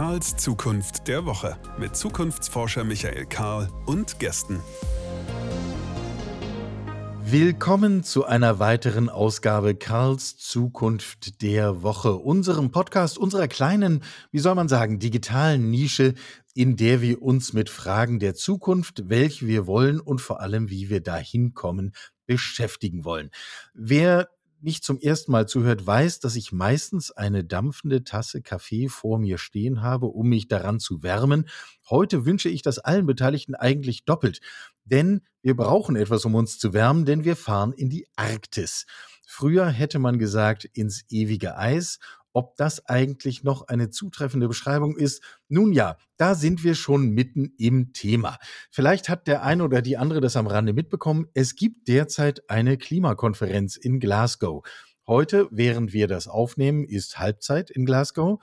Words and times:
Karls 0.00 0.34
Zukunft 0.34 1.08
der 1.08 1.26
Woche 1.26 1.58
mit 1.78 1.94
Zukunftsforscher 1.94 2.84
Michael 2.84 3.26
Karl 3.26 3.68
und 3.84 4.18
Gästen. 4.18 4.58
Willkommen 7.22 8.02
zu 8.02 8.24
einer 8.24 8.58
weiteren 8.58 9.10
Ausgabe 9.10 9.74
Karls 9.74 10.38
Zukunft 10.38 11.42
der 11.42 11.82
Woche, 11.82 12.14
unserem 12.14 12.70
Podcast, 12.70 13.18
unserer 13.18 13.46
kleinen, 13.46 14.02
wie 14.32 14.38
soll 14.38 14.54
man 14.54 14.68
sagen, 14.68 15.00
digitalen 15.00 15.70
Nische, 15.70 16.14
in 16.54 16.76
der 16.76 17.02
wir 17.02 17.20
uns 17.20 17.52
mit 17.52 17.68
Fragen 17.68 18.20
der 18.20 18.34
Zukunft, 18.34 19.10
welche 19.10 19.46
wir 19.46 19.66
wollen 19.66 20.00
und 20.00 20.22
vor 20.22 20.40
allem, 20.40 20.70
wie 20.70 20.88
wir 20.88 21.02
dahin 21.02 21.52
kommen, 21.52 21.92
beschäftigen 22.24 23.04
wollen. 23.04 23.30
Wer 23.74 24.30
nicht 24.62 24.84
zum 24.84 24.98
ersten 24.98 25.32
Mal 25.32 25.48
zuhört, 25.48 25.86
weiß, 25.86 26.20
dass 26.20 26.36
ich 26.36 26.52
meistens 26.52 27.10
eine 27.10 27.44
dampfende 27.44 28.04
Tasse 28.04 28.42
Kaffee 28.42 28.88
vor 28.88 29.18
mir 29.18 29.38
stehen 29.38 29.82
habe, 29.82 30.06
um 30.06 30.28
mich 30.28 30.48
daran 30.48 30.80
zu 30.80 31.02
wärmen. 31.02 31.48
Heute 31.88 32.24
wünsche 32.24 32.48
ich 32.48 32.62
das 32.62 32.78
allen 32.78 33.06
Beteiligten 33.06 33.54
eigentlich 33.54 34.04
doppelt. 34.04 34.40
Denn 34.84 35.22
wir 35.42 35.56
brauchen 35.56 35.96
etwas, 35.96 36.24
um 36.24 36.34
uns 36.34 36.58
zu 36.58 36.72
wärmen, 36.72 37.04
denn 37.04 37.24
wir 37.24 37.36
fahren 37.36 37.72
in 37.72 37.88
die 37.88 38.06
Arktis. 38.16 38.86
Früher 39.26 39.68
hätte 39.68 39.98
man 39.98 40.18
gesagt 40.18 40.64
ins 40.64 41.04
ewige 41.08 41.56
Eis 41.56 41.98
ob 42.32 42.56
das 42.56 42.86
eigentlich 42.86 43.42
noch 43.44 43.68
eine 43.68 43.90
zutreffende 43.90 44.48
Beschreibung 44.48 44.96
ist. 44.96 45.22
Nun 45.48 45.72
ja, 45.72 45.96
da 46.16 46.34
sind 46.34 46.64
wir 46.64 46.74
schon 46.74 47.10
mitten 47.10 47.54
im 47.58 47.92
Thema. 47.92 48.38
Vielleicht 48.70 49.08
hat 49.08 49.26
der 49.26 49.42
eine 49.42 49.64
oder 49.64 49.82
die 49.82 49.96
andere 49.96 50.20
das 50.20 50.36
am 50.36 50.46
Rande 50.46 50.72
mitbekommen. 50.72 51.26
Es 51.34 51.56
gibt 51.56 51.88
derzeit 51.88 52.48
eine 52.48 52.76
Klimakonferenz 52.78 53.76
in 53.76 54.00
Glasgow. 54.00 54.64
Heute, 55.06 55.48
während 55.50 55.92
wir 55.92 56.06
das 56.06 56.28
aufnehmen, 56.28 56.84
ist 56.84 57.18
Halbzeit 57.18 57.70
in 57.70 57.84
Glasgow. 57.84 58.40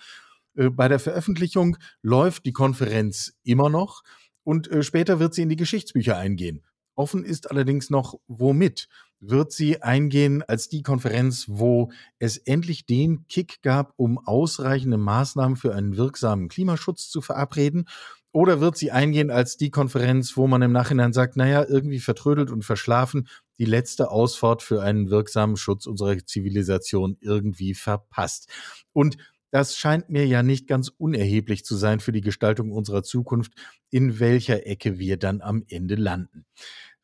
Äh, 0.55 0.69
bei 0.69 0.87
der 0.87 0.99
Veröffentlichung 0.99 1.77
läuft 2.01 2.45
die 2.45 2.53
Konferenz 2.53 3.37
immer 3.43 3.69
noch 3.69 4.03
und 4.43 4.69
äh, 4.69 4.83
später 4.83 5.19
wird 5.19 5.33
sie 5.33 5.43
in 5.43 5.49
die 5.49 5.55
Geschichtsbücher 5.55 6.17
eingehen. 6.17 6.65
Offen 6.95 7.23
ist 7.23 7.51
allerdings 7.51 7.89
noch, 7.89 8.19
womit 8.27 8.89
wird 9.19 9.51
sie 9.51 9.81
eingehen 9.81 10.43
als 10.43 10.69
die 10.69 10.83
Konferenz, 10.83 11.45
wo 11.47 11.91
es 12.19 12.37
endlich 12.37 12.85
den 12.85 13.25
Kick 13.27 13.61
gab, 13.61 13.93
um 13.97 14.19
ausreichende 14.19 14.97
Maßnahmen 14.97 15.57
für 15.57 15.73
einen 15.73 15.97
wirksamen 15.97 16.49
Klimaschutz 16.49 17.09
zu 17.09 17.21
verabreden? 17.21 17.87
Oder 18.31 18.59
wird 18.61 18.77
sie 18.77 18.91
eingehen 18.91 19.31
als 19.31 19.57
die 19.57 19.71
Konferenz, 19.71 20.37
wo 20.37 20.47
man 20.47 20.61
im 20.61 20.71
Nachhinein 20.71 21.13
sagt, 21.13 21.37
naja, 21.37 21.65
irgendwie 21.67 21.99
vertrödelt 21.99 22.51
und 22.51 22.63
verschlafen, 22.63 23.27
die 23.57 23.65
letzte 23.65 24.11
Ausfahrt 24.11 24.61
für 24.61 24.83
einen 24.83 25.09
wirksamen 25.09 25.57
Schutz 25.57 25.87
unserer 25.87 26.17
Zivilisation 26.23 27.17
irgendwie 27.21 27.73
verpasst? 27.73 28.51
Und 28.93 29.17
das 29.49 29.77
scheint 29.77 30.09
mir 30.09 30.27
ja 30.27 30.43
nicht 30.43 30.67
ganz 30.67 30.89
unerheblich 30.89 31.65
zu 31.65 31.75
sein 31.75 31.99
für 31.99 32.11
die 32.11 32.21
Gestaltung 32.21 32.71
unserer 32.71 33.01
Zukunft, 33.01 33.53
in 33.89 34.19
welcher 34.19 34.67
Ecke 34.67 34.99
wir 34.99 35.17
dann 35.17 35.41
am 35.41 35.63
Ende 35.67 35.95
landen. 35.95 36.45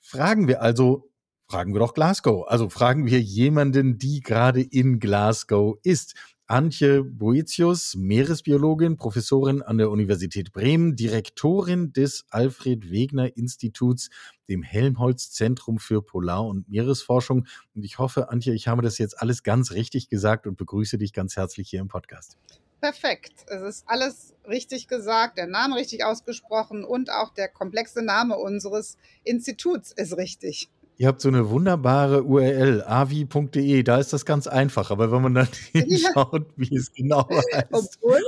Fragen 0.02 0.48
wir 0.48 0.62
also, 0.62 1.10
Fragen 1.50 1.74
wir 1.74 1.80
doch 1.80 1.94
Glasgow. 1.94 2.46
Also 2.48 2.70
fragen 2.70 3.06
wir 3.06 3.22
jemanden, 3.22 3.98
die 3.98 4.22
gerade 4.22 4.62
in 4.62 5.00
Glasgow 5.00 5.78
ist. 5.84 6.16
Antje 6.48 7.04
Boetius, 7.04 7.96
Meeresbiologin, 7.96 8.98
Professorin 8.98 9.62
an 9.62 9.78
der 9.78 9.90
Universität 9.90 10.52
Bremen, 10.52 10.96
Direktorin 10.96 11.94
des 11.94 12.26
Alfred 12.30 12.92
Wegener 12.92 13.38
Instituts, 13.38 14.10
dem 14.50 14.62
Helmholtz 14.62 15.32
Zentrum 15.32 15.80
für 15.80 16.02
Polar- 16.02 16.46
und 16.46 16.68
Meeresforschung. 16.70 17.48
Und 17.74 17.86
ich 17.86 17.98
hoffe, 17.98 18.30
Antje, 18.30 18.54
ich 18.54 18.68
habe 18.68 18.82
das 18.82 18.98
jetzt 18.98 19.22
alles 19.22 19.44
ganz 19.44 19.72
richtig 19.72 20.10
gesagt 20.10 20.46
und 20.46 20.58
begrüße 20.58 20.98
dich 20.98 21.14
ganz 21.14 21.38
herzlich 21.38 21.70
hier 21.70 21.80
im 21.80 21.88
Podcast. 21.88 22.38
Perfekt. 22.82 23.46
Es 23.48 23.62
ist 23.62 23.84
alles 23.88 24.36
richtig 24.46 24.90
gesagt, 24.90 25.38
der 25.38 25.48
Name 25.48 25.78
richtig 25.78 26.04
ausgesprochen 26.04 26.84
und 26.84 27.10
auch 27.10 27.34
der 27.34 27.48
komplexe 27.48 28.02
Name 28.02 28.36
unseres 28.36 28.98
Instituts 29.24 29.94
ist 29.94 30.18
richtig. 30.18 30.70
Ihr 30.98 31.08
habt 31.08 31.22
so 31.22 31.28
eine 31.28 31.50
wunderbare 31.50 32.24
URL, 32.24 32.84
avi.de, 32.84 33.82
da 33.82 33.98
ist 33.98 34.14
das 34.14 34.26
ganz 34.26 34.46
einfach. 34.46 34.92
Aber 34.92 35.12
wenn 35.12 35.24
man 35.24 35.34
dann 35.34 35.48
hinschaut, 35.72 36.46
wie 36.56 36.76
es 36.76 36.94
genau 36.94 37.28
heißt. 37.30 37.68
Obwohl, 37.72 38.22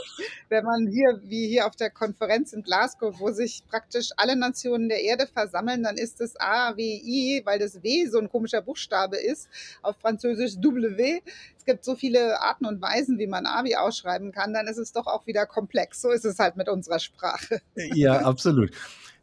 wenn 0.50 0.66
man 0.66 0.88
hier, 0.88 1.22
wie 1.24 1.48
hier 1.48 1.68
auf 1.68 1.76
der 1.76 1.92
Konferenz 1.92 2.54
in 2.54 2.64
Glasgow, 2.64 3.20
wo 3.20 3.32
sich 3.32 3.64
praktisch 3.70 4.10
alle 4.18 4.36
Nationen 4.36 4.90
der 4.90 5.02
Erde 5.02 5.28
versammeln, 5.28 5.84
dann 5.84 5.98
ist 5.98 6.22
es 6.22 6.36
AWI, 6.40 7.44
weil 7.46 7.60
das 7.60 7.84
W 7.84 8.08
so 8.08 8.20
ein 8.20 8.30
komischer 8.30 8.62
Buchstabe 8.64 9.18
ist, 9.18 9.48
auf 9.84 9.98
Französisch 9.98 10.56
W. 10.56 11.22
Es 11.58 11.66
gibt 11.66 11.86
so 11.86 11.96
viele 11.96 12.42
Arten 12.42 12.66
und 12.66 12.82
Weisen, 12.82 13.20
wie 13.20 13.28
man 13.28 13.46
AVI 13.46 13.76
ausschreiben 13.76 14.32
kann, 14.32 14.54
dann 14.54 14.68
ist 14.68 14.78
es 14.78 14.92
doch 14.92 15.06
auch 15.06 15.28
wieder 15.28 15.46
komplex. 15.46 16.02
So 16.02 16.10
ist 16.10 16.26
es 16.26 16.40
halt 16.40 16.58
mit 16.58 16.68
unserer 16.68 17.00
Sprache. 17.00 17.62
Ja, 17.94 18.22
absolut. 18.22 18.72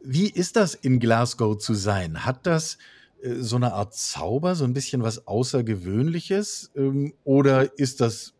Wie 0.01 0.31
ist 0.31 0.57
das 0.57 0.75
in 0.75 0.99
Glasgow 1.01 1.57
zu 1.59 1.75
sein? 1.75 2.25
Hat 2.25 2.47
das 2.47 2.79
so 3.23 3.57
eine 3.57 3.73
Art 3.73 3.95
Zauber, 3.95 4.55
so 4.55 4.65
ein 4.65 4.73
bisschen 4.73 5.03
was 5.03 5.27
Außergewöhnliches? 5.27 6.71
Ähm, 6.77 7.15
oder 7.25 7.79
ist 7.79 8.01
das 8.01 8.35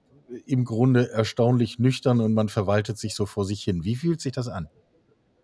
im 0.47 0.65
Grunde 0.65 1.11
erstaunlich 1.11 1.79
nüchtern 1.79 2.21
und 2.21 2.35
man 2.35 2.49
verwaltet 2.49 2.99
sich 2.99 3.15
so 3.15 3.27
vor 3.27 3.45
sich 3.45 3.63
hin? 3.63 3.85
Wie 3.85 3.97
fühlt 3.97 4.21
sich 4.21 4.33
das 4.33 4.49
an? 4.49 4.69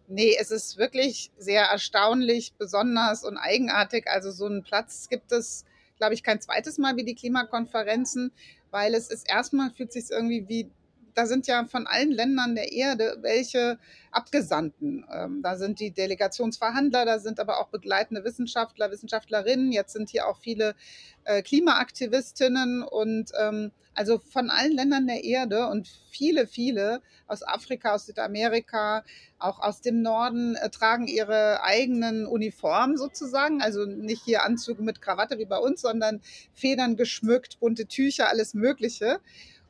Nee, 0.08 0.36
es 0.40 0.50
ist 0.50 0.78
wirklich 0.78 1.30
sehr 1.36 1.64
erstaunlich, 1.64 2.54
besonders 2.54 3.24
und 3.24 3.36
eigenartig. 3.36 4.06
Also 4.08 4.30
so 4.30 4.46
einen 4.46 4.62
Platz 4.62 5.08
gibt 5.08 5.32
es, 5.32 5.66
glaube 5.98 6.14
ich, 6.14 6.22
kein 6.22 6.40
zweites 6.40 6.78
Mal 6.78 6.96
wie 6.96 7.04
die 7.04 7.14
Klimakonferenzen, 7.14 8.32
weil 8.70 8.94
es 8.94 9.10
ist 9.10 9.28
erstmal 9.28 9.70
fühlt 9.70 9.92
sich 9.92 10.04
irgendwie 10.10 10.48
wie 10.48 10.70
da 11.18 11.26
sind 11.26 11.48
ja 11.48 11.64
von 11.64 11.88
allen 11.88 12.12
Ländern 12.12 12.54
der 12.54 12.70
Erde 12.70 13.18
welche 13.22 13.80
Abgesandten. 14.12 15.04
Ähm, 15.12 15.42
da 15.42 15.56
sind 15.56 15.80
die 15.80 15.90
Delegationsverhandler, 15.90 17.04
da 17.04 17.18
sind 17.18 17.40
aber 17.40 17.58
auch 17.58 17.70
begleitende 17.70 18.22
Wissenschaftler, 18.22 18.92
Wissenschaftlerinnen. 18.92 19.72
Jetzt 19.72 19.94
sind 19.94 20.10
hier 20.10 20.28
auch 20.28 20.38
viele 20.38 20.76
äh, 21.24 21.42
Klimaaktivistinnen 21.42 22.84
und 22.84 23.32
ähm, 23.36 23.72
also 23.94 24.20
von 24.20 24.48
allen 24.48 24.76
Ländern 24.76 25.08
der 25.08 25.24
Erde 25.24 25.66
und 25.66 25.88
viele, 26.08 26.46
viele 26.46 27.02
aus 27.26 27.42
Afrika, 27.42 27.94
aus 27.94 28.06
Südamerika, 28.06 29.02
auch 29.40 29.58
aus 29.58 29.80
dem 29.80 30.02
Norden 30.02 30.54
äh, 30.54 30.70
tragen 30.70 31.08
ihre 31.08 31.64
eigenen 31.64 32.26
Uniformen 32.26 32.96
sozusagen. 32.96 33.60
Also 33.60 33.86
nicht 33.86 34.22
hier 34.24 34.44
Anzüge 34.44 34.84
mit 34.84 35.02
Krawatte 35.02 35.36
wie 35.38 35.46
bei 35.46 35.58
uns, 35.58 35.80
sondern 35.80 36.20
Federn 36.54 36.96
geschmückt, 36.96 37.58
bunte 37.58 37.86
Tücher, 37.86 38.28
alles 38.28 38.54
Mögliche. 38.54 39.18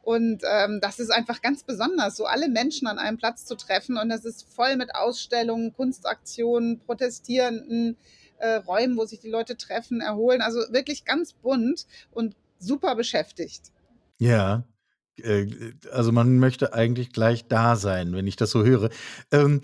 Und 0.08 0.42
ähm, 0.50 0.78
das 0.80 1.00
ist 1.00 1.10
einfach 1.10 1.42
ganz 1.42 1.64
besonders, 1.64 2.16
so 2.16 2.24
alle 2.24 2.48
Menschen 2.48 2.88
an 2.88 2.98
einem 2.98 3.18
Platz 3.18 3.44
zu 3.44 3.56
treffen. 3.56 3.98
Und 3.98 4.08
das 4.08 4.24
ist 4.24 4.46
voll 4.54 4.74
mit 4.76 4.94
Ausstellungen, 4.94 5.74
Kunstaktionen, 5.74 6.78
Protestierenden, 6.78 7.98
äh, 8.38 8.54
Räumen, 8.54 8.96
wo 8.96 9.04
sich 9.04 9.20
die 9.20 9.28
Leute 9.28 9.58
treffen, 9.58 10.00
erholen. 10.00 10.40
Also 10.40 10.60
wirklich 10.70 11.04
ganz 11.04 11.34
bunt 11.34 11.86
und 12.10 12.36
super 12.58 12.96
beschäftigt. 12.96 13.64
Ja, 14.18 14.64
äh, 15.22 15.46
also 15.92 16.10
man 16.10 16.38
möchte 16.38 16.72
eigentlich 16.72 17.12
gleich 17.12 17.46
da 17.46 17.76
sein, 17.76 18.14
wenn 18.14 18.26
ich 18.26 18.36
das 18.36 18.50
so 18.50 18.64
höre. 18.64 18.88
Ähm, 19.30 19.60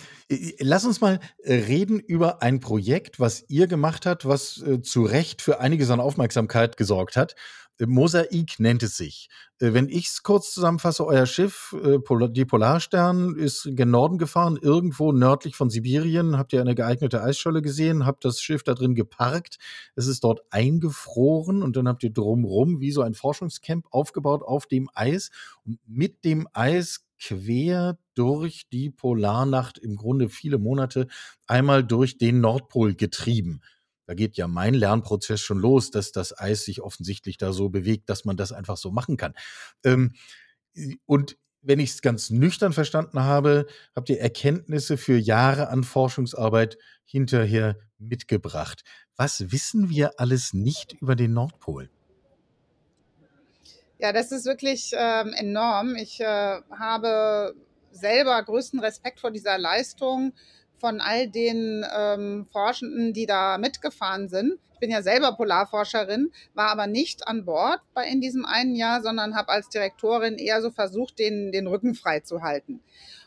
lass 0.60 0.84
uns 0.84 1.00
mal 1.00 1.20
äh, 1.38 1.54
reden 1.54 2.00
über 2.00 2.42
ein 2.42 2.60
Projekt, 2.60 3.18
was 3.18 3.46
ihr 3.48 3.66
gemacht 3.66 4.04
habt, 4.04 4.26
was 4.26 4.60
äh, 4.60 4.82
zu 4.82 5.04
Recht 5.04 5.40
für 5.40 5.60
einiges 5.60 5.88
an 5.88 6.00
Aufmerksamkeit 6.00 6.76
gesorgt 6.76 7.16
hat. 7.16 7.34
Mosaik 7.80 8.58
nennt 8.58 8.82
es 8.82 8.96
sich. 8.96 9.28
Äh, 9.58 9.72
wenn 9.72 9.88
ich 9.88 10.06
es 10.06 10.22
kurz 10.22 10.52
zusammenfasse, 10.52 11.06
euer 11.06 11.26
Schiff, 11.26 11.74
äh, 11.82 11.98
die 12.30 12.44
Polarstern, 12.44 13.34
ist 13.36 13.68
gen 13.72 13.90
Norden 13.90 14.18
gefahren, 14.18 14.58
irgendwo 14.60 15.12
nördlich 15.12 15.56
von 15.56 15.70
Sibirien. 15.70 16.38
Habt 16.38 16.52
ihr 16.52 16.60
eine 16.60 16.74
geeignete 16.74 17.22
Eisscholle 17.22 17.62
gesehen, 17.62 18.06
habt 18.06 18.24
das 18.24 18.40
Schiff 18.40 18.62
da 18.62 18.74
drin 18.74 18.94
geparkt. 18.94 19.58
Es 19.96 20.06
ist 20.06 20.24
dort 20.24 20.42
eingefroren 20.50 21.62
und 21.62 21.76
dann 21.76 21.88
habt 21.88 22.02
ihr 22.04 22.12
drumrum 22.12 22.80
wie 22.80 22.92
so 22.92 23.02
ein 23.02 23.14
Forschungscamp 23.14 23.86
aufgebaut 23.90 24.42
auf 24.42 24.66
dem 24.66 24.88
Eis 24.94 25.30
und 25.64 25.78
mit 25.86 26.24
dem 26.24 26.48
Eis 26.52 27.04
quer 27.20 27.98
durch 28.14 28.68
die 28.70 28.90
Polarnacht 28.90 29.78
im 29.78 29.96
Grunde 29.96 30.28
viele 30.28 30.58
Monate 30.58 31.06
einmal 31.46 31.84
durch 31.84 32.18
den 32.18 32.40
Nordpol 32.40 32.94
getrieben. 32.94 33.60
Da 34.06 34.14
geht 34.14 34.36
ja 34.36 34.48
mein 34.48 34.74
Lernprozess 34.74 35.40
schon 35.40 35.58
los, 35.58 35.90
dass 35.90 36.12
das 36.12 36.38
Eis 36.38 36.64
sich 36.64 36.82
offensichtlich 36.82 37.38
da 37.38 37.52
so 37.52 37.68
bewegt, 37.68 38.10
dass 38.10 38.24
man 38.24 38.36
das 38.36 38.52
einfach 38.52 38.76
so 38.76 38.90
machen 38.90 39.16
kann. 39.16 39.34
Ähm, 39.84 40.14
und 41.06 41.36
wenn 41.62 41.78
ich 41.78 41.90
es 41.90 42.02
ganz 42.02 42.30
nüchtern 42.30 42.72
verstanden 42.72 43.20
habe, 43.20 43.66
habt 43.96 44.10
ihr 44.10 44.20
Erkenntnisse 44.20 44.96
für 44.96 45.16
Jahre 45.16 45.68
an 45.68 45.82
Forschungsarbeit 45.82 46.76
hinterher 47.04 47.78
mitgebracht. 47.98 48.84
Was 49.16 49.50
wissen 49.50 49.88
wir 49.88 50.20
alles 50.20 50.52
nicht 50.52 50.92
über 51.00 51.16
den 51.16 51.32
Nordpol? 51.32 51.90
Ja, 53.98 54.12
das 54.12 54.32
ist 54.32 54.44
wirklich 54.44 54.90
ähm, 54.94 55.32
enorm. 55.32 55.94
Ich 55.94 56.20
äh, 56.20 56.60
habe 56.70 57.54
selber 57.92 58.42
größten 58.42 58.80
Respekt 58.80 59.20
vor 59.20 59.30
dieser 59.30 59.56
Leistung 59.56 60.34
von 60.84 61.00
all 61.00 61.28
den 61.28 61.82
ähm, 61.96 62.46
Forschenden, 62.52 63.14
die 63.14 63.24
da 63.24 63.56
mitgefahren 63.56 64.28
sind. 64.28 64.58
Ich 64.74 64.80
bin 64.80 64.90
ja 64.90 65.00
selber 65.00 65.32
Polarforscherin, 65.32 66.30
war 66.52 66.68
aber 66.68 66.86
nicht 66.86 67.26
an 67.26 67.46
Bord 67.46 67.80
bei 67.94 68.06
in 68.06 68.20
diesem 68.20 68.44
einen 68.44 68.74
Jahr, 68.74 69.00
sondern 69.00 69.34
habe 69.34 69.48
als 69.48 69.70
Direktorin 69.70 70.34
eher 70.34 70.60
so 70.60 70.70
versucht, 70.70 71.18
den, 71.18 71.52
den 71.52 71.66
Rücken 71.68 71.94
frei 71.94 72.20
zu 72.20 72.42
halten. 72.42 72.80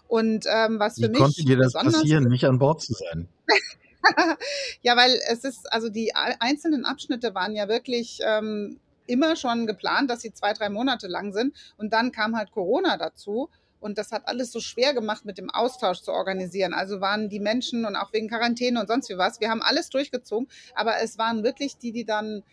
Und 0.08 0.46
ähm, 0.48 0.78
was 0.78 1.00
Wie 1.00 1.06
für 1.06 1.10
mich 1.10 1.18
konnte 1.18 1.44
dir 1.44 1.58
das 1.58 1.74
passieren, 1.74 2.26
nicht 2.26 2.46
an 2.46 2.60
Bord 2.60 2.84
zu 2.84 2.94
sein? 2.94 3.28
ja, 4.84 4.96
weil 4.96 5.20
es 5.32 5.44
ist, 5.44 5.74
also 5.74 5.90
die 5.90 6.14
einzelnen 6.14 6.86
Abschnitte 6.86 7.34
waren 7.34 7.56
ja 7.56 7.68
wirklich 7.68 8.20
ähm, 8.24 8.80
immer 9.08 9.36
schon 9.36 9.66
geplant, 9.66 10.12
dass 10.12 10.22
sie 10.22 10.32
zwei, 10.32 10.54
drei 10.54 10.70
Monate 10.70 11.08
lang 11.08 11.34
sind. 11.34 11.56
Und 11.78 11.92
dann 11.92 12.12
kam 12.12 12.38
halt 12.38 12.52
Corona 12.52 12.98
dazu. 12.98 13.50
Und 13.80 13.98
das 13.98 14.12
hat 14.12 14.28
alles 14.28 14.52
so 14.52 14.60
schwer 14.60 14.94
gemacht, 14.94 15.26
mit 15.26 15.38
dem 15.38 15.50
Austausch 15.50 16.02
zu 16.02 16.12
organisieren. 16.12 16.74
Also 16.74 17.02
waren 17.02 17.30
die 17.30 17.40
Menschen 17.40 17.86
und 17.86 17.96
auch 17.96 18.12
wegen 18.14 18.28
Quarantäne 18.28 18.80
und 18.80 18.88
sonst 18.88 19.10
wie 19.10 19.18
was. 19.18 19.40
Wir 19.40 19.50
haben 19.50 19.62
alles 19.62 19.90
durchgezogen, 19.90 20.48
aber 20.76 20.96
es 21.02 21.18
waren 21.18 21.44
wirklich 21.44 21.78
die, 21.78 21.92
die 21.92 22.06
dann 22.06 22.44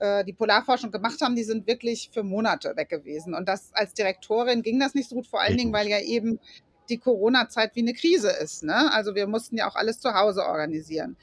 äh, 0.00 0.24
die 0.24 0.32
Polarforschung 0.32 0.90
gemacht 0.90 1.20
haben, 1.20 1.36
die 1.36 1.44
sind 1.44 1.66
wirklich 1.66 2.10
für 2.12 2.24
Monate 2.24 2.74
weg 2.76 2.88
gewesen. 2.88 3.34
Und 3.34 3.48
das 3.48 3.70
als 3.72 3.94
Direktorin 3.94 4.62
ging 4.62 4.80
das 4.80 4.94
nicht 4.94 5.08
so 5.08 5.14
gut, 5.14 5.28
vor 5.28 5.40
allen 5.40 5.56
Dingen, 5.56 5.72
weil 5.72 5.86
ja 5.88 6.00
eben 6.00 6.40
die 6.88 6.98
Corona-Zeit 6.98 7.76
wie 7.76 7.80
eine 7.80 7.94
Krise 7.94 8.30
ist. 8.30 8.64
Ne? 8.64 8.92
Also 8.92 9.14
wir 9.14 9.26
mussten 9.28 9.56
ja 9.56 9.68
auch 9.68 9.76
alles 9.76 10.00
zu 10.00 10.12
Hause 10.14 10.44
organisieren. 10.44 11.16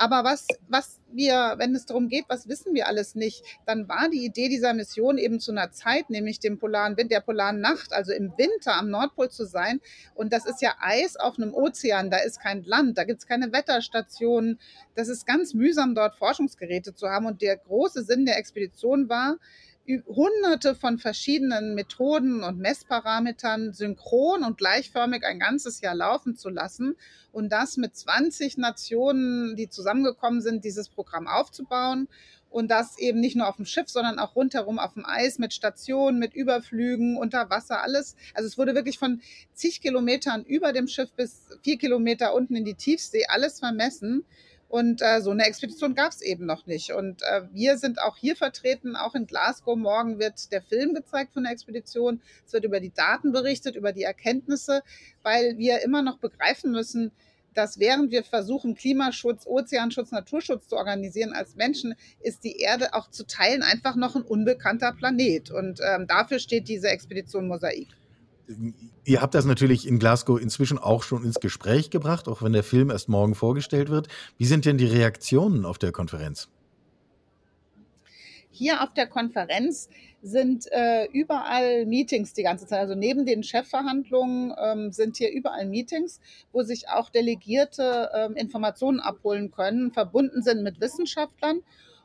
Aber 0.00 0.24
was, 0.24 0.46
was 0.66 0.98
wir, 1.12 1.56
wenn 1.58 1.74
es 1.74 1.84
darum 1.84 2.08
geht, 2.08 2.24
was 2.28 2.48
wissen 2.48 2.72
wir 2.72 2.88
alles 2.88 3.14
nicht, 3.14 3.44
dann 3.66 3.86
war 3.86 4.08
die 4.08 4.24
Idee 4.24 4.48
dieser 4.48 4.72
Mission 4.72 5.18
eben 5.18 5.40
zu 5.40 5.50
einer 5.52 5.72
Zeit, 5.72 6.08
nämlich 6.08 6.40
dem 6.40 6.58
polaren 6.58 6.96
Wind, 6.96 7.12
der 7.12 7.20
polaren 7.20 7.60
Nacht, 7.60 7.92
also 7.92 8.10
im 8.10 8.32
Winter 8.38 8.76
am 8.78 8.88
Nordpol 8.88 9.28
zu 9.28 9.44
sein. 9.44 9.82
Und 10.14 10.32
das 10.32 10.46
ist 10.46 10.62
ja 10.62 10.74
Eis 10.80 11.16
auf 11.16 11.36
einem 11.36 11.52
Ozean, 11.52 12.10
da 12.10 12.16
ist 12.16 12.40
kein 12.40 12.64
Land, 12.64 12.96
da 12.96 13.04
gibt 13.04 13.20
es 13.20 13.26
keine 13.26 13.52
Wetterstationen. 13.52 14.58
Das 14.94 15.08
ist 15.08 15.26
ganz 15.26 15.52
mühsam, 15.52 15.94
dort 15.94 16.16
Forschungsgeräte 16.16 16.94
zu 16.94 17.10
haben. 17.10 17.26
Und 17.26 17.42
der 17.42 17.58
große 17.58 18.02
Sinn 18.02 18.24
der 18.24 18.38
Expedition 18.38 19.10
war, 19.10 19.36
hunderte 20.06 20.74
von 20.74 20.98
verschiedenen 20.98 21.74
Methoden 21.74 22.42
und 22.42 22.58
Messparametern 22.58 23.72
synchron 23.72 24.44
und 24.44 24.58
gleichförmig 24.58 25.24
ein 25.24 25.38
ganzes 25.38 25.80
Jahr 25.80 25.94
laufen 25.94 26.36
zu 26.36 26.48
lassen 26.48 26.96
und 27.32 27.50
das 27.50 27.76
mit 27.76 27.96
20 27.96 28.56
Nationen, 28.58 29.56
die 29.56 29.68
zusammengekommen 29.68 30.40
sind, 30.40 30.64
dieses 30.64 30.88
Programm 30.88 31.26
aufzubauen 31.26 32.08
und 32.50 32.70
das 32.70 32.98
eben 32.98 33.20
nicht 33.20 33.36
nur 33.36 33.48
auf 33.48 33.56
dem 33.56 33.64
Schiff, 33.64 33.88
sondern 33.88 34.18
auch 34.18 34.34
rundherum 34.34 34.78
auf 34.78 34.94
dem 34.94 35.06
Eis 35.06 35.38
mit 35.38 35.54
Stationen, 35.54 36.18
mit 36.18 36.34
Überflügen, 36.34 37.16
unter 37.16 37.48
Wasser, 37.48 37.82
alles. 37.82 38.16
Also 38.34 38.48
es 38.48 38.58
wurde 38.58 38.74
wirklich 38.74 38.98
von 38.98 39.22
zig 39.54 39.80
Kilometern 39.80 40.44
über 40.44 40.72
dem 40.72 40.88
Schiff 40.88 41.12
bis 41.12 41.46
vier 41.62 41.78
Kilometer 41.78 42.34
unten 42.34 42.56
in 42.56 42.64
die 42.64 42.74
Tiefsee 42.74 43.26
alles 43.28 43.60
vermessen. 43.60 44.24
Und 44.70 45.02
äh, 45.02 45.20
so 45.20 45.32
eine 45.32 45.46
Expedition 45.46 45.96
gab 45.96 46.12
es 46.12 46.22
eben 46.22 46.46
noch 46.46 46.64
nicht. 46.66 46.92
Und 46.92 47.22
äh, 47.22 47.42
wir 47.50 47.76
sind 47.76 48.00
auch 48.00 48.16
hier 48.16 48.36
vertreten, 48.36 48.94
auch 48.94 49.16
in 49.16 49.26
Glasgow. 49.26 49.76
Morgen 49.76 50.20
wird 50.20 50.52
der 50.52 50.62
Film 50.62 50.94
gezeigt 50.94 51.34
von 51.34 51.42
der 51.42 51.50
Expedition. 51.50 52.22
Es 52.46 52.52
wird 52.52 52.64
über 52.64 52.78
die 52.78 52.94
Daten 52.94 53.32
berichtet, 53.32 53.74
über 53.74 53.92
die 53.92 54.04
Erkenntnisse, 54.04 54.84
weil 55.24 55.58
wir 55.58 55.82
immer 55.82 56.02
noch 56.02 56.18
begreifen 56.18 56.70
müssen, 56.70 57.10
dass 57.52 57.80
während 57.80 58.12
wir 58.12 58.22
versuchen, 58.22 58.76
Klimaschutz, 58.76 59.44
Ozeanschutz, 59.44 60.12
Naturschutz 60.12 60.68
zu 60.68 60.76
organisieren 60.76 61.32
als 61.32 61.56
Menschen, 61.56 61.96
ist 62.20 62.44
die 62.44 62.58
Erde 62.58 62.94
auch 62.94 63.10
zu 63.10 63.26
Teilen 63.26 63.64
einfach 63.64 63.96
noch 63.96 64.14
ein 64.14 64.22
unbekannter 64.22 64.92
Planet. 64.92 65.50
Und 65.50 65.80
ähm, 65.84 66.06
dafür 66.06 66.38
steht 66.38 66.68
diese 66.68 66.90
Expedition 66.90 67.48
Mosaik. 67.48 67.88
Ihr 69.04 69.22
habt 69.22 69.34
das 69.34 69.44
natürlich 69.44 69.86
in 69.86 69.98
Glasgow 69.98 70.40
inzwischen 70.40 70.78
auch 70.78 71.02
schon 71.02 71.24
ins 71.24 71.40
Gespräch 71.40 71.90
gebracht, 71.90 72.28
auch 72.28 72.42
wenn 72.42 72.52
der 72.52 72.62
Film 72.62 72.90
erst 72.90 73.08
morgen 73.08 73.34
vorgestellt 73.34 73.88
wird. 73.88 74.08
Wie 74.38 74.44
sind 74.44 74.64
denn 74.64 74.78
die 74.78 74.86
Reaktionen 74.86 75.64
auf 75.64 75.78
der 75.78 75.92
Konferenz? 75.92 76.48
Hier 78.50 78.82
auf 78.82 78.92
der 78.92 79.06
Konferenz 79.06 79.88
sind 80.22 80.66
äh, 80.70 81.06
überall 81.12 81.86
Meetings 81.86 82.34
die 82.34 82.42
ganze 82.42 82.66
Zeit. 82.66 82.80
Also 82.80 82.94
neben 82.94 83.24
den 83.24 83.42
Chefverhandlungen 83.42 84.52
ähm, 84.60 84.92
sind 84.92 85.16
hier 85.16 85.32
überall 85.32 85.66
Meetings, 85.66 86.20
wo 86.52 86.62
sich 86.62 86.88
auch 86.88 87.08
Delegierte 87.10 88.10
ähm, 88.14 88.34
Informationen 88.34 89.00
abholen 89.00 89.50
können, 89.50 89.92
verbunden 89.92 90.42
sind 90.42 90.62
mit 90.62 90.80
Wissenschaftlern 90.80 91.60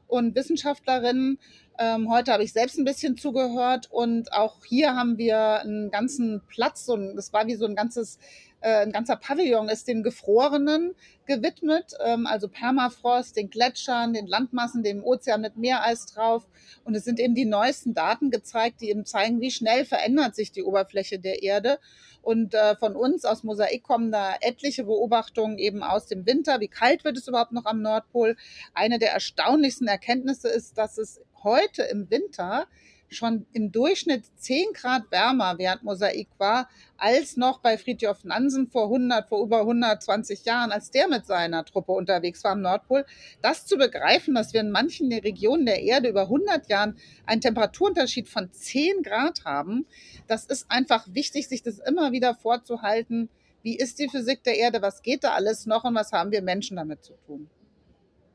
und 0.08 0.36
Wissenschaftlerinnen 0.36 1.40
ähm, 1.78 2.10
heute 2.10 2.32
habe 2.32 2.44
ich 2.44 2.54
selbst 2.54 2.78
ein 2.78 2.86
bisschen 2.86 3.18
zugehört 3.18 3.90
und 3.92 4.32
auch 4.34 4.64
hier 4.66 4.96
haben 4.96 5.18
wir 5.18 5.62
einen 5.62 5.92
ganzen 5.92 6.42
Platz, 6.48 6.86
so 6.86 6.96
ein, 6.96 7.16
das 7.16 7.34
war 7.34 7.48
wie 7.48 7.56
so 7.56 7.66
ein 7.66 7.76
ganzes, 7.76 8.18
äh, 8.62 8.84
ein 8.84 8.92
ganzer 8.92 9.16
Pavillon 9.16 9.70
ist 9.70 9.88
den 9.88 10.04
Gefrorenen 10.04 10.96
gewidmet, 11.26 11.94
ähm, 12.04 12.28
also 12.28 12.48
Permafrost, 12.48 13.36
den 13.36 13.50
Gletschern, 13.50 14.14
den 14.14 14.28
Landmassen, 14.28 14.84
dem 14.84 15.04
Ozean 15.04 15.42
mit 15.42 15.58
Meereis 15.58 16.06
drauf. 16.06 16.48
Und 16.84 16.96
es 16.96 17.04
sind 17.04 17.20
eben 17.20 17.36
die 17.36 17.46
neuesten 17.46 17.94
Daten 17.94 18.32
gezeigt, 18.32 18.82
die 18.82 18.90
eben 18.90 19.06
zeigen, 19.06 19.42
wie 19.42 19.52
schnell 19.52 19.86
verändert 19.86 20.36
sich 20.36 20.52
die 20.52 20.64
Oberfläche 20.64 21.20
der 21.20 21.44
Erde. 21.44 21.80
Und 22.22 22.56
äh, 22.56 22.76
von 22.78 22.96
uns 22.96 23.24
aus 23.24 23.44
Mosaik 23.44 23.84
kommen 23.84 24.12
da 24.12 24.36
etliche 24.42 24.86
Beobachtungen 24.86 25.60
eben 25.60 25.84
aus 25.84 26.08
dem 26.08 26.26
Winter. 26.26 26.60
Wie 26.60 26.68
kalt 26.68 27.04
wird 27.04 27.18
es 27.18 27.28
überhaupt 27.28 27.52
noch 27.52 27.66
am 27.66 27.82
Nordpol? 27.82 28.36
Eine 28.74 28.98
der 28.98 29.12
erstaunlichsten 29.12 29.88
Erkenntnisse 29.88 30.50
ist, 30.50 30.78
dass 30.78 30.98
es 30.98 31.22
heute 31.44 31.84
im 31.84 32.10
Winter 32.10 32.68
schon 33.10 33.46
im 33.54 33.72
Durchschnitt 33.72 34.26
10 34.38 34.74
Grad 34.74 35.12
wärmer 35.12 35.56
während 35.58 35.84
Mosaik 35.84 36.28
war, 36.38 36.70
als 36.98 37.38
noch 37.38 37.60
bei 37.60 37.78
Fridtjof 37.78 38.24
Nansen 38.24 38.68
vor 38.68 38.86
100, 38.86 39.30
vor 39.30 39.44
über 39.44 39.62
120 39.62 40.46
Jahren, 40.46 40.72
als 40.72 40.92
der 40.92 41.08
mit 41.08 41.26
seiner 41.26 41.66
Truppe 41.66 41.92
unterwegs 41.92 42.44
war 42.44 42.52
am 42.52 42.62
Nordpol. 42.62 43.06
Das 43.42 43.66
zu 43.66 43.78
begreifen, 43.78 44.36
dass 44.36 44.54
wir 44.54 44.62
in 44.62 44.72
manchen 44.72 45.12
Regionen 45.12 45.66
der 45.66 45.82
Erde 45.82 46.10
über 46.10 46.24
100 46.24 46.68
Jahren 46.70 46.98
einen 47.26 47.42
Temperaturunterschied 47.42 48.28
von 48.28 48.52
10 48.52 49.04
Grad 49.04 49.46
haben, 49.46 49.86
das 50.28 50.46
ist 50.46 50.70
einfach 50.70 51.08
wichtig, 51.12 51.48
sich 51.48 51.62
das 51.62 51.80
immer 51.80 52.12
wieder 52.12 52.36
vorzuhalten. 52.36 53.30
Wie 53.62 53.78
ist 53.78 54.00
die 54.00 54.10
Physik 54.10 54.44
der 54.44 54.58
Erde? 54.58 54.82
Was 54.82 55.02
geht 55.02 55.24
da 55.24 55.34
alles 55.34 55.66
noch 55.66 55.84
und 55.84 55.96
was 55.96 56.12
haben 56.12 56.32
wir 56.32 56.42
Menschen 56.42 56.78
damit 56.78 57.04
zu 57.04 57.14
tun? 57.26 57.50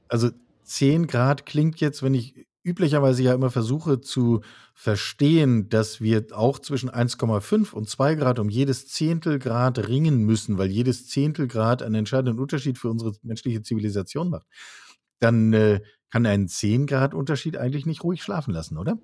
Also 0.09 0.31
10 0.65 1.07
Grad 1.07 1.47
klingt 1.47 1.81
jetzt, 1.81 2.03
wenn 2.03 2.15
ich 2.15 2.47
üblicherweise 2.63 3.23
ja 3.23 3.35
immer 3.35 3.51
versuche 3.51 4.01
zu 4.01 4.43
verstehen, 4.75 5.69
dass 5.69 6.01
wir 6.01 6.27
auch 6.33 6.59
zwischen 6.59 6.91
1,5 6.91 7.73
und 7.73 7.89
2 7.89 8.15
Grad 8.17 8.39
um 8.39 8.49
jedes 8.49 8.89
Zehntelgrad 8.89 9.89
ringen 9.89 10.25
müssen, 10.25 10.59
weil 10.59 10.71
jedes 10.71 11.09
Zehntelgrad 11.09 11.83
einen 11.83 11.97
entscheidenden 11.97 12.39
Unterschied 12.39 12.79
für 12.79 12.91
unsere 12.91 13.13
menschliche 13.23 13.63
Zivilisation 13.63 14.31
macht, 14.31 14.47
dann 15.19 15.53
äh, 15.53 15.81
kann 16.11 16.27
ein 16.27 16.49
10 16.49 16.87
Grad 16.87 17.15
Unterschied 17.15 17.57
eigentlich 17.57 17.87
nicht 17.87 18.05
ruhig 18.05 18.23
schlafen 18.23 18.53
lassen, 18.53 18.77
oder? 18.77 18.99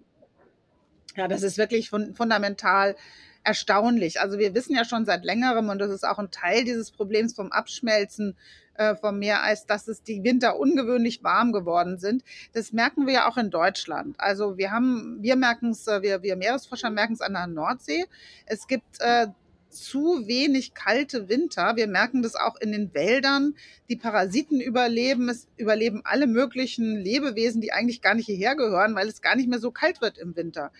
Ja, 1.16 1.28
das 1.28 1.42
ist 1.42 1.56
wirklich 1.56 1.88
fun 1.88 2.14
fundamental 2.14 2.96
erstaunlich. 3.42 4.20
Also 4.20 4.38
wir 4.38 4.54
wissen 4.54 4.74
ja 4.74 4.84
schon 4.84 5.04
seit 5.06 5.24
längerem, 5.24 5.68
und 5.68 5.78
das 5.78 5.90
ist 5.90 6.04
auch 6.04 6.18
ein 6.18 6.30
Teil 6.30 6.64
dieses 6.64 6.90
Problems 6.90 7.34
vom 7.34 7.52
Abschmelzen 7.52 8.36
äh, 8.78 8.96
vom 8.96 9.18
Meereis, 9.18 9.66
dass 9.66 9.88
es 9.88 10.02
die 10.02 10.22
Winter 10.24 10.58
ungewöhnlich 10.58 11.22
warm 11.24 11.52
geworden 11.52 11.98
sind. 11.98 12.22
Das 12.52 12.72
merken 12.72 13.06
wir 13.06 13.14
ja 13.14 13.28
auch 13.28 13.36
in 13.36 13.50
Deutschland. 13.50 14.16
Also 14.18 14.58
wir 14.58 14.70
haben, 14.70 15.18
wir 15.20 15.36
merken 15.36 15.70
es, 15.70 15.86
äh, 15.86 16.02
wir, 16.02 16.22
wir 16.22 16.36
Meeresforscher 16.36 16.90
merken 16.90 17.14
es 17.14 17.20
an 17.20 17.34
der 17.34 17.46
Nordsee. 17.46 18.04
Es 18.46 18.66
gibt 18.66 19.00
äh, 19.00 19.28
zu 19.70 20.26
wenig 20.26 20.74
kalte 20.74 21.28
Winter. 21.28 21.76
Wir 21.76 21.86
merken 21.86 22.22
das 22.22 22.34
auch 22.34 22.56
in 22.56 22.72
den 22.72 22.94
Wäldern. 22.94 23.54
Die 23.88 23.96
Parasiten 23.96 24.60
überleben. 24.60 25.28
Es 25.28 25.48
überleben 25.56 26.00
alle 26.04 26.26
möglichen 26.26 26.96
Lebewesen, 26.96 27.60
die 27.60 27.72
eigentlich 27.72 28.00
gar 28.00 28.14
nicht 28.14 28.26
hierher 28.26 28.56
gehören, 28.56 28.94
weil 28.94 29.08
es 29.08 29.22
gar 29.22 29.36
nicht 29.36 29.48
mehr 29.48 29.58
so 29.58 29.70
kalt 29.70 30.00
wird 30.00 30.18
im 30.18 30.36
Winter. 30.36 30.72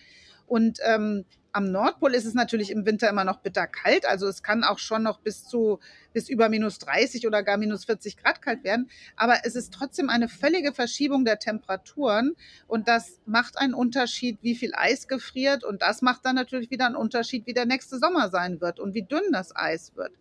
Und 0.47 0.79
ähm, 0.83 1.25
am 1.57 1.71
Nordpol 1.71 2.13
ist 2.13 2.25
es 2.25 2.35
natürlich 2.35 2.69
im 2.69 2.85
Winter 2.85 3.09
immer 3.09 3.23
noch 3.23 3.39
bitterkalt. 3.39 4.05
Also 4.05 4.27
es 4.27 4.43
kann 4.43 4.63
auch 4.63 4.77
schon 4.77 5.01
noch 5.01 5.19
bis 5.19 5.43
zu 5.43 5.79
bis 6.13 6.29
über 6.29 6.49
minus 6.49 6.77
30 6.77 7.25
oder 7.25 7.41
gar 7.41 7.57
minus 7.57 7.85
40 7.85 8.15
Grad 8.17 8.43
kalt 8.43 8.63
werden. 8.63 8.89
Aber 9.15 9.39
es 9.43 9.55
ist 9.55 9.73
trotzdem 9.73 10.09
eine 10.09 10.29
völlige 10.29 10.71
Verschiebung 10.71 11.25
der 11.25 11.39
Temperaturen. 11.39 12.35
Und 12.67 12.87
das 12.87 13.19
macht 13.25 13.57
einen 13.57 13.73
Unterschied, 13.73 14.37
wie 14.43 14.53
viel 14.53 14.73
Eis 14.75 15.07
gefriert. 15.07 15.63
Und 15.63 15.81
das 15.81 16.03
macht 16.03 16.25
dann 16.25 16.35
natürlich 16.35 16.69
wieder 16.69 16.85
einen 16.85 16.95
Unterschied, 16.95 17.47
wie 17.47 17.53
der 17.53 17.65
nächste 17.65 17.97
Sommer 17.97 18.29
sein 18.29 18.61
wird 18.61 18.79
und 18.79 18.93
wie 18.93 19.03
dünn 19.03 19.31
das 19.31 19.55
Eis 19.55 19.95
wird 19.95 20.11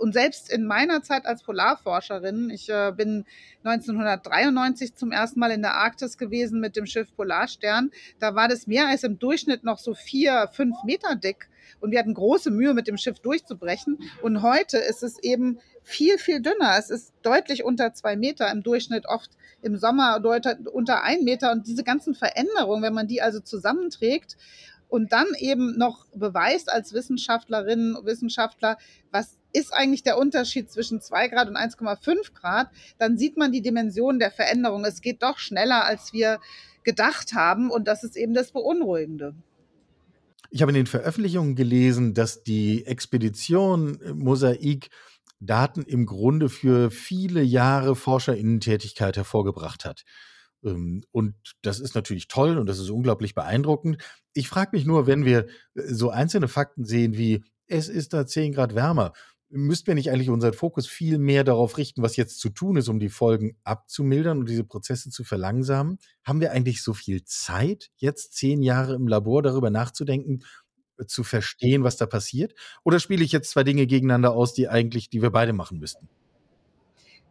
und 0.00 0.12
selbst 0.12 0.50
in 0.50 0.64
meiner 0.66 1.02
Zeit 1.02 1.26
als 1.26 1.42
Polarforscherin, 1.42 2.50
ich 2.50 2.68
äh, 2.68 2.92
bin 2.96 3.24
1993 3.64 4.94
zum 4.94 5.12
ersten 5.12 5.40
Mal 5.40 5.50
in 5.50 5.62
der 5.62 5.74
Arktis 5.74 6.18
gewesen 6.18 6.60
mit 6.60 6.76
dem 6.76 6.86
Schiff 6.86 7.14
Polarstern, 7.16 7.90
da 8.18 8.34
war 8.34 8.48
das 8.48 8.66
Meereis 8.66 9.04
im 9.04 9.18
Durchschnitt 9.18 9.64
noch 9.64 9.78
so 9.78 9.94
vier, 9.94 10.48
fünf 10.52 10.76
Meter 10.84 11.14
dick 11.14 11.48
und 11.80 11.90
wir 11.90 11.98
hatten 11.98 12.14
große 12.14 12.50
Mühe, 12.50 12.74
mit 12.74 12.86
dem 12.86 12.96
Schiff 12.96 13.20
durchzubrechen. 13.20 13.98
Und 14.22 14.42
heute 14.42 14.78
ist 14.78 15.02
es 15.02 15.18
eben 15.18 15.58
viel, 15.82 16.18
viel 16.18 16.40
dünner. 16.40 16.76
Es 16.78 16.90
ist 16.90 17.12
deutlich 17.22 17.64
unter 17.64 17.92
zwei 17.92 18.16
Meter 18.16 18.50
im 18.50 18.62
Durchschnitt, 18.62 19.06
oft 19.06 19.30
im 19.62 19.76
Sommer 19.76 20.22
unter 20.72 21.02
ein 21.02 21.24
Meter. 21.24 21.52
Und 21.52 21.66
diese 21.66 21.84
ganzen 21.84 22.14
Veränderungen, 22.14 22.82
wenn 22.82 22.94
man 22.94 23.06
die 23.06 23.22
also 23.22 23.40
zusammenträgt 23.40 24.36
und 24.88 25.12
dann 25.12 25.26
eben 25.38 25.76
noch 25.76 26.06
beweist 26.14 26.72
als 26.72 26.94
Wissenschaftlerinnen 26.94 27.96
und 27.96 28.06
Wissenschaftler, 28.06 28.78
was 29.10 29.36
ist 29.54 29.72
eigentlich 29.72 30.02
der 30.02 30.18
Unterschied 30.18 30.70
zwischen 30.70 31.00
2 31.00 31.28
Grad 31.28 31.48
und 31.48 31.56
1,5 31.56 32.34
Grad, 32.34 32.68
dann 32.98 33.16
sieht 33.16 33.36
man 33.36 33.52
die 33.52 33.62
Dimension 33.62 34.18
der 34.18 34.30
Veränderung. 34.30 34.84
Es 34.84 35.00
geht 35.00 35.22
doch 35.22 35.38
schneller, 35.38 35.84
als 35.84 36.12
wir 36.12 36.40
gedacht 36.82 37.32
haben 37.32 37.70
und 37.70 37.88
das 37.88 38.04
ist 38.04 38.16
eben 38.16 38.34
das 38.34 38.52
Beunruhigende. 38.52 39.34
Ich 40.50 40.60
habe 40.60 40.70
in 40.70 40.76
den 40.76 40.86
Veröffentlichungen 40.86 41.56
gelesen, 41.56 42.14
dass 42.14 42.44
die 42.44 42.86
Expedition 42.86 44.00
äh, 44.00 44.12
Mosaik 44.12 44.90
Daten 45.40 45.82
im 45.82 46.06
Grunde 46.06 46.48
für 46.48 46.90
viele 46.90 47.42
Jahre 47.42 47.96
Forscherinnentätigkeit 47.96 49.16
hervorgebracht 49.16 49.84
hat. 49.84 50.04
Ähm, 50.64 51.02
und 51.10 51.34
das 51.62 51.80
ist 51.80 51.94
natürlich 51.94 52.28
toll 52.28 52.58
und 52.58 52.66
das 52.66 52.78
ist 52.78 52.90
unglaublich 52.90 53.34
beeindruckend. 53.34 54.02
Ich 54.32 54.48
frage 54.48 54.70
mich 54.72 54.84
nur, 54.84 55.06
wenn 55.06 55.24
wir 55.24 55.46
äh, 55.74 55.82
so 55.86 56.10
einzelne 56.10 56.48
Fakten 56.48 56.84
sehen 56.84 57.16
wie, 57.16 57.44
es 57.66 57.88
ist 57.88 58.12
da 58.12 58.26
10 58.26 58.52
Grad 58.52 58.74
wärmer, 58.74 59.12
müssten 59.54 59.86
wir 59.86 59.94
nicht 59.94 60.10
eigentlich 60.10 60.30
unseren 60.30 60.52
Fokus 60.52 60.86
viel 60.86 61.18
mehr 61.18 61.44
darauf 61.44 61.78
richten, 61.78 62.02
was 62.02 62.16
jetzt 62.16 62.40
zu 62.40 62.50
tun 62.50 62.76
ist, 62.76 62.88
um 62.88 62.98
die 62.98 63.08
Folgen 63.08 63.56
abzumildern 63.62 64.38
und 64.38 64.48
diese 64.48 64.64
Prozesse 64.64 65.10
zu 65.10 65.22
verlangsamen? 65.22 65.98
Haben 66.24 66.40
wir 66.40 66.50
eigentlich 66.50 66.82
so 66.82 66.92
viel 66.92 67.24
Zeit, 67.24 67.90
jetzt 67.96 68.34
zehn 68.34 68.62
Jahre 68.62 68.94
im 68.94 69.06
Labor 69.06 69.42
darüber 69.42 69.70
nachzudenken, 69.70 70.44
äh, 70.98 71.06
zu 71.06 71.22
verstehen, 71.22 71.84
was 71.84 71.96
da 71.96 72.06
passiert? 72.06 72.54
Oder 72.82 72.98
spiele 72.98 73.24
ich 73.24 73.32
jetzt 73.32 73.50
zwei 73.50 73.62
Dinge 73.62 73.86
gegeneinander 73.86 74.32
aus, 74.32 74.54
die 74.54 74.68
eigentlich, 74.68 75.08
die 75.08 75.22
wir 75.22 75.30
beide 75.30 75.52
machen 75.52 75.78
müssten? 75.78 76.08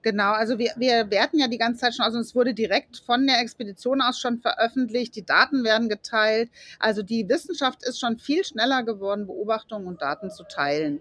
Genau, 0.02 0.32
also 0.34 0.58
wir, 0.58 0.74
wir 0.76 1.10
werten 1.12 1.40
ja 1.40 1.48
die 1.48 1.58
ganze 1.58 1.80
Zeit 1.80 1.96
schon, 1.96 2.06
also 2.06 2.20
es 2.20 2.36
wurde 2.36 2.54
direkt 2.54 2.98
von 3.06 3.26
der 3.26 3.40
Expedition 3.40 4.02
aus 4.02 4.20
schon 4.20 4.40
veröffentlicht, 4.42 5.16
die 5.16 5.26
Daten 5.26 5.64
werden 5.64 5.88
geteilt. 5.88 6.50
Also 6.78 7.04
die 7.04 7.28
Wissenschaft 7.30 7.84
ist 7.84 8.02
schon 8.02 8.18
viel 8.18 8.44
schneller 8.44 8.84
geworden, 8.84 9.28
Beobachtungen 9.28 9.88
und 9.88 10.02
Daten 10.02 10.30
zu 10.30 10.44
teilen. 10.44 11.00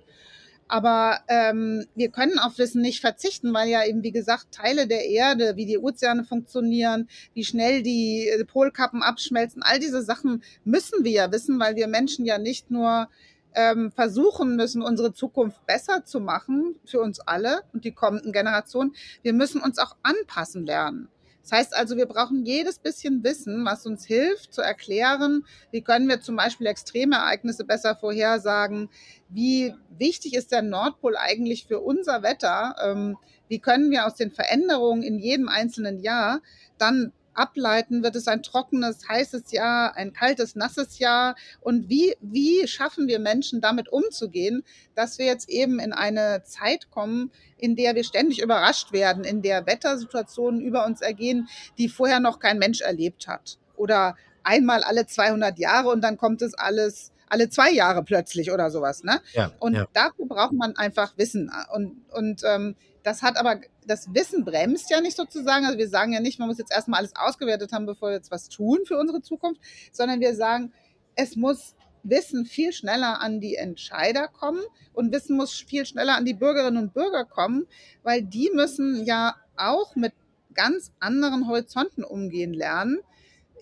Aber 0.68 1.20
ähm, 1.28 1.86
wir 1.94 2.08
können 2.08 2.38
auf 2.38 2.58
Wissen 2.58 2.80
nicht 2.80 3.00
verzichten, 3.00 3.52
weil 3.52 3.68
ja 3.68 3.84
eben, 3.84 4.02
wie 4.02 4.12
gesagt, 4.12 4.52
Teile 4.52 4.86
der 4.86 5.04
Erde, 5.06 5.56
wie 5.56 5.66
die 5.66 5.78
Ozeane 5.78 6.24
funktionieren, 6.24 7.08
wie 7.34 7.44
schnell 7.44 7.82
die 7.82 8.30
Polkappen 8.46 9.02
abschmelzen, 9.02 9.62
all 9.62 9.78
diese 9.78 10.02
Sachen 10.02 10.42
müssen 10.64 11.04
wir 11.04 11.12
ja 11.12 11.32
wissen, 11.32 11.60
weil 11.60 11.76
wir 11.76 11.88
Menschen 11.88 12.24
ja 12.24 12.38
nicht 12.38 12.70
nur 12.70 13.08
ähm, 13.54 13.90
versuchen 13.92 14.56
müssen, 14.56 14.82
unsere 14.82 15.12
Zukunft 15.12 15.66
besser 15.66 16.04
zu 16.04 16.20
machen 16.20 16.76
für 16.84 17.00
uns 17.00 17.20
alle 17.20 17.62
und 17.72 17.84
die 17.84 17.92
kommenden 17.92 18.32
Generationen. 18.32 18.94
Wir 19.22 19.32
müssen 19.32 19.60
uns 19.60 19.78
auch 19.78 19.96
anpassen 20.02 20.66
lernen. 20.66 21.08
Das 21.42 21.52
heißt 21.52 21.76
also, 21.76 21.96
wir 21.96 22.06
brauchen 22.06 22.44
jedes 22.44 22.78
bisschen 22.78 23.24
Wissen, 23.24 23.64
was 23.64 23.84
uns 23.84 24.06
hilft 24.06 24.54
zu 24.54 24.62
erklären, 24.62 25.44
wie 25.72 25.82
können 25.82 26.08
wir 26.08 26.20
zum 26.20 26.36
Beispiel 26.36 26.68
Extremereignisse 26.68 27.64
besser 27.64 27.96
vorhersagen, 27.96 28.88
wie 29.28 29.74
wichtig 29.98 30.34
ist 30.34 30.52
der 30.52 30.62
Nordpol 30.62 31.16
eigentlich 31.16 31.66
für 31.66 31.80
unser 31.80 32.22
Wetter, 32.22 32.76
ähm, 32.84 33.18
wie 33.48 33.58
können 33.58 33.90
wir 33.90 34.06
aus 34.06 34.14
den 34.14 34.30
Veränderungen 34.30 35.02
in 35.02 35.18
jedem 35.18 35.48
einzelnen 35.48 35.98
Jahr 35.98 36.40
dann 36.78 37.12
ableiten, 37.34 38.02
wird 38.02 38.16
es 38.16 38.28
ein 38.28 38.42
trockenes, 38.42 39.08
heißes 39.08 39.52
Jahr, 39.52 39.96
ein 39.96 40.12
kaltes, 40.12 40.56
nasses 40.56 40.98
Jahr? 40.98 41.36
Und 41.60 41.88
wie, 41.88 42.14
wie 42.20 42.66
schaffen 42.66 43.08
wir 43.08 43.18
Menschen 43.18 43.60
damit 43.60 43.88
umzugehen, 43.88 44.64
dass 44.94 45.18
wir 45.18 45.26
jetzt 45.26 45.48
eben 45.48 45.78
in 45.78 45.92
eine 45.92 46.42
Zeit 46.44 46.90
kommen, 46.90 47.30
in 47.56 47.76
der 47.76 47.94
wir 47.94 48.04
ständig 48.04 48.42
überrascht 48.42 48.92
werden, 48.92 49.24
in 49.24 49.42
der 49.42 49.66
Wettersituationen 49.66 50.60
über 50.60 50.86
uns 50.86 51.00
ergehen, 51.00 51.48
die 51.78 51.88
vorher 51.88 52.20
noch 52.20 52.38
kein 52.38 52.58
Mensch 52.58 52.80
erlebt 52.80 53.28
hat? 53.28 53.58
Oder 53.76 54.16
einmal 54.42 54.82
alle 54.82 55.06
200 55.06 55.58
Jahre 55.58 55.88
und 55.88 56.02
dann 56.02 56.16
kommt 56.16 56.42
es 56.42 56.54
alles 56.54 57.12
alle 57.32 57.48
zwei 57.48 57.70
Jahre 57.70 58.04
plötzlich 58.04 58.52
oder 58.52 58.70
sowas. 58.70 59.04
Ne? 59.04 59.18
Ja, 59.32 59.52
und 59.58 59.74
ja. 59.74 59.86
dafür 59.94 60.26
braucht 60.26 60.52
man 60.52 60.76
einfach 60.76 61.16
Wissen. 61.16 61.50
Und, 61.72 62.04
und 62.12 62.42
ähm, 62.44 62.76
das 63.02 63.22
hat 63.22 63.38
aber, 63.38 63.56
das 63.86 64.14
Wissen 64.14 64.44
bremst 64.44 64.90
ja 64.90 65.00
nicht 65.00 65.16
sozusagen. 65.16 65.66
Also 65.66 65.78
wir 65.78 65.88
sagen 65.88 66.12
ja 66.12 66.20
nicht, 66.20 66.38
man 66.38 66.48
muss 66.48 66.58
jetzt 66.58 66.72
erstmal 66.72 67.00
alles 67.00 67.16
ausgewertet 67.16 67.72
haben, 67.72 67.86
bevor 67.86 68.10
wir 68.10 68.16
jetzt 68.16 68.30
was 68.30 68.48
tun 68.48 68.80
für 68.86 68.98
unsere 68.98 69.22
Zukunft, 69.22 69.60
sondern 69.92 70.20
wir 70.20 70.34
sagen, 70.34 70.72
es 71.14 71.36
muss 71.36 71.74
Wissen 72.02 72.46
viel 72.46 72.72
schneller 72.72 73.20
an 73.20 73.40
die 73.40 73.56
Entscheider 73.56 74.28
kommen 74.28 74.60
und 74.92 75.12
Wissen 75.12 75.36
muss 75.36 75.52
viel 75.52 75.86
schneller 75.86 76.16
an 76.16 76.24
die 76.24 76.34
Bürgerinnen 76.34 76.82
und 76.82 76.94
Bürger 76.94 77.24
kommen, 77.24 77.66
weil 78.02 78.22
die 78.22 78.50
müssen 78.54 79.04
ja 79.04 79.36
auch 79.56 79.94
mit 79.94 80.12
ganz 80.54 80.92
anderen 81.00 81.48
Horizonten 81.48 82.04
umgehen 82.04 82.52
lernen 82.52 82.98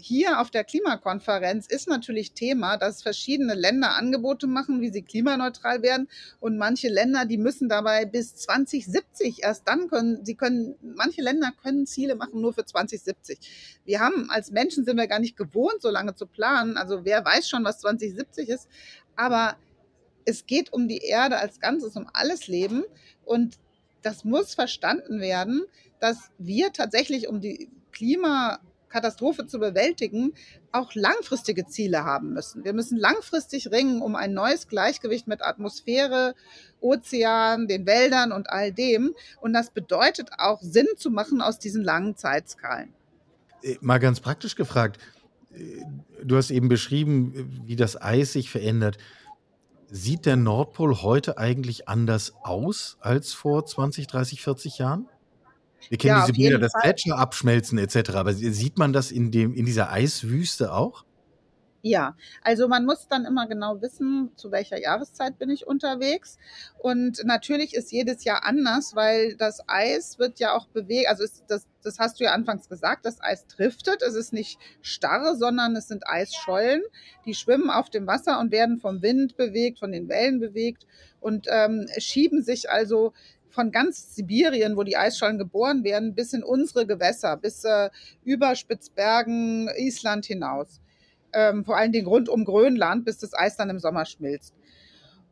hier 0.01 0.41
auf 0.41 0.51
der 0.51 0.65
Klimakonferenz 0.65 1.67
ist 1.67 1.89
natürlich 1.89 2.33
Thema, 2.33 2.77
dass 2.77 3.03
verschiedene 3.03 3.55
Länder 3.55 3.97
Angebote 3.97 4.47
machen, 4.47 4.81
wie 4.81 4.91
sie 4.91 5.03
klimaneutral 5.03 5.83
werden. 5.83 6.09
Und 6.41 6.57
manche 6.57 6.89
Länder, 6.89 7.27
die 7.27 7.39
müssen 7.39 7.69
dabei 7.69 8.07
bis 8.07 8.35
2070 8.37 9.43
erst 9.43 9.69
dann 9.69 9.89
können, 9.89 10.25
sie 10.25 10.35
können, 10.35 10.77
manche 10.83 11.23
Länder 11.23 11.53
können 11.63 11.87
Ziele 11.87 12.15
machen 12.15 12.41
nur 12.41 12.53
für 12.53 12.65
2070. 12.65 13.39
Wir 13.85 14.01
haben 14.01 14.31
als 14.31 14.51
Menschen 14.51 14.85
sind 14.85 14.97
wir 14.97 15.07
gar 15.07 15.21
nicht 15.21 15.37
gewohnt, 15.37 15.81
so 15.81 15.91
lange 15.91 16.15
zu 16.15 16.27
planen. 16.27 16.77
Also 16.77 17.05
wer 17.05 17.25
weiß 17.25 17.49
schon, 17.49 17.65
was 17.65 17.81
2070 17.81 18.49
ist. 18.49 18.69
Aber 19.17 19.57
es 20.25 20.47
geht 20.47 20.73
um 20.73 20.89
die 20.89 20.99
Erde 20.99 21.39
als 21.39 21.61
Ganzes, 21.61 21.97
um 21.97 22.07
alles 22.13 22.47
Leben. 22.47 22.85
Und 23.25 23.59
das 24.03 24.25
muss 24.25 24.55
verstanden 24.55 25.21
werden, 25.21 25.65
dass 26.01 26.31
wir 26.39 26.73
tatsächlich 26.73 27.29
um 27.29 27.41
die 27.41 27.69
Klima 27.93 28.61
Katastrophe 28.91 29.47
zu 29.47 29.59
bewältigen, 29.59 30.35
auch 30.73 30.95
langfristige 30.95 31.67
Ziele 31.67 32.05
haben 32.05 32.35
müssen. 32.35 32.65
Wir 32.65 32.75
müssen 32.75 32.99
langfristig 32.99 33.71
ringen 33.71 34.03
um 34.03 34.17
ein 34.17 34.35
neues 34.35 34.69
Gleichgewicht 34.69 35.27
mit 35.27 35.43
Atmosphäre, 35.43 36.35
Ozean, 36.81 37.69
den 37.69 37.87
Wäldern 37.87 38.33
und 38.33 38.51
all 38.51 38.73
dem. 38.73 39.15
Und 39.41 39.53
das 39.53 39.71
bedeutet 39.71 40.31
auch 40.39 40.61
Sinn 40.61 40.89
zu 40.97 41.11
machen 41.11 41.41
aus 41.41 41.59
diesen 41.59 41.83
langen 41.83 42.17
Zeitskalen. 42.17 42.93
Äh, 43.63 43.77
mal 43.81 43.99
ganz 43.99 44.21
praktisch 44.21 44.57
gefragt, 44.57 44.99
äh, 45.55 45.83
du 46.23 46.37
hast 46.37 46.51
eben 46.51 46.69
beschrieben, 46.69 47.63
wie 47.67 47.77
das 47.77 48.01
Eis 48.01 48.33
sich 48.33 48.51
verändert. 48.51 48.99
Sieht 49.93 50.27
der 50.27 50.37
Nordpol 50.37 51.03
heute 51.03 51.39
eigentlich 51.39 51.89
anders 51.89 52.35
aus 52.43 52.97
als 53.01 53.33
vor 53.33 53.67
20, 53.67 54.07
30, 54.07 54.43
40 54.43 54.79
Jahren? 54.79 55.09
Wir 55.89 55.99
kennen 55.99 56.17
ja, 56.17 56.27
diese 56.27 56.33
Bilder, 56.37 56.59
dass 56.59 56.73
Gletscher 56.73 57.19
abschmelzen 57.19 57.79
etc. 57.79 58.11
Aber 58.11 58.33
sieht 58.33 58.79
man 58.79 58.93
das 58.93 59.11
in, 59.11 59.31
dem, 59.31 59.55
in 59.55 59.67
dieser 59.67 59.91
Eiswüste 59.91 60.73
auch? 60.73 61.05
Ja, 61.83 62.15
also 62.43 62.69
man 62.69 62.85
muss 62.85 63.09
dann 63.09 63.25
immer 63.25 63.47
genau 63.47 63.81
wissen, 63.81 64.33
zu 64.37 64.51
welcher 64.51 64.79
Jahreszeit 64.79 65.39
bin 65.39 65.49
ich 65.49 65.67
unterwegs. 65.67 66.37
Und 66.79 67.25
natürlich 67.25 67.75
ist 67.75 67.91
jedes 67.91 68.25
Jahr 68.25 68.45
anders, 68.45 68.95
weil 68.95 69.35
das 69.37 69.67
Eis 69.67 70.19
wird 70.19 70.41
ja 70.41 70.55
auch 70.55 70.67
bewegt. 70.67 71.09
Also 71.09 71.25
ist 71.25 71.45
das, 71.49 71.67
das 71.83 71.99
hast 71.99 72.21
du 72.21 72.25
ja 72.25 72.33
anfangs 72.33 72.69
gesagt, 72.69 73.07
das 73.07 73.23
Eis 73.23 73.47
driftet. 73.47 74.03
Es 74.03 74.15
ist 74.15 74.35
nicht 74.35 74.59
starr, 74.83 75.37
sondern 75.37 75.75
es 75.75 75.89
sind 75.89 76.07
Eisschollen, 76.07 76.83
die 77.25 77.33
schwimmen 77.33 77.71
auf 77.71 77.89
dem 77.89 78.07
Wasser 78.07 78.41
und 78.41 78.53
werden 78.53 78.79
vom 78.79 79.01
Wind 79.01 79.39
bewegt, 79.39 79.79
von 79.79 79.93
den 79.93 80.11
Wellen 80.11 80.39
bewegt 80.39 80.87
und 81.21 81.47
ähm, 81.49 81.87
schieben 81.97 82.43
sich 82.43 82.69
also 82.69 83.15
von 83.51 83.71
ganz 83.71 84.15
Sibirien, 84.15 84.77
wo 84.77 84.83
die 84.83 84.97
Eisschollen 84.97 85.39
geboren 85.39 85.85
werden, 85.85 86.15
bis 86.15 86.33
in 86.33 86.43
unsere 86.43 86.87
Gewässer, 86.87 87.37
bis 87.37 87.65
äh, 87.65 87.91
über 88.25 88.55
Spitzbergen, 88.55 89.69
Island 89.77 90.27
hinaus. 90.27 90.81
Ähm, 91.33 91.65
vor 91.65 91.77
allen 91.77 91.93
Dingen 91.93 92.07
rund 92.07 92.29
um 92.29 92.45
Grönland, 92.45 93.05
bis 93.05 93.19
das 93.19 93.35
Eis 93.35 93.57
dann 93.57 93.71
im 93.71 93.79
Sommer 93.79 94.05
schmilzt. 94.05 94.55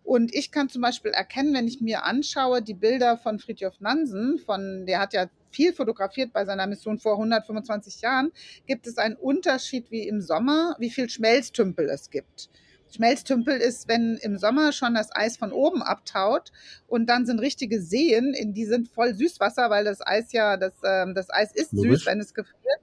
Und 0.04 0.34
ich 0.34 0.52
kann 0.52 0.70
zum 0.70 0.80
Beispiel 0.80 1.10
erkennen, 1.10 1.52
wenn 1.52 1.68
ich 1.68 1.82
mir 1.82 2.04
anschaue, 2.04 2.62
die 2.62 2.72
Bilder 2.72 3.18
von 3.18 3.38
Fridtjof 3.38 3.80
Nansen, 3.80 4.38
von, 4.38 4.86
der 4.86 5.00
hat 5.00 5.12
ja 5.12 5.26
viel 5.50 5.74
fotografiert 5.74 6.32
bei 6.32 6.46
seiner 6.46 6.66
Mission 6.66 6.98
vor 6.98 7.12
125 7.12 8.00
Jahren, 8.00 8.32
gibt 8.66 8.86
es 8.86 8.96
einen 8.96 9.16
Unterschied 9.16 9.90
wie 9.90 10.08
im 10.08 10.22
Sommer, 10.22 10.76
wie 10.78 10.88
viel 10.88 11.10
Schmelztümpel 11.10 11.90
es 11.90 12.08
gibt. 12.08 12.48
Schmelztümpel 12.90 13.56
ist, 13.56 13.88
wenn 13.88 14.18
im 14.22 14.38
Sommer 14.38 14.72
schon 14.72 14.94
das 14.94 15.14
Eis 15.14 15.36
von 15.36 15.52
oben 15.52 15.82
abtaut 15.82 16.52
und 16.86 17.06
dann 17.06 17.26
sind 17.26 17.38
richtige 17.40 17.80
Seen, 17.80 18.34
in 18.34 18.54
die 18.54 18.64
sind 18.64 18.88
voll 18.88 19.14
Süßwasser, 19.14 19.70
weil 19.70 19.84
das 19.84 20.06
Eis 20.06 20.32
ja, 20.32 20.56
das, 20.56 20.72
ähm, 20.84 21.14
das 21.14 21.30
Eis 21.30 21.54
ist 21.54 21.72
Logisch. 21.72 22.00
süß, 22.00 22.06
wenn 22.06 22.20
es 22.20 22.34
gefriert. 22.34 22.80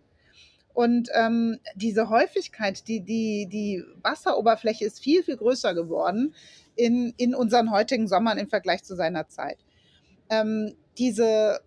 Und 0.73 1.09
ähm, 1.13 1.59
diese 1.75 2.09
Häufigkeit, 2.09 2.87
die, 2.87 2.99
die, 2.99 3.47
die 3.49 3.83
Wasseroberfläche 4.01 4.83
ist 4.83 4.99
viel, 4.99 5.23
viel 5.23 5.37
größer 5.37 5.73
geworden 5.73 6.35
in, 6.75 7.13
in 7.15 7.33
unseren 7.33 7.71
heutigen 7.71 8.09
Sommern 8.09 8.37
im 8.37 8.49
Vergleich 8.49 8.83
zu 8.83 8.95
seiner 8.95 9.29
Zeit. 9.29 9.57
Ähm, 10.29 10.75
diese 10.97 11.61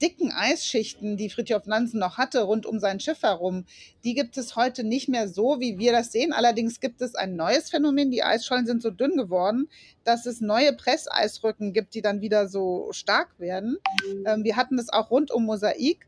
dicken 0.00 0.32
Eisschichten, 0.32 1.16
die 1.16 1.30
Fritjof 1.30 1.66
Nansen 1.66 2.00
noch 2.00 2.18
hatte, 2.18 2.40
rund 2.42 2.66
um 2.66 2.78
sein 2.78 3.00
Schiff 3.00 3.22
herum, 3.22 3.64
die 4.04 4.14
gibt 4.14 4.36
es 4.38 4.56
heute 4.56 4.84
nicht 4.84 5.08
mehr 5.08 5.28
so, 5.28 5.60
wie 5.60 5.78
wir 5.78 5.92
das 5.92 6.12
sehen. 6.12 6.32
Allerdings 6.32 6.80
gibt 6.80 7.02
es 7.02 7.14
ein 7.14 7.36
neues 7.36 7.70
Phänomen. 7.70 8.10
Die 8.10 8.22
Eisschollen 8.22 8.66
sind 8.66 8.82
so 8.82 8.90
dünn 8.90 9.16
geworden, 9.16 9.68
dass 10.04 10.26
es 10.26 10.40
neue 10.40 10.72
Presseisrücken 10.72 11.72
gibt, 11.72 11.94
die 11.94 12.02
dann 12.02 12.20
wieder 12.20 12.48
so 12.48 12.88
stark 12.92 13.38
werden. 13.38 13.78
Ähm, 14.24 14.44
wir 14.44 14.56
hatten 14.56 14.76
das 14.76 14.88
auch 14.88 15.10
rund 15.10 15.30
um 15.30 15.44
Mosaik 15.44 16.06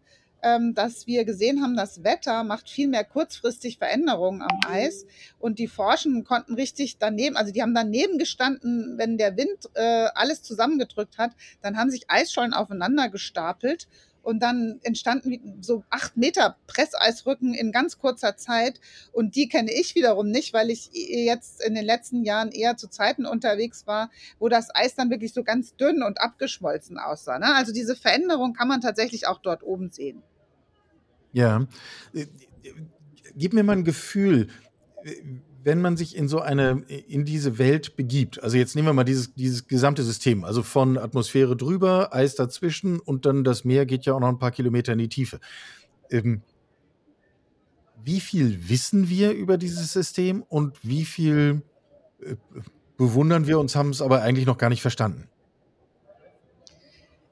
dass 0.75 1.07
wir 1.07 1.25
gesehen 1.25 1.63
haben, 1.63 1.77
das 1.77 2.03
Wetter 2.03 2.43
macht 2.43 2.69
viel 2.69 2.89
mehr 2.89 3.05
kurzfristig 3.05 3.79
Veränderungen 3.79 4.43
am 4.43 4.59
Eis 4.69 5.07
und 5.39 5.59
die 5.59 5.69
Forschenden 5.69 6.25
konnten 6.25 6.55
richtig 6.55 6.99
daneben, 6.99 7.37
also 7.37 7.53
die 7.53 7.63
haben 7.63 7.75
daneben 7.75 8.19
gestanden, 8.19 8.99
wenn 8.99 9.19
der 9.19 9.37
Wind 9.37 9.71
äh, 9.75 10.09
alles 10.15 10.43
zusammengedrückt 10.43 11.19
hat, 11.19 11.31
dann 11.61 11.77
haben 11.77 11.91
sich 11.91 12.11
Eisschollen 12.11 12.55
aufeinander 12.55 13.09
gestapelt 13.09 13.87
Und 14.23 14.43
dann 14.43 14.79
entstanden 14.83 15.59
so 15.61 15.85
acht 15.91 16.17
Meter 16.17 16.57
Presseisrücken 16.67 17.55
in 17.55 17.73
ganz 17.73 17.99
kurzer 17.99 18.37
Zeit. 18.37 18.81
Und 19.13 19.35
die 19.35 19.49
kenne 19.49 19.73
ich 19.73 19.95
wiederum 19.95 20.31
nicht, 20.31 20.53
weil 20.55 20.71
ich 20.71 20.91
jetzt 20.93 21.63
in 21.65 21.75
den 21.75 21.85
letzten 21.85 22.25
Jahren 22.25 22.53
eher 22.53 22.77
zu 22.77 22.89
Zeiten 22.89 23.27
unterwegs 23.27 23.87
war, 23.87 24.11
wo 24.39 24.49
das 24.49 24.75
Eis 24.75 24.95
dann 24.95 25.11
wirklich 25.11 25.33
so 25.33 25.43
ganz 25.43 25.75
dünn 25.77 26.03
und 26.03 26.21
abgeschmolzen 26.21 26.99
aussah. 26.99 27.39
Ne? 27.39 27.55
Also 27.55 27.73
diese 27.73 27.97
Veränderung 27.97 28.53
kann 28.55 28.69
man 28.69 28.81
tatsächlich 28.81 29.27
auch 29.27 29.39
dort 29.39 29.63
oben 29.65 29.91
sehen. 29.91 30.23
Ja. 31.33 31.67
Gib 33.35 33.53
mir 33.53 33.63
mal 33.63 33.73
ein 33.73 33.85
Gefühl, 33.85 34.49
wenn 35.65 35.81
man 35.81 35.97
sich 35.97 36.17
in 36.17 36.29
so 36.29 36.41
eine, 36.41 36.83
in 36.89 37.25
diese 37.25 37.59
Welt 37.59 37.97
begibt, 37.97 38.43
also 38.43 38.57
jetzt 38.57 38.75
nehmen 38.75 38.89
wir 38.89 38.93
mal 38.93 39.05
dieses, 39.05 39.35
dieses 39.35 39.69
gesamte 39.69 40.03
System, 40.03 40.45
also 40.45 40.63
von 40.63 40.99
Atmosphäre 40.99 41.57
drüber, 41.57 42.15
Eis 42.15 42.35
dazwischen 42.35 42.99
und 42.99 43.27
dann 43.27 43.45
das 43.45 43.65
Meer 43.65 43.87
geht 43.87 44.05
ja 44.05 44.15
auch 44.15 44.21
noch 44.21 44.29
ein 44.29 44.39
paar 44.39 44.51
Kilometer 44.51 44.93
in 44.93 44.99
die 44.99 45.09
Tiefe. 45.09 45.39
Ähm, 46.11 46.43
wie 48.05 48.21
viel 48.21 48.69
wissen 48.69 49.09
wir 49.09 49.33
über 49.33 49.57
dieses 49.57 49.93
System 49.93 50.43
und 50.43 50.77
wie 50.83 51.05
viel 51.05 51.63
äh, 52.21 52.35
bewundern 52.97 53.47
wir 53.47 53.59
uns, 53.59 53.77
haben 53.77 53.91
es 53.91 54.03
aber 54.03 54.23
eigentlich 54.23 54.47
noch 54.47 54.59
gar 54.59 54.69
nicht 54.69 54.83
verstanden? 54.83 55.29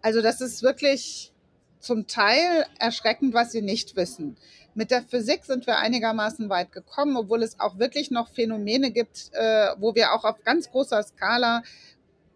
Also 0.02 0.22
das 0.22 0.40
ist 0.40 0.62
wirklich 0.62 1.32
zum 1.80 2.06
Teil 2.06 2.66
erschreckend, 2.78 3.34
was 3.34 3.54
wir 3.54 3.62
nicht 3.62 3.96
wissen. 3.96 4.36
Mit 4.74 4.90
der 4.90 5.02
Physik 5.02 5.44
sind 5.44 5.66
wir 5.66 5.78
einigermaßen 5.78 6.48
weit 6.48 6.70
gekommen, 6.72 7.16
obwohl 7.16 7.42
es 7.42 7.58
auch 7.58 7.78
wirklich 7.78 8.10
noch 8.10 8.28
Phänomene 8.28 8.92
gibt, 8.92 9.30
äh, 9.32 9.68
wo 9.78 9.94
wir 9.94 10.12
auch 10.12 10.24
auf 10.24 10.44
ganz 10.44 10.70
großer 10.70 11.02
Skala 11.02 11.62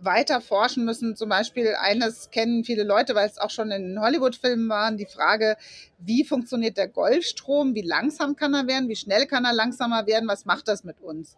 weiter 0.01 0.41
forschen 0.41 0.85
müssen. 0.85 1.17
Zum 1.17 1.29
Beispiel 1.29 1.75
eines 1.81 2.31
kennen 2.31 2.65
viele 2.65 2.83
Leute, 2.83 3.15
weil 3.15 3.29
es 3.29 3.39
auch 3.39 3.51
schon 3.51 3.71
in 3.71 4.01
Hollywood-Filmen 4.01 4.69
war, 4.69 4.91
die 4.93 5.07
Frage, 5.07 5.57
wie 5.99 6.25
funktioniert 6.25 6.77
der 6.77 6.89
Golfstrom, 6.89 7.75
wie 7.75 7.83
langsam 7.83 8.37
kann 8.37 8.55
er 8.55 8.67
werden, 8.67 8.89
wie 8.89 8.97
schnell 8.97 9.27
kann 9.27 9.45
er 9.45 9.53
langsamer 9.53 10.07
werden, 10.07 10.29
was 10.29 10.45
macht 10.45 10.69
das 10.69 10.85
mit 10.85 11.01
uns? 11.01 11.37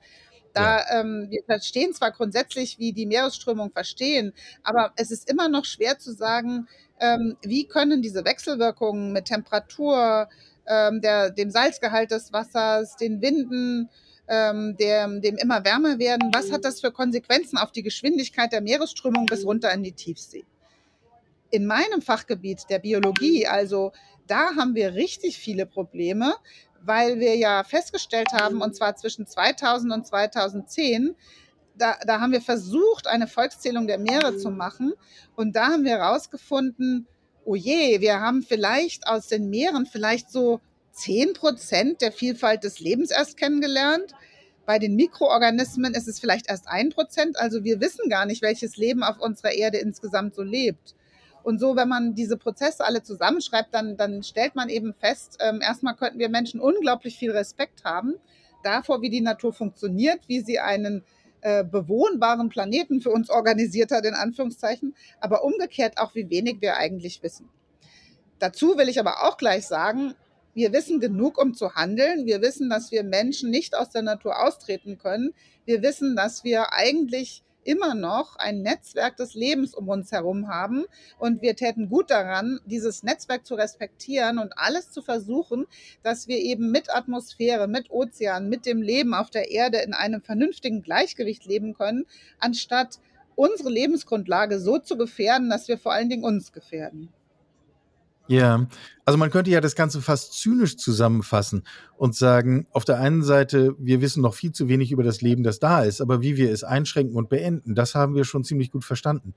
Da 0.53 0.87
ähm, 0.91 1.27
wir 1.29 1.43
verstehen 1.45 1.93
zwar 1.93 2.13
grundsätzlich, 2.13 2.79
wie 2.79 2.95
die 2.95 3.05
Meeresströmung 3.05 3.73
verstehen, 3.73 4.33
aber 4.63 4.93
es 4.97 5.11
ist 5.11 5.29
immer 5.29 5.51
noch 5.51 5.67
schwer 5.67 5.99
zu 5.99 6.13
sagen, 6.13 6.67
ähm, 7.01 7.37
wie 7.43 7.67
können 7.67 8.03
diese 8.03 8.25
Wechselwirkungen 8.25 9.13
mit 9.13 9.27
Temperatur, 9.27 10.29
ähm, 10.67 11.01
der, 11.01 11.31
dem 11.31 11.51
Salzgehalt 11.51 12.11
des 12.11 12.33
Wassers, 12.33 12.97
den 12.97 13.21
Winden, 13.21 13.89
ähm, 14.29 14.77
dem, 14.77 15.21
dem 15.21 15.37
immer 15.37 15.65
wärmer 15.65 15.99
werden, 15.99 16.31
was 16.35 16.51
hat 16.51 16.65
das 16.65 16.81
für 16.81 16.91
Konsequenzen 16.91 17.59
auf 17.59 17.71
die 17.71 17.83
Geschwindigkeit 17.83 18.53
der 18.53 18.61
Meeresströmung 18.61 19.27
bis 19.27 19.45
runter 19.45 19.73
in 19.73 19.83
die 19.83 19.93
Tiefsee? 19.93 20.45
In 21.51 21.67
meinem 21.67 22.03
Fachgebiet 22.03 22.69
der 22.69 22.81
Biologie, 22.81 23.47
also 23.47 23.93
da 24.27 24.57
haben 24.57 24.75
wir 24.75 24.95
richtig 24.95 25.39
viele 25.39 25.65
Probleme, 25.65 26.35
weil 26.83 27.21
wir 27.21 27.37
ja 27.37 27.63
festgestellt 27.65 28.33
haben, 28.33 28.61
und 28.63 28.75
zwar 28.75 28.97
zwischen 28.97 29.27
2000 29.27 29.93
und 29.93 30.07
2010, 30.07 31.15
da, 31.79 31.97
da 32.07 32.21
haben 32.21 32.33
wir 32.33 32.41
versucht, 32.41 33.07
eine 33.07 33.27
Volkszählung 33.27 33.87
der 33.87 33.99
Meere 33.99 34.37
zu 34.37 34.51
machen. 34.51 34.93
Und 35.35 35.57
da 35.57 35.69
haben 35.69 35.85
wir 35.85 35.99
herausgefunden, 35.99 37.07
oh 37.45 37.55
je, 37.55 38.01
wir 38.01 38.21
haben 38.21 38.43
vielleicht 38.43 39.07
aus 39.07 39.29
den 39.29 39.49
Meeren 39.51 39.87
vielleicht 39.87 40.31
so 40.31 40.61
10 40.93 41.35
Prozent 41.35 42.01
der 42.01 42.13
Vielfalt 42.13 42.65
des 42.65 42.81
Lebens 42.81 43.11
erst 43.11 43.37
kennengelernt. 43.37 44.13
Bei 44.65 44.79
den 44.79 44.97
Mikroorganismen 44.97 45.95
ist 45.95 46.09
es 46.09 46.19
vielleicht 46.19 46.49
erst 46.49 46.67
ein 46.69 46.91
Prozent. 46.91 47.39
Also 47.39 47.63
wir 47.63 47.81
wissen 47.81 48.09
gar 48.09 48.27
nicht, 48.27 48.43
welches 48.43 48.77
Leben 48.77 49.03
auf 49.03 49.21
unserer 49.21 49.53
Erde 49.53 49.79
insgesamt 49.79 50.35
so 50.35 50.43
lebt. 50.43 50.95
Und 51.45 51.61
so, 51.61 51.77
wenn 51.77 51.89
man 51.89 52.17
diese 52.17 52.37
Prozesse 52.37 52.85
alle 52.85 53.05
zusammenschreibt, 53.05 53.73
dann, 53.73 53.97
dann 53.97 54.25
stellt 54.25 54.57
man 54.57 54.69
eben 54.69 54.93
fest, 54.95 55.39
ähm, 55.41 55.61
erstmal 55.63 55.95
könnten 55.95 56.19
wir 56.19 56.29
Menschen 56.29 56.59
unglaublich 56.59 57.17
viel 57.17 57.31
Respekt 57.31 57.85
haben 57.85 58.15
davor, 58.65 59.01
wie 59.01 59.11
die 59.11 59.21
Natur 59.21 59.53
funktioniert, 59.53 60.23
wie 60.27 60.41
sie 60.41 60.59
einen 60.59 61.05
äh, 61.41 61.65
bewohnbaren 61.65 62.49
Planeten 62.49 63.01
für 63.01 63.11
uns 63.11 63.31
organisiert 63.31 63.91
hat, 63.91 64.05
in 64.05 64.15
Anführungszeichen, 64.15 64.95
aber 65.21 65.45
umgekehrt 65.45 65.99
auch, 65.99 66.15
wie 66.15 66.29
wenig 66.31 66.61
wir 66.61 66.77
eigentlich 66.77 67.23
wissen. 67.23 67.49
Dazu 68.39 68.77
will 68.77 68.89
ich 68.89 69.01
aber 69.01 69.25
auch 69.25 69.37
gleich 69.37 69.67
sagen, 69.67 70.15
wir 70.55 70.73
wissen 70.73 71.01
genug, 71.01 71.37
um 71.37 71.53
zu 71.53 71.75
handeln. 71.75 72.25
Wir 72.25 72.41
wissen, 72.41 72.71
dass 72.71 72.91
wir 72.91 73.05
Menschen 73.05 73.51
nicht 73.51 73.77
aus 73.77 73.91
der 73.91 74.01
Natur 74.03 74.43
austreten 74.43 74.97
können. 74.97 75.35
Wir 75.67 75.83
wissen, 75.83 76.17
dass 76.17 76.45
wir 76.45 76.73
eigentlich 76.73 77.43
immer 77.67 77.95
noch 77.95 78.37
ein 78.37 78.63
Netzwerk 78.63 79.17
des 79.17 79.35
Lebens 79.35 79.75
um 79.75 79.89
uns 79.89 80.13
herum 80.13 80.49
haben. 80.49 80.85
Und 81.19 81.43
wir 81.43 81.57
täten 81.57 81.89
gut 81.89 82.11
daran, 82.11 82.61
dieses 82.65 83.03
Netzwerk 83.03 83.47
zu 83.47 83.55
respektieren 83.55 84.39
und 84.39 84.53
alles 84.57 84.91
zu 84.91 85.03
versuchen, 85.03 85.67
dass 86.03 86.29
wir 86.29 86.39
eben 86.39 86.71
mit 86.71 86.95
Atmosphäre, 86.95 87.69
mit 87.69 87.91
Ozean, 87.91 88.49
mit 88.49 88.67
dem 88.67 88.83
Leben 88.83 89.15
auf 89.15 89.31
der 89.31 89.51
Erde 89.51 89.79
in 89.79 89.93
einem 89.93 90.23
vernünftigen 90.23 90.83
Gleichgewicht 90.83 91.45
leben 91.47 91.75
können, 91.75 92.07
anstatt 92.39 92.99
unsere 93.35 93.71
Lebensgrundlage 93.71 94.59
so 94.59 94.79
zu 94.79 94.97
gefährden, 94.97 95.51
dass 95.51 95.69
wir 95.69 95.79
vor 95.79 95.93
allen 95.93 96.09
Dingen 96.09 96.25
uns 96.25 96.53
gefährden. 96.53 97.13
Ja, 98.29 98.67
also 99.05 99.19
man 99.19 99.31
könnte 99.31 99.51
ja 99.51 99.61
das 99.61 99.77
Ganze 99.77 100.03
fast 100.03 100.33
zynisch 100.33 100.77
zusammenfassen 100.77 101.63
und 101.97 102.17
sagen, 102.17 102.67
auf 102.73 102.85
der 102.85 102.99
einen 102.99 103.23
Seite, 103.23 103.77
wir 103.79 104.01
wissen 104.01 104.21
noch 104.21 104.35
viel 104.35 104.51
zu 104.51 104.69
wenig 104.69 104.91
über 104.91 105.05
das 105.05 105.23
Leben, 105.23 105.45
das 105.45 105.61
da 105.61 105.83
ist, 105.83 106.01
aber 106.01 106.23
wie 106.23 106.37
wir 106.37 106.51
es 106.51 106.65
einschränken 106.65 107.17
und 107.17 107.29
beenden, 107.29 107.77
das 107.77 107.95
haben 107.95 108.17
wir 108.17 108.25
schon 108.25 108.43
ziemlich 108.43 108.73
gut 108.73 108.85
verstanden. 108.85 109.35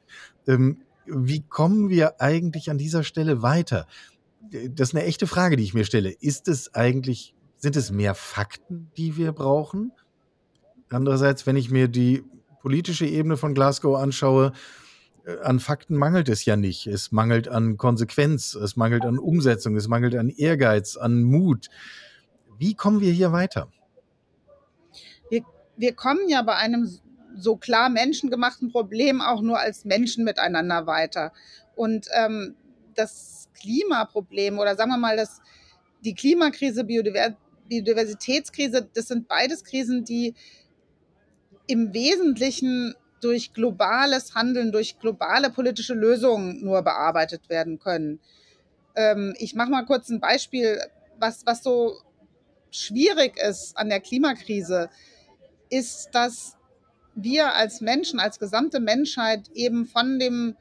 Ähm, 0.48 0.80
wie 1.06 1.42
kommen 1.42 1.90
wir 1.90 2.20
eigentlich 2.20 2.72
an 2.72 2.78
dieser 2.78 3.04
Stelle 3.04 3.42
weiter? 3.42 3.88
Das 4.52 4.90
ist 4.90 4.96
eine 4.96 5.06
echte 5.06 5.28
Frage, 5.28 5.56
die 5.56 5.64
ich 5.64 5.74
mir 5.74 5.86
stelle. 5.86 6.10
Ist 6.10 6.48
es 6.48 6.74
eigentlich, 6.74 7.36
sind 7.58 7.76
es 7.76 7.92
mehr 7.92 8.16
Fakten, 8.16 8.90
die 8.98 9.18
wir 9.18 9.34
brauchen? 9.34 9.92
Andererseits, 10.90 11.46
wenn 11.46 11.58
ich 11.58 11.70
mir 11.70 11.88
die 11.88 12.24
politische 12.62 13.06
Ebene 13.06 13.38
von 13.38 13.54
Glasgow 13.54 13.98
anschaue, 13.98 14.54
an 15.44 15.60
Fakten 15.60 15.96
mangelt 15.96 16.30
es 16.30 16.46
ja 16.46 16.56
nicht. 16.56 16.88
Es 16.88 17.12
mangelt 17.12 17.48
an 17.48 17.78
Konsequenz, 17.78 18.56
es 18.56 18.76
mangelt 18.76 19.06
an 19.06 19.20
Umsetzung, 19.20 19.76
es 19.76 19.88
mangelt 19.88 20.16
an 20.16 20.30
Ehrgeiz, 20.30 20.98
an 20.98 21.22
Mut. 21.24 21.70
Wie 22.58 22.74
kommen 22.74 23.02
wir 23.02 23.12
hier 23.12 23.32
weiter? 23.32 23.72
Wir, 25.30 25.44
wir 25.78 25.94
kommen 25.94 26.28
ja 26.28 26.42
bei 26.42 26.56
einem 26.56 26.90
so 27.36 27.56
klar 27.56 27.90
menschengemachten 27.90 28.72
Problem 28.72 29.22
auch 29.22 29.42
nur 29.42 29.60
als 29.60 29.86
Menschen 29.86 30.24
miteinander 30.24 30.88
weiter. 30.88 31.32
Und 31.76 32.08
ähm, 32.14 32.56
das 32.96 33.50
Klimaproblem 33.60 34.60
oder 34.60 34.76
sagen 34.76 34.92
wir 34.92 34.98
mal, 34.98 35.18
das, 35.18 35.42
die 36.04 36.16
Klimakrise, 36.16 36.84
Biodiversitätskrise, 36.84 38.90
das 38.94 39.08
sind 39.08 39.28
beides 39.28 39.64
Krisen, 39.64 40.04
die 40.04 40.34
im 41.68 41.94
Wesentlichen 41.94 42.96
durch 43.20 43.54
globales 43.54 44.36
Handeln, 44.36 44.72
durch 44.72 45.00
globale 45.00 45.50
politische 45.50 45.94
Lösungen 45.94 46.64
nur 46.64 46.82
bearbeitet 46.82 47.50
werden 47.50 47.80
können. 47.80 48.20
Ähm, 48.96 49.34
ich 49.38 49.56
mache 49.56 49.70
mal 49.70 49.86
kurz 49.86 50.10
ein 50.10 50.20
Beispiel, 50.20 50.80
was, 51.18 51.46
was 51.46 51.64
so 51.64 51.98
schwierig 52.72 53.38
ist 53.38 53.78
an 53.78 53.90
der 53.90 54.00
Klimakrise, 54.00 54.90
ist, 55.70 56.10
dass 56.14 56.56
wir 57.16 57.56
als 57.56 57.82
Menschen, 57.82 58.20
als 58.20 58.40
gesamte 58.40 58.80
Menschheit 58.80 59.50
eben 59.54 59.86
von 59.86 60.20
dem 60.20 60.56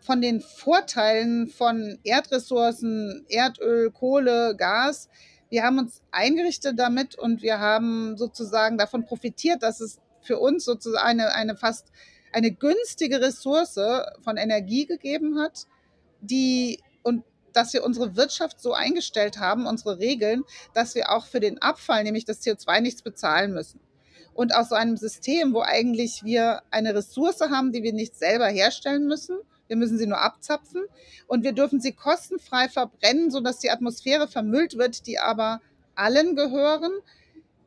von 0.00 0.20
den 0.20 0.40
Vorteilen 0.40 1.48
von 1.48 1.98
Erdressourcen, 2.04 3.26
Erdöl, 3.28 3.90
Kohle, 3.90 4.54
Gas, 4.56 5.08
wir 5.50 5.62
haben 5.62 5.78
uns 5.78 6.02
eingerichtet 6.10 6.78
damit 6.78 7.14
und 7.14 7.42
wir 7.42 7.58
haben 7.58 8.16
sozusagen 8.16 8.76
davon 8.76 9.04
profitiert, 9.04 9.62
dass 9.62 9.80
es 9.80 9.98
für 10.28 10.38
uns 10.38 10.64
sozusagen 10.64 11.04
eine, 11.04 11.34
eine 11.34 11.56
fast 11.56 11.86
eine 12.32 12.52
günstige 12.52 13.20
Ressource 13.20 13.80
von 14.22 14.36
Energie 14.36 14.84
gegeben 14.84 15.40
hat, 15.40 15.66
die 16.20 16.80
und 17.02 17.24
dass 17.54 17.72
wir 17.72 17.82
unsere 17.82 18.14
Wirtschaft 18.14 18.60
so 18.60 18.74
eingestellt 18.74 19.38
haben, 19.38 19.66
unsere 19.66 19.98
Regeln, 19.98 20.44
dass 20.74 20.94
wir 20.94 21.10
auch 21.10 21.26
für 21.26 21.40
den 21.40 21.60
Abfall, 21.62 22.04
nämlich 22.04 22.26
das 22.26 22.42
CO2, 22.42 22.80
nichts 22.82 23.02
bezahlen 23.02 23.54
müssen. 23.54 23.80
Und 24.34 24.54
aus 24.54 24.68
so 24.68 24.74
einem 24.74 24.98
System, 24.98 25.54
wo 25.54 25.62
eigentlich 25.62 26.22
wir 26.22 26.62
eine 26.70 26.94
Ressource 26.94 27.40
haben, 27.40 27.72
die 27.72 27.82
wir 27.82 27.94
nicht 27.94 28.16
selber 28.16 28.46
herstellen 28.46 29.06
müssen, 29.08 29.38
wir 29.66 29.76
müssen 29.76 29.98
sie 29.98 30.06
nur 30.06 30.20
abzapfen 30.20 30.84
und 31.26 31.42
wir 31.42 31.52
dürfen 31.52 31.80
sie 31.80 31.92
kostenfrei 31.92 32.68
verbrennen, 32.68 33.30
sodass 33.30 33.58
die 33.58 33.70
Atmosphäre 33.70 34.28
vermüllt 34.28 34.76
wird, 34.76 35.06
die 35.06 35.18
aber 35.18 35.60
allen 35.94 36.36
gehören. 36.36 36.92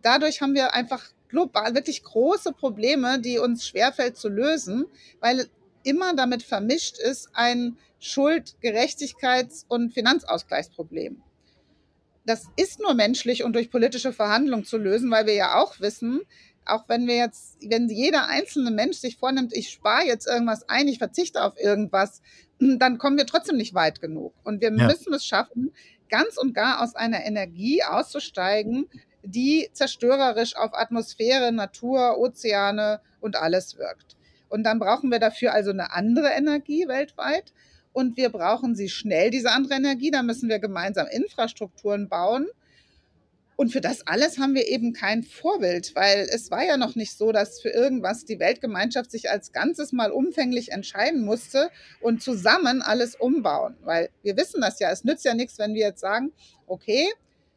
Dadurch 0.02 0.42
haben 0.42 0.54
wir 0.54 0.74
einfach 0.74 1.04
global 1.32 1.74
wirklich 1.74 2.04
große 2.04 2.52
Probleme, 2.54 3.20
die 3.20 3.40
uns 3.40 3.68
schwerfällt 3.68 4.18
zu 4.18 4.30
lösen, 4.30 4.86
weil 5.20 5.48
immer 5.84 6.16
damit 6.16 6.44
vermischt 6.44 7.00
ist 7.00 7.30
ein 7.34 7.78
Schuld-, 8.00 8.56
Gerechtigkeits- 8.62 9.66
und 9.68 9.94
Finanzausgleichsproblem. 9.94 11.24
Das 12.26 12.46
ist 12.56 12.80
nur 12.80 12.94
menschlich 12.94 13.44
und 13.44 13.54
durch 13.54 13.72
politische 13.72 14.14
Verhandlungen 14.14 14.66
zu 14.66 14.78
lösen, 14.78 15.10
weil 15.10 15.26
wir 15.26 15.34
ja 15.34 15.60
auch 15.60 15.80
wissen, 15.80 16.22
auch 16.66 16.88
wenn 16.88 17.08
wir 17.08 17.16
jetzt, 17.16 17.58
wenn 17.68 17.90
jeder 17.90 18.28
einzelne 18.28 18.70
Mensch 18.70 18.98
sich 18.98 19.18
vornimmt, 19.18 19.54
ich 19.56 19.70
spare 19.72 20.06
jetzt 20.06 20.28
irgendwas 20.28 20.70
ein, 20.70 20.88
ich 20.88 21.00
verzichte 21.00 21.44
auf 21.44 21.58
irgendwas, 21.60 22.22
dann 22.60 23.00
kommen 23.00 23.18
wir 23.18 23.26
trotzdem 23.26 23.58
nicht 23.58 23.74
weit 23.74 24.02
genug. 24.02 24.36
Und 24.44 24.62
wir 24.62 24.72
Ja. 24.72 24.88
müssen 24.88 25.14
es 25.14 25.26
schaffen, 25.26 25.74
ganz 26.10 26.38
und 26.38 26.54
gar 26.54 26.84
aus 26.84 26.94
einer 26.94 27.26
Energie 27.26 27.84
auszusteigen, 27.84 28.88
die 29.24 29.70
zerstörerisch 29.74 30.56
auf 30.56 30.74
Atmosphäre, 30.74 31.52
Natur, 31.52 32.18
Ozeane 32.18 33.02
und 33.20 33.36
alles 33.36 33.78
wirkt. 33.78 34.16
Und 34.50 34.64
dann 34.64 34.80
brauchen 34.80 35.10
wir 35.12 35.20
dafür 35.20 35.54
also 35.54 35.72
eine 35.72 35.94
andere 35.94 36.30
Energie 36.30 36.88
weltweit. 36.88 37.54
Und 37.94 38.18
wir 38.18 38.30
brauchen 38.30 38.76
sie 38.76 38.90
schnell, 38.90 39.30
diese 39.32 39.52
andere 39.52 39.76
Energie. 39.76 40.12
Da 40.12 40.24
müssen 40.24 40.50
wir 40.50 40.60
gemeinsam 40.60 41.08
Infrastrukturen 41.08 42.10
bauen. 42.10 42.48
Und 43.62 43.72
für 43.72 43.80
das 43.80 44.08
alles 44.08 44.40
haben 44.40 44.56
wir 44.56 44.68
eben 44.68 44.92
kein 44.92 45.22
Vorbild, 45.22 45.96
weil 45.96 46.28
es 46.32 46.50
war 46.50 46.66
ja 46.66 46.78
noch 46.78 46.96
nicht 46.96 47.16
so, 47.16 47.32
dass 47.32 47.62
für 47.62 47.70
irgendwas 47.70 48.26
die 48.26 48.40
Weltgemeinschaft 48.40 49.12
sich 49.12 49.30
als 49.30 49.52
Ganzes 49.52 49.92
mal 49.92 50.12
umfänglich 50.12 50.72
entscheiden 50.72 51.24
musste 51.24 51.70
und 52.02 52.24
zusammen 52.24 52.82
alles 52.82 53.16
umbauen. 53.16 53.78
Weil 53.84 54.10
wir 54.24 54.36
wissen 54.36 54.62
das 54.62 54.80
ja, 54.80 54.90
es 54.90 55.04
nützt 55.04 55.26
ja 55.26 55.36
nichts, 55.36 55.60
wenn 55.60 55.76
wir 55.76 55.82
jetzt 55.82 56.02
sagen, 56.02 56.32
okay, 56.66 57.08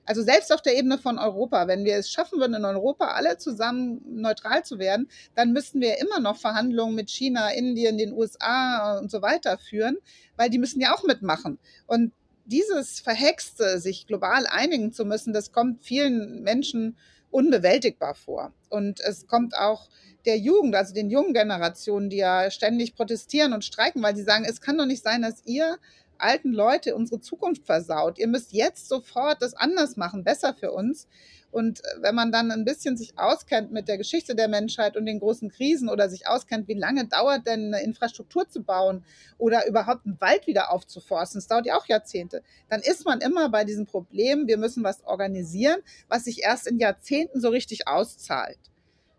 also 0.06 0.22
selbst 0.22 0.52
auf 0.52 0.62
der 0.62 0.76
Ebene 0.76 0.98
von 0.98 1.18
Europa, 1.18 1.66
wenn 1.66 1.84
wir 1.84 1.96
es 1.96 2.10
schaffen 2.10 2.38
würden, 2.38 2.54
in 2.54 2.64
Europa 2.64 3.08
alle 3.08 3.38
zusammen 3.38 4.02
neutral 4.06 4.64
zu 4.64 4.78
werden, 4.78 5.08
dann 5.34 5.52
müssten 5.52 5.80
wir 5.80 6.00
immer 6.00 6.20
noch 6.20 6.36
Verhandlungen 6.36 6.94
mit 6.94 7.10
China, 7.10 7.50
Indien, 7.50 7.98
den 7.98 8.12
USA 8.12 8.98
und 8.98 9.10
so 9.10 9.22
weiter 9.22 9.58
führen, 9.58 9.96
weil 10.36 10.50
die 10.50 10.58
müssen 10.58 10.80
ja 10.80 10.94
auch 10.94 11.04
mitmachen. 11.04 11.58
Und 11.86 12.12
dieses 12.44 13.00
Verhexte, 13.00 13.78
sich 13.78 14.06
global 14.06 14.46
einigen 14.46 14.92
zu 14.92 15.04
müssen, 15.04 15.32
das 15.32 15.52
kommt 15.52 15.82
vielen 15.82 16.42
Menschen 16.42 16.96
unbewältigbar 17.30 18.14
vor. 18.14 18.52
Und 18.68 19.00
es 19.00 19.26
kommt 19.26 19.56
auch 19.56 19.88
der 20.26 20.38
Jugend, 20.38 20.74
also 20.74 20.94
den 20.94 21.10
jungen 21.10 21.34
Generationen, 21.34 22.10
die 22.10 22.18
ja 22.18 22.50
ständig 22.50 22.94
protestieren 22.94 23.52
und 23.52 23.64
streiken, 23.64 24.02
weil 24.02 24.16
sie 24.16 24.22
sagen, 24.22 24.44
es 24.48 24.60
kann 24.60 24.78
doch 24.78 24.86
nicht 24.86 25.02
sein, 25.02 25.22
dass 25.22 25.44
ihr 25.44 25.78
alten 26.18 26.52
Leute 26.52 26.94
unsere 26.94 27.20
Zukunft 27.20 27.66
versaut. 27.66 28.18
Ihr 28.18 28.28
müsst 28.28 28.52
jetzt 28.52 28.88
sofort 28.88 29.42
das 29.42 29.54
anders 29.54 29.96
machen, 29.96 30.24
besser 30.24 30.54
für 30.54 30.72
uns. 30.72 31.08
Und 31.50 31.82
wenn 32.00 32.16
man 32.16 32.32
dann 32.32 32.50
ein 32.50 32.64
bisschen 32.64 32.96
sich 32.96 33.16
auskennt 33.16 33.70
mit 33.70 33.86
der 33.86 33.96
Geschichte 33.96 34.34
der 34.34 34.48
Menschheit 34.48 34.96
und 34.96 35.06
den 35.06 35.20
großen 35.20 35.50
Krisen 35.50 35.88
oder 35.88 36.08
sich 36.08 36.26
auskennt, 36.26 36.66
wie 36.66 36.74
lange 36.74 37.06
dauert 37.06 37.46
denn 37.46 37.72
eine 37.72 37.84
Infrastruktur 37.84 38.48
zu 38.48 38.64
bauen 38.64 39.04
oder 39.38 39.64
überhaupt 39.68 40.04
einen 40.04 40.20
Wald 40.20 40.48
wieder 40.48 40.72
aufzuforsten, 40.72 41.38
das 41.38 41.46
dauert 41.46 41.66
ja 41.66 41.76
auch 41.76 41.86
Jahrzehnte, 41.86 42.42
dann 42.68 42.80
ist 42.80 43.04
man 43.04 43.20
immer 43.20 43.50
bei 43.50 43.62
diesem 43.62 43.86
Problem, 43.86 44.48
wir 44.48 44.58
müssen 44.58 44.82
was 44.82 45.04
organisieren, 45.04 45.80
was 46.08 46.24
sich 46.24 46.42
erst 46.42 46.66
in 46.66 46.80
Jahrzehnten 46.80 47.40
so 47.40 47.50
richtig 47.50 47.86
auszahlt. 47.86 48.58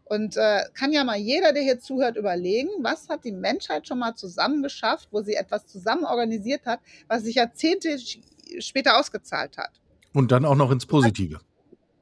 Und 0.08 0.38
äh, 0.38 0.62
kann 0.76 0.91
ja 0.91 1.04
mal 1.04 1.18
jeder, 1.18 1.52
der 1.52 1.63
hier 1.63 1.80
zuhört, 1.80 2.15
überlegen, 2.15 2.70
was 2.82 3.10
hat 3.10 3.26
die 3.26 3.32
Menschheit 3.32 3.88
schon 3.88 4.00
mal 4.00 4.15
zusammen 4.15 4.62
geschafft, 4.62 5.10
wo 5.12 5.22
sie 5.22 5.34
etwas 5.34 5.65
zusammen 5.65 6.06
organisiert 6.06 6.65
hat, 6.68 6.80
was 7.08 7.24
sich 7.24 7.36
Jahrzehnte 7.36 7.98
später 8.60 9.00
ausgezahlt 9.00 9.58
hat. 9.58 9.72
Und 10.13 10.32
dann 10.32 10.46
auch 10.46 10.56
noch 10.56 10.70
ins 10.70 10.86
Positive. 10.86 11.39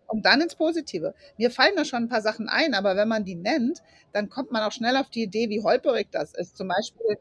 Und 0.07 0.25
dann 0.25 0.41
ins 0.41 0.55
Positive. 0.55 1.15
Mir 1.37 1.49
fallen 1.49 1.75
da 1.77 1.85
schon 1.85 2.03
ein 2.03 2.09
paar 2.09 2.21
Sachen 2.21 2.49
ein, 2.49 2.73
aber 2.73 2.97
wenn 2.97 3.07
man 3.07 3.23
die 3.23 3.35
nennt, 3.35 3.81
dann 4.11 4.29
kommt 4.29 4.51
man 4.51 4.63
auch 4.63 4.73
schnell 4.73 4.97
auf 4.97 5.09
die 5.09 5.23
Idee, 5.23 5.49
wie 5.49 5.63
holperig 5.63 6.09
das 6.11 6.33
ist. 6.33 6.57
Zum 6.57 6.67
Beispiel 6.67 7.17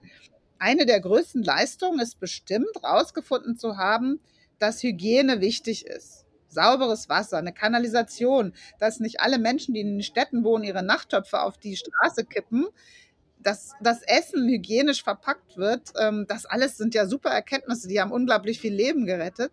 eine 0.58 0.84
der 0.84 1.00
größten 1.00 1.44
Leistungen 1.44 2.00
ist 2.00 2.18
bestimmt, 2.18 2.66
herausgefunden 2.82 3.56
zu 3.56 3.76
haben, 3.76 4.20
dass 4.58 4.82
Hygiene 4.82 5.40
wichtig 5.40 5.86
ist 5.86 6.21
sauberes 6.52 7.08
Wasser, 7.08 7.38
eine 7.38 7.52
Kanalisation, 7.52 8.52
dass 8.78 9.00
nicht 9.00 9.20
alle 9.20 9.38
Menschen, 9.38 9.74
die 9.74 9.80
in 9.80 9.98
den 9.98 10.02
Städten 10.02 10.44
wohnen, 10.44 10.64
ihre 10.64 10.82
Nachttöpfe 10.82 11.40
auf 11.40 11.58
die 11.58 11.76
Straße 11.76 12.24
kippen, 12.24 12.66
dass 13.38 13.72
das 13.80 14.02
Essen 14.02 14.48
hygienisch 14.48 15.02
verpackt 15.02 15.56
wird, 15.56 15.92
ähm, 15.98 16.26
das 16.28 16.46
alles 16.46 16.76
sind 16.76 16.94
ja 16.94 17.06
super 17.06 17.30
Erkenntnisse, 17.30 17.88
die 17.88 18.00
haben 18.00 18.12
unglaublich 18.12 18.60
viel 18.60 18.74
Leben 18.74 19.06
gerettet. 19.06 19.52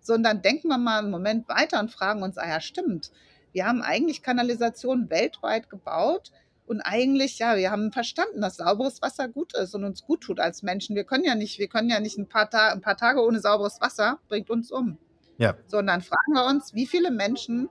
So, 0.00 0.14
und 0.14 0.22
dann 0.22 0.42
denken 0.42 0.68
wir 0.68 0.78
mal 0.78 0.98
einen 0.98 1.10
Moment 1.10 1.48
weiter 1.48 1.78
und 1.78 1.90
fragen 1.90 2.22
uns, 2.22 2.38
ah 2.38 2.48
ja, 2.48 2.60
stimmt, 2.60 3.12
wir 3.52 3.66
haben 3.66 3.82
eigentlich 3.82 4.22
Kanalisationen 4.22 5.10
weltweit 5.10 5.68
gebaut 5.70 6.32
und 6.66 6.80
eigentlich, 6.82 7.38
ja, 7.40 7.56
wir 7.56 7.70
haben 7.70 7.90
verstanden, 7.92 8.40
dass 8.40 8.56
sauberes 8.56 9.02
Wasser 9.02 9.28
gut 9.28 9.54
ist 9.56 9.74
und 9.74 9.84
uns 9.84 10.04
gut 10.04 10.20
tut 10.20 10.38
als 10.38 10.62
Menschen. 10.62 10.94
Wir 10.94 11.02
können 11.02 11.24
ja 11.24 11.34
nicht, 11.34 11.58
wir 11.58 11.66
können 11.66 11.90
ja 11.90 11.98
nicht 11.98 12.16
ein 12.16 12.28
paar, 12.28 12.48
Ta 12.48 12.68
ein 12.68 12.80
paar 12.80 12.96
Tage 12.96 13.24
ohne 13.24 13.40
sauberes 13.40 13.80
Wasser, 13.80 14.20
bringt 14.28 14.50
uns 14.50 14.70
um. 14.70 14.96
Ja. 15.40 15.56
Sondern 15.68 16.02
fragen 16.02 16.34
wir 16.34 16.44
uns, 16.44 16.74
wie 16.74 16.86
viele 16.86 17.10
Menschen 17.10 17.70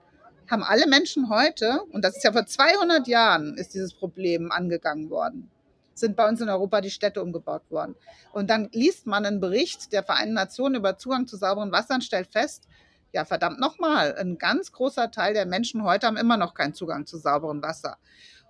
haben 0.50 0.64
alle 0.64 0.88
Menschen 0.88 1.30
heute, 1.30 1.82
und 1.92 2.04
das 2.04 2.16
ist 2.16 2.24
ja 2.24 2.32
vor 2.32 2.44
200 2.44 3.06
Jahren, 3.06 3.56
ist 3.56 3.74
dieses 3.74 3.94
Problem 3.94 4.50
angegangen 4.50 5.08
worden, 5.08 5.48
sind 5.94 6.16
bei 6.16 6.28
uns 6.28 6.40
in 6.40 6.48
Europa 6.48 6.80
die 6.80 6.90
Städte 6.90 7.22
umgebaut 7.22 7.62
worden. 7.70 7.94
Und 8.32 8.50
dann 8.50 8.68
liest 8.72 9.06
man 9.06 9.24
einen 9.24 9.38
Bericht 9.38 9.92
der 9.92 10.02
Vereinten 10.02 10.34
Nationen 10.34 10.74
über 10.74 10.98
Zugang 10.98 11.28
zu 11.28 11.36
sauberen 11.36 11.70
Wasser 11.70 11.94
und 11.94 12.02
stellt 12.02 12.26
fest, 12.26 12.66
ja, 13.12 13.24
verdammt 13.24 13.60
nochmal, 13.60 14.16
ein 14.16 14.36
ganz 14.36 14.72
großer 14.72 15.12
Teil 15.12 15.34
der 15.34 15.46
Menschen 15.46 15.84
heute 15.84 16.08
haben 16.08 16.16
immer 16.16 16.36
noch 16.36 16.54
keinen 16.54 16.74
Zugang 16.74 17.06
zu 17.06 17.18
sauberem 17.18 17.62
Wasser. 17.62 17.98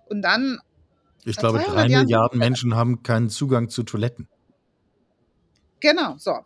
Und 0.09 0.23
dann. 0.23 0.59
Ich 1.25 1.37
glaube, 1.37 1.59
drei 1.59 1.87
Milliarden 1.87 2.39
Menschen 2.39 2.75
haben 2.75 3.03
keinen 3.03 3.29
Zugang 3.29 3.69
zu 3.69 3.83
Toiletten. 3.83 4.27
Genau, 5.79 6.15
so. 6.17 6.39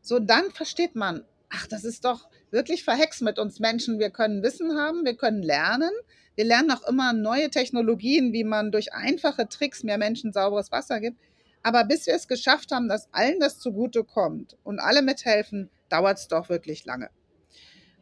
So, 0.00 0.20
dann 0.20 0.50
versteht 0.52 0.94
man, 0.94 1.24
ach, 1.50 1.66
das 1.66 1.84
ist 1.84 2.04
doch 2.04 2.28
wirklich 2.50 2.84
verhext 2.84 3.22
mit 3.22 3.38
uns 3.38 3.60
Menschen. 3.60 3.98
Wir 3.98 4.10
können 4.10 4.42
Wissen 4.42 4.76
haben, 4.76 5.04
wir 5.04 5.16
können 5.16 5.42
lernen. 5.42 5.90
Wir 6.36 6.44
lernen 6.44 6.70
auch 6.70 6.86
immer 6.88 7.12
neue 7.12 7.50
Technologien, 7.50 8.32
wie 8.32 8.44
man 8.44 8.72
durch 8.72 8.94
einfache 8.94 9.48
Tricks 9.48 9.82
mehr 9.82 9.98
Menschen 9.98 10.32
sauberes 10.32 10.72
Wasser 10.72 11.00
gibt. 11.00 11.18
Aber 11.62 11.84
bis 11.84 12.06
wir 12.06 12.14
es 12.14 12.28
geschafft 12.28 12.72
haben, 12.72 12.88
dass 12.88 13.12
allen 13.12 13.40
das 13.40 13.58
zugute 13.58 14.04
kommt 14.04 14.56
und 14.62 14.78
alle 14.78 15.02
mithelfen, 15.02 15.68
dauert 15.90 16.18
es 16.18 16.28
doch 16.28 16.48
wirklich 16.48 16.86
lange. 16.86 17.10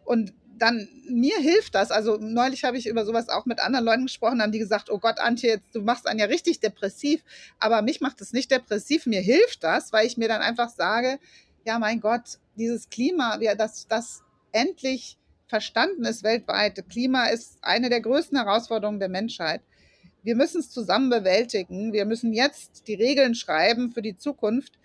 Und 0.05 0.33
dann, 0.59 0.89
mir 1.09 1.39
hilft 1.39 1.75
das. 1.75 1.91
Also 1.91 2.17
neulich 2.21 2.65
habe 2.65 2.77
ich 2.77 2.87
über 2.87 3.05
sowas 3.05 3.29
auch 3.29 3.47
mit 3.47 3.61
anderen 3.61 3.85
Leuten 3.85 4.07
gesprochen, 4.07 4.43
haben 4.43 4.53
die 4.53 4.59
gesagt, 4.59 4.91
oh 4.91 4.99
Gott, 4.99 5.21
Antje, 5.21 5.51
jetzt, 5.51 5.75
du 5.75 5.83
machst 5.83 6.07
einen 6.07 6.19
ja 6.19 6.27
richtig 6.27 6.61
depressiv. 6.61 7.23
Aber 7.59 7.83
mich 7.83 8.01
macht 8.01 8.21
es 8.21 8.33
nicht 8.33 8.51
depressiv, 8.51 9.07
mir 9.07 9.21
hilft 9.21 9.65
das, 9.65 9.93
weil 9.93 10.07
ich 10.07 10.17
mir 10.17 10.29
dann 10.29 10.43
einfach 10.43 10.69
sage, 10.69 11.19
ja, 11.69 11.79
mein 11.79 12.01
Gott, 12.01 12.39
dieses 12.57 12.89
Klima, 12.89 13.37
dass 13.55 13.87
das 13.87 14.23
endlich 14.53 15.19
verstanden 15.49 16.07
ist 16.07 16.23
weltweit. 16.23 16.83
Klima 16.89 17.27
ist 17.27 17.59
eine 17.61 17.91
der 17.91 18.01
größten 18.01 18.39
Herausforderungen 18.39 19.01
der 19.01 19.11
Menschheit. 19.11 19.61
Wir 20.23 20.35
müssen 20.35 20.61
es 20.61 20.71
zusammen 20.71 21.11
bewältigen. 21.11 21.93
Wir 21.93 22.07
müssen 22.07 22.33
jetzt 22.33 22.89
die 22.89 22.95
Regeln 22.95 23.35
schreiben 23.35 23.93
für 23.93 24.01
die 24.01 24.17
Zukunft. 24.17 24.79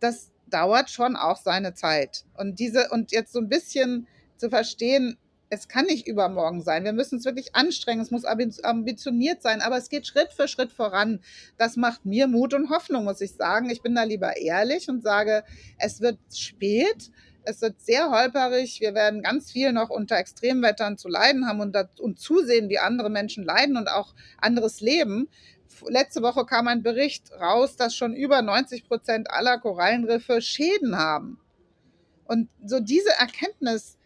Das 0.00 0.30
dauert 0.46 0.88
schon 0.88 1.16
auch 1.16 1.36
seine 1.36 1.74
Zeit. 1.74 2.24
Und 2.38 2.58
diese, 2.58 2.88
und 2.88 3.12
jetzt 3.12 3.34
so 3.34 3.38
ein 3.38 3.50
bisschen 3.50 4.06
zu 4.38 4.48
verstehen, 4.48 5.18
es 5.52 5.68
kann 5.68 5.84
nicht 5.84 6.06
übermorgen 6.06 6.62
sein. 6.62 6.84
Wir 6.84 6.94
müssen 6.94 7.18
es 7.18 7.26
wirklich 7.26 7.54
anstrengen. 7.54 8.00
Es 8.00 8.10
muss 8.10 8.24
ambitioniert 8.24 9.42
sein, 9.42 9.60
aber 9.60 9.76
es 9.76 9.90
geht 9.90 10.06
Schritt 10.06 10.32
für 10.32 10.48
Schritt 10.48 10.72
voran. 10.72 11.20
Das 11.58 11.76
macht 11.76 12.06
mir 12.06 12.26
Mut 12.26 12.54
und 12.54 12.70
Hoffnung, 12.70 13.04
muss 13.04 13.20
ich 13.20 13.32
sagen. 13.32 13.68
Ich 13.68 13.82
bin 13.82 13.94
da 13.94 14.04
lieber 14.04 14.38
ehrlich 14.38 14.88
und 14.88 15.02
sage, 15.02 15.44
es 15.76 16.00
wird 16.00 16.16
spät. 16.34 17.10
Es 17.44 17.60
wird 17.60 17.78
sehr 17.82 18.10
holperig. 18.10 18.80
Wir 18.80 18.94
werden 18.94 19.20
ganz 19.20 19.52
viel 19.52 19.74
noch 19.74 19.90
unter 19.90 20.16
Extremwettern 20.16 20.96
zu 20.96 21.08
leiden 21.08 21.46
haben 21.46 21.60
und, 21.60 21.76
und 22.00 22.18
zusehen, 22.18 22.70
wie 22.70 22.78
andere 22.78 23.10
Menschen 23.10 23.44
leiden 23.44 23.76
und 23.76 23.90
auch 23.90 24.14
anderes 24.38 24.80
Leben. 24.80 25.28
Letzte 25.86 26.22
Woche 26.22 26.46
kam 26.46 26.66
ein 26.66 26.82
Bericht 26.82 27.30
raus, 27.32 27.76
dass 27.76 27.94
schon 27.94 28.14
über 28.14 28.40
90 28.40 28.88
Prozent 28.88 29.30
aller 29.30 29.58
Korallenriffe 29.58 30.40
Schäden 30.40 30.96
haben. 30.96 31.38
Und 32.24 32.48
so 32.64 32.80
diese 32.80 33.10
Erkenntnis, 33.18 33.98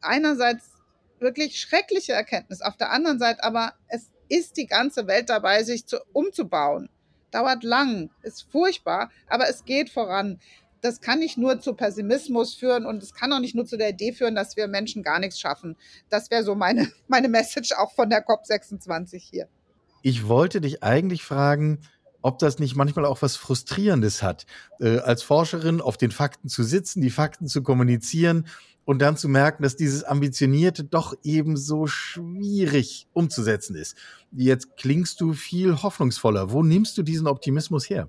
einerseits 0.00 0.79
wirklich 1.20 1.60
schreckliche 1.60 2.12
Erkenntnis. 2.12 2.62
Auf 2.62 2.76
der 2.76 2.90
anderen 2.90 3.18
Seite 3.18 3.42
aber, 3.44 3.74
es 3.88 4.10
ist 4.28 4.56
die 4.56 4.66
ganze 4.66 5.06
Welt 5.06 5.28
dabei, 5.28 5.62
sich 5.64 5.86
zu, 5.86 5.98
umzubauen. 6.12 6.88
Dauert 7.30 7.62
lang, 7.62 8.10
ist 8.22 8.50
furchtbar, 8.50 9.10
aber 9.28 9.48
es 9.48 9.64
geht 9.64 9.90
voran. 9.90 10.40
Das 10.80 11.00
kann 11.00 11.18
nicht 11.18 11.36
nur 11.36 11.60
zu 11.60 11.74
Pessimismus 11.74 12.54
führen 12.54 12.86
und 12.86 13.02
es 13.02 13.12
kann 13.12 13.32
auch 13.32 13.40
nicht 13.40 13.54
nur 13.54 13.66
zu 13.66 13.76
der 13.76 13.90
Idee 13.90 14.12
führen, 14.12 14.34
dass 14.34 14.56
wir 14.56 14.66
Menschen 14.66 15.02
gar 15.02 15.18
nichts 15.18 15.38
schaffen. 15.38 15.76
Das 16.08 16.30
wäre 16.30 16.42
so 16.42 16.54
meine, 16.54 16.90
meine 17.08 17.28
Message 17.28 17.72
auch 17.72 17.92
von 17.92 18.08
der 18.08 18.26
COP26 18.26 19.18
hier. 19.18 19.48
Ich 20.02 20.26
wollte 20.26 20.60
dich 20.60 20.82
eigentlich 20.82 21.22
fragen, 21.22 21.80
ob 22.22 22.38
das 22.38 22.58
nicht 22.58 22.76
manchmal 22.76 23.04
auch 23.04 23.22
was 23.22 23.36
Frustrierendes 23.36 24.22
hat, 24.22 24.46
äh, 24.78 24.98
als 24.98 25.22
Forscherin 25.22 25.80
auf 25.80 25.96
den 25.96 26.10
Fakten 26.10 26.48
zu 26.48 26.62
sitzen, 26.62 27.00
die 27.00 27.10
Fakten 27.10 27.46
zu 27.46 27.62
kommunizieren 27.62 28.46
und 28.90 28.98
dann 28.98 29.16
zu 29.16 29.28
merken, 29.28 29.62
dass 29.62 29.76
dieses 29.76 30.02
Ambitionierte 30.02 30.82
doch 30.82 31.14
eben 31.22 31.56
so 31.56 31.86
schwierig 31.86 33.06
umzusetzen 33.12 33.76
ist. 33.76 33.96
Jetzt 34.32 34.76
klingst 34.76 35.20
du 35.20 35.32
viel 35.32 35.80
hoffnungsvoller. 35.80 36.50
Wo 36.50 36.64
nimmst 36.64 36.98
du 36.98 37.04
diesen 37.04 37.28
Optimismus 37.28 37.88
her? 37.88 38.08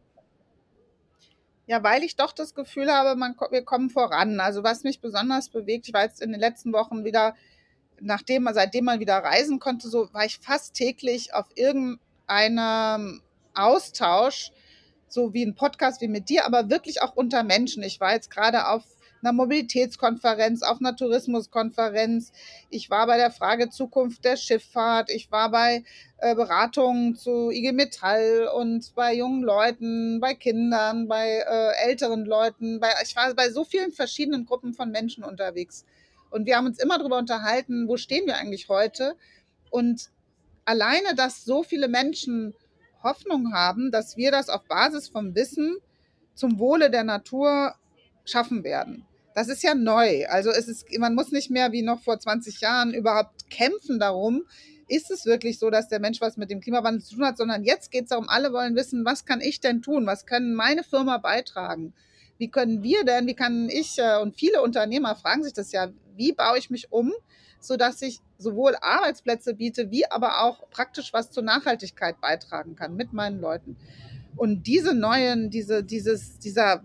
Ja, 1.67 1.83
weil 1.83 2.01
ich 2.01 2.15
doch 2.15 2.31
das 2.31 2.55
Gefühl 2.55 2.91
habe, 2.91 3.15
man, 3.15 3.35
wir 3.51 3.63
kommen 3.63 3.91
voran. 3.91 4.39
Also 4.39 4.63
was 4.63 4.83
mich 4.83 5.01
besonders 5.01 5.49
bewegt, 5.49 5.87
ich 5.87 5.93
war 5.93 6.01
jetzt 6.01 6.19
in 6.19 6.31
den 6.31 6.41
letzten 6.41 6.73
Wochen 6.73 7.05
wieder, 7.05 7.35
nachdem 7.99 8.49
seitdem 8.51 8.85
man 8.85 8.99
wieder 8.99 9.17
reisen 9.17 9.59
konnte, 9.59 9.87
so 9.87 10.11
war 10.13 10.25
ich 10.25 10.39
fast 10.39 10.73
täglich 10.73 11.35
auf 11.35 11.45
irgendeinem 11.53 13.21
Austausch 13.53 14.51
so 15.09 15.31
wie 15.35 15.45
ein 15.45 15.53
Podcast 15.53 16.01
wie 16.01 16.07
mit 16.07 16.29
dir, 16.29 16.47
aber 16.47 16.71
wirklich 16.71 17.03
auch 17.03 17.15
unter 17.15 17.43
Menschen. 17.43 17.83
Ich 17.83 17.99
war 17.99 18.13
jetzt 18.13 18.31
gerade 18.31 18.67
auf 18.67 18.83
einer 19.21 19.33
Mobilitätskonferenz, 19.33 20.63
auf 20.63 20.79
einer 20.79 20.95
Tourismuskonferenz. 20.95 22.31
Ich 22.69 22.89
war 22.89 23.07
bei 23.07 23.17
der 23.17 23.31
Frage 23.31 23.69
Zukunft 23.69 24.25
der 24.25 24.37
Schifffahrt. 24.37 25.09
Ich 25.09 25.31
war 25.31 25.51
bei 25.51 25.83
äh, 26.17 26.35
Beratungen 26.35 27.15
zu 27.15 27.51
IG 27.51 27.71
Metall 27.71 28.49
und 28.55 28.93
bei 28.95 29.13
jungen 29.15 29.43
Leuten, 29.43 30.19
bei 30.19 30.33
Kindern, 30.33 31.07
bei 31.07 31.43
äh, 31.47 31.87
älteren 31.87 32.25
Leuten. 32.25 32.79
Bei, 32.79 32.89
ich 33.03 33.15
war 33.15 33.33
bei 33.33 33.49
so 33.49 33.63
vielen 33.63 33.91
verschiedenen 33.91 34.45
Gruppen 34.45 34.73
von 34.73 34.91
Menschen 34.91 35.23
unterwegs. 35.23 35.85
Und 36.29 36.45
wir 36.45 36.57
haben 36.57 36.67
uns 36.67 36.79
immer 36.79 36.97
darüber 36.97 37.17
unterhalten, 37.17 37.87
wo 37.87 37.97
stehen 37.97 38.25
wir 38.25 38.37
eigentlich 38.37 38.69
heute? 38.69 39.15
Und 39.69 40.09
alleine, 40.65 41.15
dass 41.15 41.43
so 41.43 41.63
viele 41.63 41.87
Menschen 41.87 42.53
Hoffnung 43.03 43.53
haben, 43.53 43.91
dass 43.91 44.17
wir 44.17 44.31
das 44.31 44.49
auf 44.49 44.63
Basis 44.65 45.09
vom 45.09 45.35
Wissen 45.35 45.77
zum 46.33 46.59
Wohle 46.59 46.89
der 46.89 47.03
Natur 47.03 47.75
schaffen 48.25 48.63
werden. 48.63 49.05
Das 49.33 49.47
ist 49.47 49.63
ja 49.63 49.75
neu. 49.75 50.25
Also 50.27 50.49
es 50.49 50.67
ist, 50.67 50.85
man 50.99 51.15
muss 51.15 51.31
nicht 51.31 51.49
mehr 51.49 51.71
wie 51.71 51.81
noch 51.81 52.01
vor 52.01 52.19
20 52.19 52.61
Jahren 52.61 52.93
überhaupt 52.93 53.49
kämpfen 53.49 53.99
darum, 53.99 54.43
ist 54.87 55.09
es 55.09 55.25
wirklich 55.25 55.57
so, 55.57 55.69
dass 55.69 55.87
der 55.87 56.01
Mensch 56.01 56.19
was 56.19 56.35
mit 56.35 56.51
dem 56.51 56.59
Klimawandel 56.59 57.01
zu 57.01 57.15
tun 57.15 57.25
hat, 57.25 57.37
sondern 57.37 57.63
jetzt 57.63 57.91
geht 57.91 58.03
es 58.03 58.09
darum, 58.09 58.27
alle 58.27 58.51
wollen 58.51 58.75
wissen, 58.75 59.05
was 59.05 59.25
kann 59.25 59.39
ich 59.39 59.61
denn 59.61 59.81
tun? 59.81 60.05
Was 60.05 60.25
können 60.25 60.53
meine 60.53 60.83
Firma 60.83 61.17
beitragen? 61.17 61.93
Wie 62.37 62.49
können 62.49 62.83
wir 62.83 63.05
denn, 63.05 63.27
wie 63.27 63.35
kann 63.35 63.69
ich 63.69 63.97
äh, 63.99 64.19
und 64.21 64.35
viele 64.35 64.61
Unternehmer 64.61 65.15
fragen 65.15 65.43
sich 65.43 65.53
das 65.53 65.71
ja, 65.71 65.89
wie 66.17 66.33
baue 66.33 66.57
ich 66.57 66.69
mich 66.69 66.91
um, 66.91 67.13
sodass 67.59 68.01
ich 68.01 68.19
sowohl 68.37 68.75
Arbeitsplätze 68.81 69.53
biete, 69.53 69.91
wie 69.91 70.09
aber 70.09 70.41
auch 70.43 70.69
praktisch 70.71 71.13
was 71.13 71.31
zur 71.31 71.43
Nachhaltigkeit 71.43 72.19
beitragen 72.19 72.75
kann 72.75 72.95
mit 72.95 73.13
meinen 73.13 73.39
Leuten. 73.39 73.77
Und 74.35 74.65
diese 74.67 74.93
neuen, 74.93 75.49
diese, 75.49 75.83
dieses, 75.83 76.39
dieser 76.39 76.83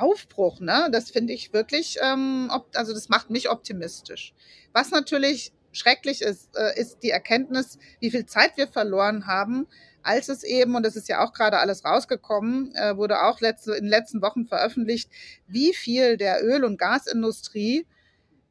Aufbruch, 0.00 0.60
ne, 0.60 0.88
das 0.92 1.10
finde 1.10 1.32
ich 1.32 1.52
wirklich, 1.52 1.98
ähm, 2.02 2.50
also 2.74 2.92
das 2.92 3.08
macht 3.08 3.30
mich 3.30 3.50
optimistisch. 3.50 4.34
Was 4.72 4.90
natürlich 4.90 5.52
schrecklich 5.72 6.22
ist, 6.22 6.56
äh, 6.56 6.78
ist 6.78 7.02
die 7.02 7.10
Erkenntnis, 7.10 7.78
wie 8.00 8.10
viel 8.10 8.26
Zeit 8.26 8.56
wir 8.56 8.68
verloren 8.68 9.26
haben, 9.26 9.66
als 10.02 10.28
es 10.28 10.44
eben, 10.44 10.74
und 10.76 10.84
das 10.84 10.96
ist 10.96 11.08
ja 11.08 11.24
auch 11.24 11.32
gerade 11.32 11.58
alles 11.58 11.84
rausgekommen, 11.84 12.74
äh, 12.76 12.96
wurde 12.96 13.22
auch 13.22 13.40
letzte, 13.40 13.72
in 13.72 13.84
den 13.84 13.90
letzten 13.90 14.22
Wochen 14.22 14.46
veröffentlicht, 14.46 15.10
wie 15.46 15.74
viel 15.74 16.16
der 16.16 16.44
Öl- 16.44 16.64
und 16.64 16.78
Gasindustrie 16.78 17.86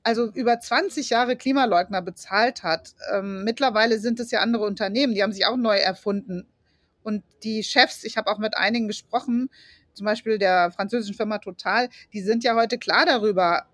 also 0.05 0.29
über 0.31 0.59
20 0.59 1.09
Jahre 1.09 1.35
Klimaleugner 1.35 2.01
bezahlt 2.03 2.61
hat. 2.61 2.93
Ähm, 3.11 3.43
mittlerweile 3.43 3.97
sind 3.97 4.19
es 4.19 4.29
ja 4.29 4.39
andere 4.39 4.63
Unternehmen, 4.63 5.15
die 5.15 5.23
haben 5.23 5.31
sich 5.31 5.47
auch 5.47 5.57
neu 5.57 5.77
erfunden. 5.77 6.47
Und 7.01 7.23
die 7.43 7.63
Chefs, 7.63 8.03
ich 8.03 8.15
habe 8.15 8.29
auch 8.29 8.37
mit 8.37 8.55
einigen 8.55 8.87
gesprochen, 8.87 9.49
zum 9.95 10.05
Beispiel 10.05 10.37
der 10.37 10.71
französischen 10.71 11.15
Firma 11.15 11.39
Total, 11.39 11.89
die 12.13 12.21
sind 12.21 12.43
ja 12.43 12.55
heute 12.55 12.77
klar 12.77 13.05
darüber, 13.05 13.65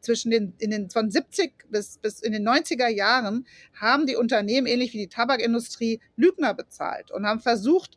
zwischen 0.00 0.30
den, 0.30 0.54
in 0.58 0.70
den, 0.70 0.90
von 0.90 1.10
70 1.10 1.52
bis, 1.70 1.98
bis 1.98 2.20
in 2.20 2.32
den 2.32 2.46
90er 2.46 2.88
Jahren 2.88 3.46
haben 3.74 4.06
die 4.06 4.16
Unternehmen, 4.16 4.66
ähnlich 4.66 4.92
wie 4.92 4.98
die 4.98 5.08
Tabakindustrie, 5.08 6.00
Lügner 6.16 6.54
bezahlt 6.54 7.10
und 7.10 7.26
haben 7.26 7.40
versucht, 7.40 7.96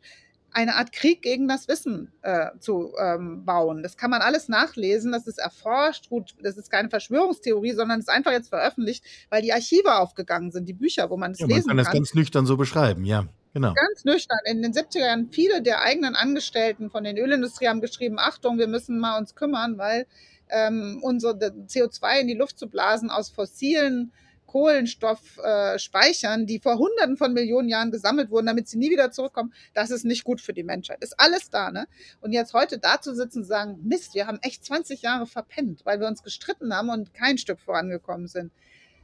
eine 0.54 0.76
Art 0.76 0.92
Krieg 0.92 1.22
gegen 1.22 1.48
das 1.48 1.66
Wissen 1.66 2.12
äh, 2.20 2.50
zu 2.58 2.92
ähm, 2.98 3.44
bauen. 3.44 3.82
Das 3.82 3.96
kann 3.96 4.10
man 4.10 4.20
alles 4.20 4.48
nachlesen, 4.48 5.12
das 5.12 5.26
ist 5.26 5.38
erforscht, 5.38 6.10
gut, 6.10 6.34
das 6.42 6.58
ist 6.58 6.70
keine 6.70 6.90
Verschwörungstheorie, 6.90 7.72
sondern 7.72 8.00
es 8.00 8.06
ist 8.06 8.14
einfach 8.14 8.32
jetzt 8.32 8.50
veröffentlicht, 8.50 9.02
weil 9.30 9.40
die 9.40 9.52
Archive 9.52 9.96
aufgegangen 9.96 10.50
sind, 10.52 10.68
die 10.68 10.74
Bücher, 10.74 11.08
wo 11.08 11.16
man 11.16 11.32
es 11.32 11.38
ja, 11.38 11.46
lesen 11.46 11.68
kann. 11.68 11.76
Man 11.76 11.84
kann 11.84 11.94
das 11.94 12.00
ganz 12.00 12.14
nüchtern 12.14 12.44
so 12.44 12.56
beschreiben, 12.56 13.04
ja. 13.04 13.26
Genau. 13.54 13.74
Ganz 13.74 14.04
nüchtern. 14.04 14.38
In 14.46 14.62
den 14.62 14.72
70er 14.72 15.00
Jahren 15.00 15.28
viele 15.30 15.62
der 15.62 15.82
eigenen 15.82 16.14
Angestellten 16.14 16.90
von 16.90 17.04
den 17.04 17.18
Ölindustrie 17.18 17.68
haben 17.68 17.80
geschrieben, 17.80 18.18
Achtung, 18.18 18.58
wir 18.58 18.68
müssen 18.68 18.98
mal 18.98 19.18
uns 19.18 19.34
kümmern, 19.34 19.76
weil 19.78 20.06
ähm, 20.48 21.00
unsere 21.02 21.34
CO2 21.34 22.20
in 22.20 22.28
die 22.28 22.34
Luft 22.34 22.58
zu 22.58 22.68
blasen 22.68 23.10
aus 23.10 23.28
fossilen 23.30 24.12
Kohlenstoffspeichern, 24.46 26.42
äh, 26.42 26.46
die 26.46 26.58
vor 26.60 26.76
Hunderten 26.76 27.16
von 27.16 27.32
Millionen 27.32 27.70
Jahren 27.70 27.90
gesammelt 27.90 28.30
wurden, 28.30 28.46
damit 28.46 28.68
sie 28.68 28.76
nie 28.76 28.90
wieder 28.90 29.10
zurückkommen, 29.10 29.54
das 29.72 29.90
ist 29.90 30.04
nicht 30.04 30.24
gut 30.24 30.42
für 30.42 30.52
die 30.52 30.62
Menschheit. 30.62 31.02
Ist 31.02 31.18
alles 31.18 31.48
da, 31.48 31.70
ne? 31.70 31.86
Und 32.20 32.32
jetzt 32.32 32.52
heute 32.52 32.78
da 32.78 33.00
zu 33.00 33.14
sitzen 33.14 33.38
und 33.38 33.44
sagen, 33.44 33.78
Mist, 33.82 34.14
wir 34.14 34.26
haben 34.26 34.38
echt 34.42 34.62
20 34.64 35.00
Jahre 35.00 35.26
verpennt, 35.26 35.86
weil 35.86 36.00
wir 36.00 36.06
uns 36.06 36.22
gestritten 36.22 36.74
haben 36.74 36.90
und 36.90 37.14
kein 37.14 37.38
Stück 37.38 37.60
vorangekommen 37.60 38.28
sind. 38.28 38.52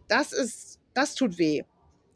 Das 0.07 0.33
ist, 0.35 0.81
das 0.93 1.15
tut 1.15 1.39
weh. 1.39 1.63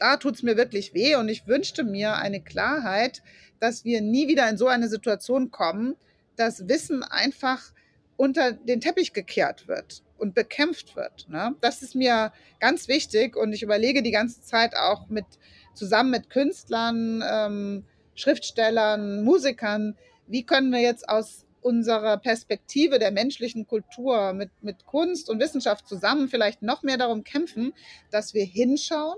Da 0.02 0.16
tut 0.16 0.34
es 0.34 0.42
mir 0.42 0.56
wirklich 0.56 0.94
weh 0.94 1.14
und 1.14 1.28
ich 1.28 1.46
wünschte 1.46 1.84
mir 1.84 2.16
eine 2.16 2.40
Klarheit, 2.40 3.22
dass 3.60 3.84
wir 3.84 4.00
nie 4.00 4.26
wieder 4.26 4.50
in 4.50 4.58
so 4.58 4.66
eine 4.66 4.88
Situation 4.88 5.52
kommen, 5.52 5.94
dass 6.34 6.66
Wissen 6.66 7.04
einfach 7.04 7.72
unter 8.16 8.50
den 8.50 8.80
Teppich 8.80 9.12
gekehrt 9.12 9.68
wird 9.68 10.02
und 10.18 10.34
bekämpft 10.34 10.96
wird. 10.96 11.28
Ne? 11.28 11.54
Das 11.60 11.82
ist 11.82 11.94
mir 11.94 12.32
ganz 12.58 12.88
wichtig 12.88 13.36
und 13.36 13.52
ich 13.52 13.62
überlege 13.62 14.02
die 14.02 14.10
ganze 14.10 14.42
Zeit 14.42 14.74
auch 14.74 15.08
mit 15.08 15.24
zusammen 15.72 16.10
mit 16.10 16.30
Künstlern, 16.30 17.22
ähm, 17.24 17.84
Schriftstellern, 18.16 19.22
Musikern, 19.22 19.96
wie 20.26 20.44
können 20.44 20.72
wir 20.72 20.80
jetzt 20.80 21.08
aus 21.08 21.46
unserer 21.60 22.16
Perspektive 22.16 22.98
der 22.98 23.12
menschlichen 23.12 23.68
Kultur 23.68 24.32
mit, 24.32 24.50
mit 24.62 24.84
Kunst 24.84 25.30
und 25.30 25.38
Wissenschaft 25.38 25.86
zusammen 25.86 26.26
vielleicht 26.26 26.60
noch 26.60 26.82
mehr 26.82 26.96
darum 26.96 27.22
kämpfen, 27.22 27.72
dass 28.10 28.34
wir 28.34 28.44
hinschauen, 28.44 29.16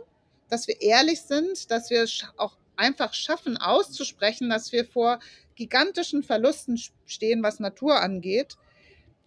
dass 0.54 0.68
wir 0.68 0.80
ehrlich 0.80 1.22
sind, 1.22 1.70
dass 1.70 1.90
wir 1.90 2.06
auch 2.36 2.56
einfach 2.76 3.12
schaffen 3.12 3.56
auszusprechen, 3.56 4.48
dass 4.48 4.72
wir 4.72 4.84
vor 4.84 5.18
gigantischen 5.56 6.22
Verlusten 6.22 6.80
stehen, 7.06 7.42
was 7.42 7.60
Natur 7.60 8.00
angeht 8.00 8.56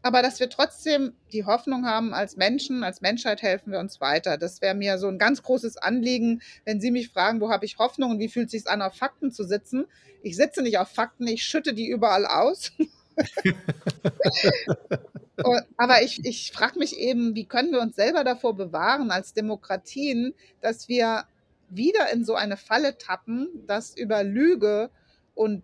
aber 0.07 0.21
dass 0.21 0.39
wir 0.39 0.49
trotzdem 0.49 1.13
die 1.33 1.45
Hoffnung 1.45 1.85
haben, 1.85 2.13
als 2.13 2.37
Menschen, 2.37 2.83
als 2.83 3.01
Menschheit 3.01 3.41
helfen 3.41 3.71
wir 3.71 3.79
uns 3.79 3.99
weiter. 3.99 4.37
Das 4.37 4.61
wäre 4.61 4.75
mir 4.75 4.97
so 4.97 5.07
ein 5.07 5.17
ganz 5.17 5.43
großes 5.43 5.77
Anliegen, 5.77 6.41
wenn 6.65 6.79
Sie 6.79 6.91
mich 6.91 7.09
fragen, 7.09 7.41
wo 7.41 7.49
habe 7.49 7.65
ich 7.65 7.77
Hoffnung 7.77 8.11
und 8.11 8.19
wie 8.19 8.29
fühlt 8.29 8.45
es 8.45 8.51
sich 8.51 8.67
an, 8.67 8.81
auf 8.81 8.95
Fakten 8.95 9.31
zu 9.31 9.43
sitzen. 9.43 9.85
Ich 10.21 10.35
sitze 10.35 10.61
nicht 10.61 10.77
auf 10.77 10.89
Fakten, 10.89 11.27
ich 11.27 11.43
schütte 11.43 11.73
die 11.73 11.87
überall 11.87 12.25
aus. 12.25 12.71
aber 15.77 16.01
ich, 16.03 16.23
ich 16.25 16.51
frage 16.51 16.79
mich 16.79 16.97
eben, 16.97 17.35
wie 17.35 17.45
können 17.45 17.71
wir 17.71 17.81
uns 17.81 17.95
selber 17.95 18.23
davor 18.23 18.55
bewahren 18.55 19.11
als 19.11 19.33
Demokratien, 19.33 20.33
dass 20.61 20.87
wir 20.87 21.25
wieder 21.69 22.11
in 22.11 22.23
so 22.23 22.35
eine 22.35 22.57
Falle 22.57 22.97
tappen, 22.97 23.49
dass 23.67 23.95
über 23.95 24.23
Lüge 24.23 24.89
und 25.35 25.63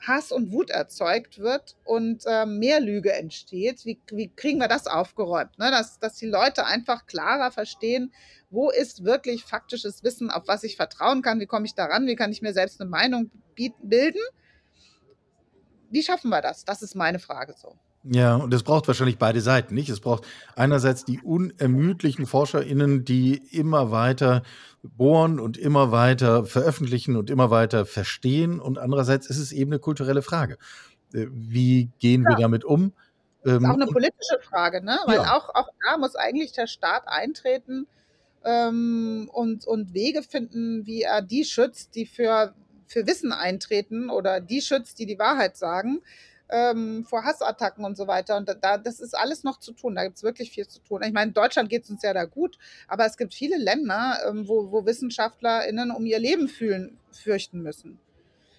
Hass 0.00 0.32
und 0.32 0.50
Wut 0.50 0.70
erzeugt 0.70 1.38
wird 1.38 1.76
und 1.84 2.24
äh, 2.26 2.46
mehr 2.46 2.80
Lüge 2.80 3.12
entsteht. 3.12 3.84
Wie, 3.84 4.00
wie 4.10 4.30
kriegen 4.34 4.58
wir 4.58 4.68
das 4.68 4.86
aufgeräumt? 4.86 5.58
Ne? 5.58 5.70
Dass, 5.70 5.98
dass 5.98 6.16
die 6.16 6.26
Leute 6.26 6.64
einfach 6.64 7.06
klarer 7.06 7.52
verstehen, 7.52 8.12
wo 8.48 8.70
ist 8.70 9.04
wirklich 9.04 9.44
faktisches 9.44 10.02
Wissen, 10.02 10.30
auf 10.30 10.48
was 10.48 10.64
ich 10.64 10.76
vertrauen 10.76 11.22
kann, 11.22 11.38
wie 11.38 11.46
komme 11.46 11.66
ich 11.66 11.74
daran, 11.74 12.06
wie 12.06 12.16
kann 12.16 12.32
ich 12.32 12.40
mir 12.40 12.54
selbst 12.54 12.80
eine 12.80 12.88
Meinung 12.88 13.30
bieten, 13.54 13.88
bilden. 13.88 14.22
Wie 15.90 16.02
schaffen 16.02 16.30
wir 16.30 16.40
das? 16.40 16.64
Das 16.64 16.82
ist 16.82 16.94
meine 16.94 17.18
Frage 17.18 17.54
so. 17.56 17.76
Ja, 18.02 18.36
und 18.36 18.54
es 18.54 18.62
braucht 18.62 18.88
wahrscheinlich 18.88 19.18
beide 19.18 19.42
Seiten, 19.42 19.74
nicht? 19.74 19.90
Es 19.90 20.00
braucht 20.00 20.26
einerseits 20.56 21.04
die 21.04 21.20
unermüdlichen 21.20 22.26
ForscherInnen, 22.26 23.04
die 23.04 23.36
immer 23.50 23.90
weiter 23.90 24.42
bohren 24.82 25.38
und 25.38 25.58
immer 25.58 25.92
weiter 25.92 26.46
veröffentlichen 26.46 27.16
und 27.16 27.28
immer 27.28 27.50
weiter 27.50 27.84
verstehen. 27.84 28.58
Und 28.58 28.78
andererseits 28.78 29.28
ist 29.28 29.36
es 29.36 29.52
eben 29.52 29.70
eine 29.72 29.80
kulturelle 29.80 30.22
Frage. 30.22 30.56
Äh, 31.12 31.26
wie 31.30 31.90
gehen 31.98 32.24
wir 32.24 32.36
damit 32.36 32.64
um? 32.64 32.94
Das 33.42 33.54
ist 33.54 33.58
auch 33.58 33.74
ähm, 33.74 33.82
eine 33.82 33.86
politische 33.86 34.38
Frage, 34.48 34.82
ne? 34.82 34.98
Weil 35.06 35.16
ja. 35.16 35.36
auch, 35.36 35.54
auch 35.54 35.68
da 35.84 35.98
muss 35.98 36.14
eigentlich 36.14 36.52
der 36.52 36.66
Staat 36.66 37.02
eintreten 37.06 37.86
ähm, 38.44 39.28
und, 39.32 39.66
und 39.66 39.92
Wege 39.92 40.22
finden, 40.22 40.86
wie 40.86 41.02
er 41.02 41.20
die 41.20 41.44
schützt, 41.44 41.94
die 41.94 42.06
für, 42.06 42.54
für 42.90 43.06
Wissen 43.06 43.32
eintreten 43.32 44.10
oder 44.10 44.40
die 44.40 44.60
schützt, 44.60 44.98
die 44.98 45.06
die 45.06 45.18
Wahrheit 45.18 45.56
sagen 45.56 46.02
ähm, 46.50 47.04
vor 47.04 47.24
Hassattacken 47.24 47.84
und 47.84 47.96
so 47.96 48.06
weiter. 48.06 48.36
Und 48.36 48.54
da, 48.60 48.78
das 48.78 48.98
ist 48.98 49.16
alles 49.16 49.44
noch 49.44 49.60
zu 49.60 49.72
tun. 49.72 49.94
Da 49.94 50.04
gibt 50.04 50.16
es 50.16 50.22
wirklich 50.22 50.50
viel 50.50 50.66
zu 50.66 50.80
tun. 50.80 51.02
Ich 51.02 51.12
meine, 51.12 51.28
in 51.28 51.34
Deutschland 51.34 51.68
geht 51.68 51.84
es 51.84 51.90
uns 51.90 52.02
ja 52.02 52.12
da 52.12 52.24
gut, 52.24 52.58
aber 52.88 53.06
es 53.06 53.16
gibt 53.16 53.32
viele 53.32 53.56
Länder, 53.56 54.18
ähm, 54.28 54.48
wo, 54.48 54.72
wo 54.72 54.84
WissenschaftlerInnen 54.84 55.92
um 55.92 56.04
ihr 56.04 56.18
Leben 56.18 56.48
fühlen, 56.48 56.98
fürchten 57.12 57.62
müssen. 57.62 58.00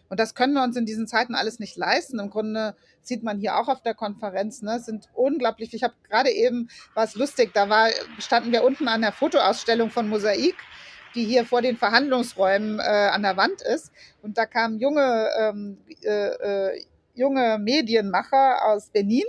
Und 0.10 0.20
das 0.20 0.36
können 0.36 0.54
wir 0.54 0.64
uns 0.64 0.76
in 0.76 0.86
diesen 0.86 1.08
Zeiten 1.08 1.36
alles 1.36 1.60
nicht 1.60 1.78
leisten. 1.78 2.20
Im 2.20 2.30
Grunde 2.30 2.76
sieht 3.02 3.24
man 3.24 3.40
hier 3.40 3.58
auch 3.58 3.70
auf 3.70 3.82
der 3.82 3.94
Konferenz, 3.94 4.62
ne, 4.62 4.80
sind 4.80 5.08
unglaublich. 5.14 5.74
Ich 5.74 5.84
habe 5.84 5.94
gerade 6.10 6.30
eben, 6.30 6.70
war 6.94 7.06
es 7.06 7.16
lustig, 7.16 7.52
da 7.54 7.70
war, 7.70 7.90
standen 8.20 8.52
wir 8.52 8.64
unten 8.64 8.90
an 8.90 9.02
der 9.02 9.14
Fotoausstellung 9.14 9.90
von 9.90 10.10
Mosaik 10.10 10.56
die 11.16 11.26
hier 11.26 11.46
vor 11.46 11.62
den 11.62 11.78
Verhandlungsräumen 11.78 12.80
äh, 12.80 12.84
an 12.84 13.24
der 13.24 13.38
Wand 13.38 13.62
ist. 13.62 13.92
Und 14.22 14.38
da 14.38 14.46
kamen 14.46 14.80
junge 14.80 15.30
ähm, 15.40 15.78
äh, 16.04 16.70
äh 16.70 16.86
junge 17.14 17.60
Medienmacher 17.60 18.66
aus 18.66 18.90
Benin. 18.90 19.26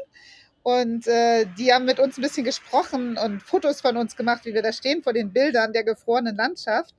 Und 0.63 1.09
äh, 1.09 1.47
die 1.59 1.73
haben 1.73 1.85
mit 1.85 1.99
uns 1.99 2.17
ein 2.17 2.23
bisschen 2.23 2.45
gesprochen 2.45 3.19
und 3.19 3.43
Fotos 3.43 3.81
von 3.81 3.97
uns 3.97 4.17
gemacht, 4.17 4.45
wie 4.45 4.55
wir 4.55 4.63
da 4.63 4.73
stehen 4.73 5.03
vor 5.03 5.13
den 5.13 5.33
Bildern 5.33 5.73
der 5.73 5.83
gefrorenen 5.83 6.37
Landschaft. 6.37 6.95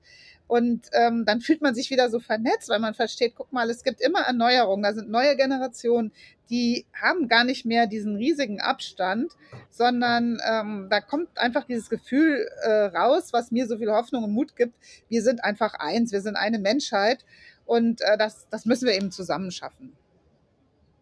Und 0.48 0.88
ähm, 0.92 1.26
dann 1.26 1.42
fühlt 1.42 1.62
man 1.62 1.74
sich 1.74 1.90
wieder 1.90 2.10
so 2.10 2.20
vernetzt, 2.20 2.70
weil 2.70 2.80
man 2.80 2.94
versteht, 2.94 3.34
guck 3.36 3.52
mal, 3.54 3.70
es 3.70 3.84
gibt 3.84 4.02
immer 4.02 4.22
Erneuerungen, 4.22 4.84
da 4.84 4.94
sind 4.94 5.10
neue 5.10 5.36
Generationen, 5.36 6.12
die 6.50 6.86
haben 6.94 7.28
gar 7.28 7.44
nicht 7.44 7.66
mehr 7.66 7.88
diesen 7.88 8.16
riesigen 8.18 8.60
Abstand, 8.60 9.32
sondern 9.70 10.40
ähm, 10.48 10.88
da 10.90 11.02
kommt 11.02 11.38
einfach 11.40 11.64
dieses 11.64 11.90
Gefühl 11.90 12.48
äh, 12.62 12.86
raus, 12.86 13.30
was 13.32 13.52
mir 13.52 13.68
so 13.68 13.78
viel 13.78 13.92
Hoffnung 13.92 14.26
und 14.26 14.34
Mut 14.34 14.56
gibt. 14.56 14.76
Wir 15.10 15.24
sind 15.24 15.44
einfach 15.44 15.74
eins, 15.76 16.12
wir 16.12 16.22
sind 16.22 16.36
eine 16.36 16.60
Menschheit 16.60 17.26
und 17.66 18.02
äh, 18.02 18.18
das, 18.18 18.48
das 18.50 18.66
müssen 18.66 18.86
wir 18.86 18.96
eben 18.96 19.12
zusammen 19.12 19.50
schaffen. 19.50 19.94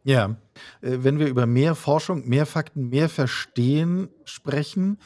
Ja, 0.04 0.36
äh, 0.82 0.98
wenn 1.00 1.20
wir 1.20 1.28
über 1.28 1.46
mehr 1.46 1.76
Forschung, 1.76 2.28
mehr 2.28 2.46
Fakten, 2.46 2.90
mehr 2.90 3.10
Verstehen 3.10 4.10
sprechen, 4.26 5.00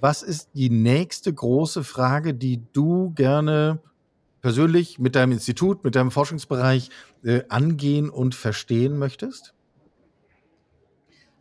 was 0.00 0.22
ist 0.22 0.50
die 0.54 0.70
nächste 0.70 1.32
große 1.32 1.84
Frage, 1.84 2.34
die 2.34 2.62
du 2.72 3.12
gerne 3.14 3.80
persönlich 4.40 4.98
mit 4.98 5.16
deinem 5.16 5.32
Institut, 5.32 5.84
mit 5.84 5.94
deinem 5.94 6.10
Forschungsbereich 6.10 6.90
äh, 7.24 7.42
angehen 7.48 8.10
und 8.10 8.34
verstehen 8.34 8.98
möchtest? 8.98 9.54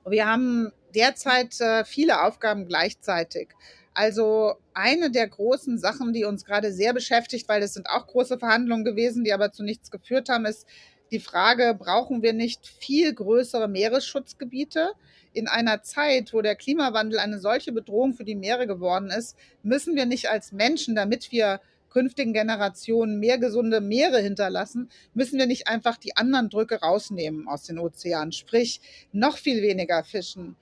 Wir 0.08 0.28
haben 0.28 0.72
derzeit 0.94 1.60
äh, 1.60 1.84
viele 1.84 2.24
Aufgaben 2.24 2.68
gleichzeitig. 2.68 3.50
Also 3.94 4.56
eine 4.74 5.10
der 5.10 5.28
großen 5.28 5.78
Sachen, 5.78 6.13
die 6.13 6.26
uns 6.26 6.46
gerade 6.46 6.74
sehr 6.74 6.94
beschäftigt, 6.94 7.48
weil 7.48 7.63
es 7.63 7.74
sind 7.74 7.88
auch 7.89 8.08
große 8.08 8.38
Verhandlungen 8.38 8.84
gewesen, 8.84 9.24
die 9.24 9.34
aber 9.34 9.52
zu 9.52 9.63
nichts 9.63 9.89
geführt 9.89 10.30
haben, 10.30 10.46
ist 10.46 10.68
die 11.15 11.21
Frage, 11.21 11.73
brauchen 11.80 12.21
wir 12.21 12.34
nicht 12.34 12.67
viel 12.67 13.13
größere 13.13 13.69
Meeresschutzgebiete? 13.69 14.91
In 15.32 15.47
einer 15.47 15.82
Zeit, 15.82 16.34
wo 16.34 16.41
der 16.41 16.58
Klimawandel 16.58 17.19
eine 17.19 17.39
solche 17.39 17.71
Bedrohung 17.71 18.13
für 18.13 18.25
die 18.25 18.36
Meere 18.36 18.67
geworden 18.67 19.10
ist, 19.10 19.38
müssen 19.63 19.95
wir 19.95 20.06
nicht 20.06 20.30
als 20.30 20.51
Menschen, 20.51 20.93
damit 20.93 21.32
wir 21.32 21.62
künftigen 21.89 22.34
Generationen 22.34 23.21
mehr 23.21 23.38
gesunde 23.38 23.80
Meere 23.80 24.19
hinterlassen, 24.19 24.89
müssen 25.13 25.39
wir 25.39 25.45
nicht 25.45 25.69
einfach 25.69 25.95
die 25.95 26.17
anderen 26.17 26.49
Drücke 26.49 26.82
rausnehmen 26.82 27.47
aus 27.47 27.63
den 27.63 27.80
Ozeanen, 27.80 28.34
sprich 28.34 28.82
noch 29.13 29.38
viel 29.38 29.62
weniger 29.62 30.04
fischen, 30.04 30.58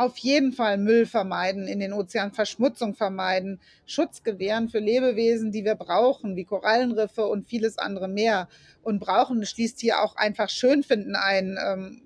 auf 0.00 0.16
jeden 0.16 0.52
Fall 0.52 0.78
Müll 0.78 1.04
vermeiden, 1.04 1.68
in 1.68 1.78
den 1.78 1.92
Ozeanen 1.92 2.32
Verschmutzung 2.32 2.94
vermeiden, 2.94 3.60
Schutz 3.84 4.22
gewähren 4.22 4.70
für 4.70 4.78
Lebewesen, 4.78 5.52
die 5.52 5.64
wir 5.64 5.74
brauchen, 5.74 6.36
wie 6.36 6.46
Korallenriffe 6.46 7.26
und 7.26 7.48
vieles 7.48 7.76
andere 7.76 8.08
mehr. 8.08 8.48
Und 8.82 8.98
brauchen 8.98 9.44
schließt 9.44 9.78
hier 9.78 10.00
auch 10.00 10.16
einfach 10.16 10.48
Schönfinden 10.48 11.16
ein. 11.16 11.58
Ähm, 11.62 12.02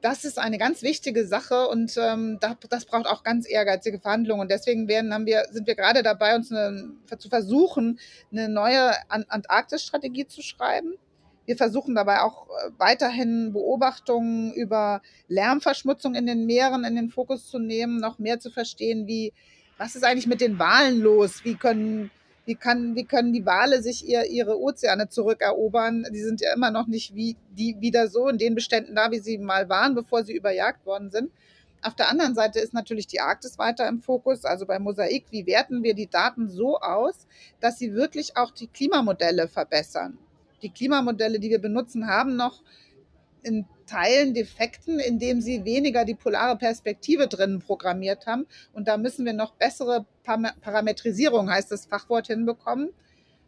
das 0.00 0.24
ist 0.24 0.38
eine 0.38 0.56
ganz 0.56 0.82
wichtige 0.82 1.26
Sache 1.26 1.68
und 1.68 1.96
ähm, 1.96 2.40
das 2.70 2.86
braucht 2.86 3.06
auch 3.06 3.22
ganz 3.22 3.48
ehrgeizige 3.48 4.00
Verhandlungen. 4.00 4.40
Und 4.40 4.50
deswegen 4.50 4.88
werden, 4.88 5.12
haben 5.12 5.26
wir, 5.26 5.44
sind 5.50 5.66
wir 5.66 5.76
gerade 5.76 6.02
dabei, 6.02 6.34
uns 6.34 6.50
eine, 6.50 6.94
zu 7.18 7.28
versuchen, 7.28 8.00
eine 8.32 8.48
neue 8.48 8.92
Antarktis-Strategie 9.10 10.26
zu 10.26 10.40
schreiben 10.40 10.94
wir 11.52 11.58
versuchen 11.58 11.94
dabei 11.94 12.22
auch 12.22 12.46
äh, 12.48 12.70
weiterhin 12.78 13.52
Beobachtungen 13.52 14.54
über 14.54 15.02
Lärmverschmutzung 15.28 16.14
in 16.14 16.24
den 16.24 16.46
Meeren 16.46 16.84
in 16.84 16.96
den 16.96 17.10
Fokus 17.10 17.46
zu 17.46 17.58
nehmen, 17.58 18.00
noch 18.00 18.18
mehr 18.18 18.40
zu 18.40 18.50
verstehen, 18.50 19.06
wie, 19.06 19.34
was 19.76 19.94
ist 19.94 20.02
eigentlich 20.02 20.26
mit 20.26 20.40
den 20.40 20.58
Walen 20.58 21.00
los? 21.00 21.44
Wie 21.44 21.54
können, 21.54 22.10
wie 22.46 22.54
kann, 22.54 22.94
wie 22.94 23.04
können 23.04 23.34
die 23.34 23.44
Wale 23.44 23.82
sich 23.82 24.08
ihr, 24.08 24.24
ihre 24.24 24.58
Ozeane 24.58 25.10
zurückerobern? 25.10 26.06
Die 26.10 26.22
sind 26.22 26.40
ja 26.40 26.54
immer 26.54 26.70
noch 26.70 26.86
nicht 26.86 27.14
wie, 27.14 27.36
die 27.50 27.76
wieder 27.80 28.08
so 28.08 28.28
in 28.28 28.38
den 28.38 28.54
Beständen 28.54 28.94
da, 28.94 29.10
wie 29.10 29.18
sie 29.18 29.36
mal 29.36 29.68
waren, 29.68 29.94
bevor 29.94 30.24
sie 30.24 30.34
überjagt 30.34 30.86
worden 30.86 31.10
sind. 31.10 31.30
Auf 31.82 31.96
der 31.96 32.08
anderen 32.08 32.34
Seite 32.34 32.60
ist 32.60 32.72
natürlich 32.72 33.08
die 33.08 33.20
Arktis 33.20 33.58
weiter 33.58 33.86
im 33.88 34.00
Fokus. 34.00 34.46
Also 34.46 34.64
bei 34.64 34.78
Mosaik, 34.78 35.26
wie 35.30 35.44
werten 35.46 35.82
wir 35.82 35.92
die 35.92 36.08
Daten 36.08 36.48
so 36.48 36.78
aus, 36.78 37.26
dass 37.60 37.78
sie 37.78 37.92
wirklich 37.92 38.38
auch 38.38 38.52
die 38.52 38.68
Klimamodelle 38.68 39.48
verbessern? 39.48 40.16
Die 40.62 40.70
Klimamodelle, 40.70 41.38
die 41.38 41.50
wir 41.50 41.60
benutzen, 41.60 42.06
haben 42.06 42.36
noch 42.36 42.62
in 43.42 43.66
Teilen 43.86 44.32
Defekten, 44.34 45.00
indem 45.00 45.40
sie 45.40 45.64
weniger 45.64 46.04
die 46.04 46.14
polare 46.14 46.56
Perspektive 46.56 47.28
drinnen 47.28 47.60
programmiert 47.60 48.26
haben. 48.26 48.46
Und 48.72 48.88
da 48.88 48.96
müssen 48.96 49.26
wir 49.26 49.32
noch 49.32 49.54
bessere 49.54 50.06
Parametrisierung, 50.22 51.50
heißt 51.50 51.70
das 51.70 51.86
Fachwort, 51.86 52.28
hinbekommen. 52.28 52.90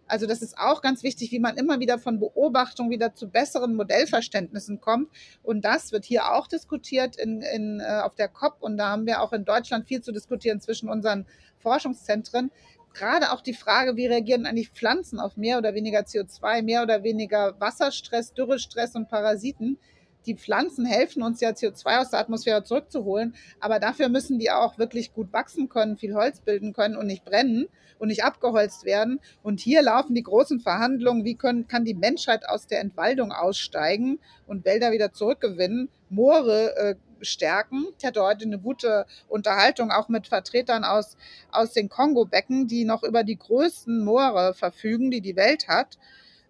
Also 0.07 0.27
das 0.27 0.43
ist 0.43 0.59
auch 0.59 0.83
ganz 0.83 1.03
wichtig, 1.03 1.31
wie 1.33 1.39
man 1.39 1.57
immer 1.57 1.81
wieder 1.81 1.99
von 1.99 2.21
Beobachtung 2.21 2.91
wieder 2.91 3.15
zu 3.15 3.31
besseren 3.31 3.75
Modellverständnissen 3.75 4.81
kommt. 4.81 5.09
Und 5.43 5.65
das 5.65 5.93
wird 5.93 6.05
hier 6.05 6.33
auch 6.33 6.47
diskutiert 6.47 7.17
in, 7.17 7.41
in, 7.41 7.81
äh, 7.81 8.01
auf 8.03 8.15
der 8.15 8.29
COP. 8.29 8.57
Und 8.61 8.77
da 8.77 8.91
haben 8.91 9.07
wir 9.07 9.23
auch 9.23 9.33
in 9.33 9.47
Deutschland 9.47 9.87
viel 9.87 10.03
zu 10.03 10.13
diskutieren 10.13 10.61
zwischen 10.61 10.91
unseren 10.91 11.27
Forschungszentren 11.59 12.51
gerade 12.95 13.33
auch 13.33 13.43
die 13.43 13.55
Frage, 13.55 13.97
wie 13.97 14.07
reagieren 14.07 14.47
eigentlich 14.47 14.71
Pflanzen 14.71 15.21
auf 15.21 15.37
mehr 15.37 15.59
oder 15.59 15.75
weniger 15.75 16.01
CO2, 16.01 16.63
mehr 16.63 16.83
oder 16.83 17.03
weniger 17.03 17.61
Wasserstress, 17.61 18.33
Dürrestress 18.33 18.95
und 18.95 19.09
Parasiten. 19.09 19.79
Die 20.27 20.37
Pflanzen 20.37 20.87
helfen 20.87 21.23
uns 21.23 21.41
ja, 21.41 21.51
CO2 21.51 22.01
aus 22.01 22.11
der 22.11 22.21
Atmosphäre 22.21 22.65
zurückzuholen, 22.65 23.35
aber 23.61 23.79
dafür 23.79 24.09
müssen 24.09 24.39
die 24.39 24.51
auch 24.51 24.79
wirklich 24.79 25.13
gut 25.13 25.33
wachsen 25.33 25.69
können, 25.69 25.99
viel 25.99 26.15
Holz 26.15 26.41
bilden 26.41 26.73
können 26.73 26.97
und 26.97 27.07
nicht 27.07 27.27
brennen 27.27 27.67
und 27.99 28.09
nicht 28.09 28.25
abgeholzt 28.25 28.85
werden. 28.85 29.21
Und 29.43 29.61
hier 29.61 29.83
laufen 29.83 30.15
die 30.15 30.23
großen 30.23 30.61
Verhandlungen, 30.61 31.25
wie 31.25 31.35
können, 31.35 31.69
kann 31.69 31.85
die 31.85 31.95
Menschheit 31.95 32.49
aus 32.49 32.67
der 32.67 32.81
Entwaldung 32.81 33.33
aussteigen 33.33 34.19
und 34.47 34.65
Wälder 34.65 34.93
wieder 34.93 35.13
zurückgewinnen, 35.13 35.91
Moore 36.09 36.75
äh, 36.77 36.95
stärken. 37.25 37.87
Ich 37.99 38.05
hatte 38.05 38.23
heute 38.23 38.45
eine 38.45 38.59
gute 38.59 39.07
Unterhaltung 39.29 39.91
auch 39.91 40.09
mit 40.09 40.27
Vertretern 40.27 40.85
aus, 40.85 41.17
aus 41.51 41.73
den 41.73 41.89
Kongo-Becken, 41.89 42.67
die 42.67 42.85
noch 42.85 43.03
über 43.03 43.25
die 43.25 43.39
größten 43.39 44.05
Moore 44.05 44.55
verfügen, 44.55 45.11
die 45.11 45.21
die 45.21 45.37
Welt 45.37 45.69
hat. 45.69 45.99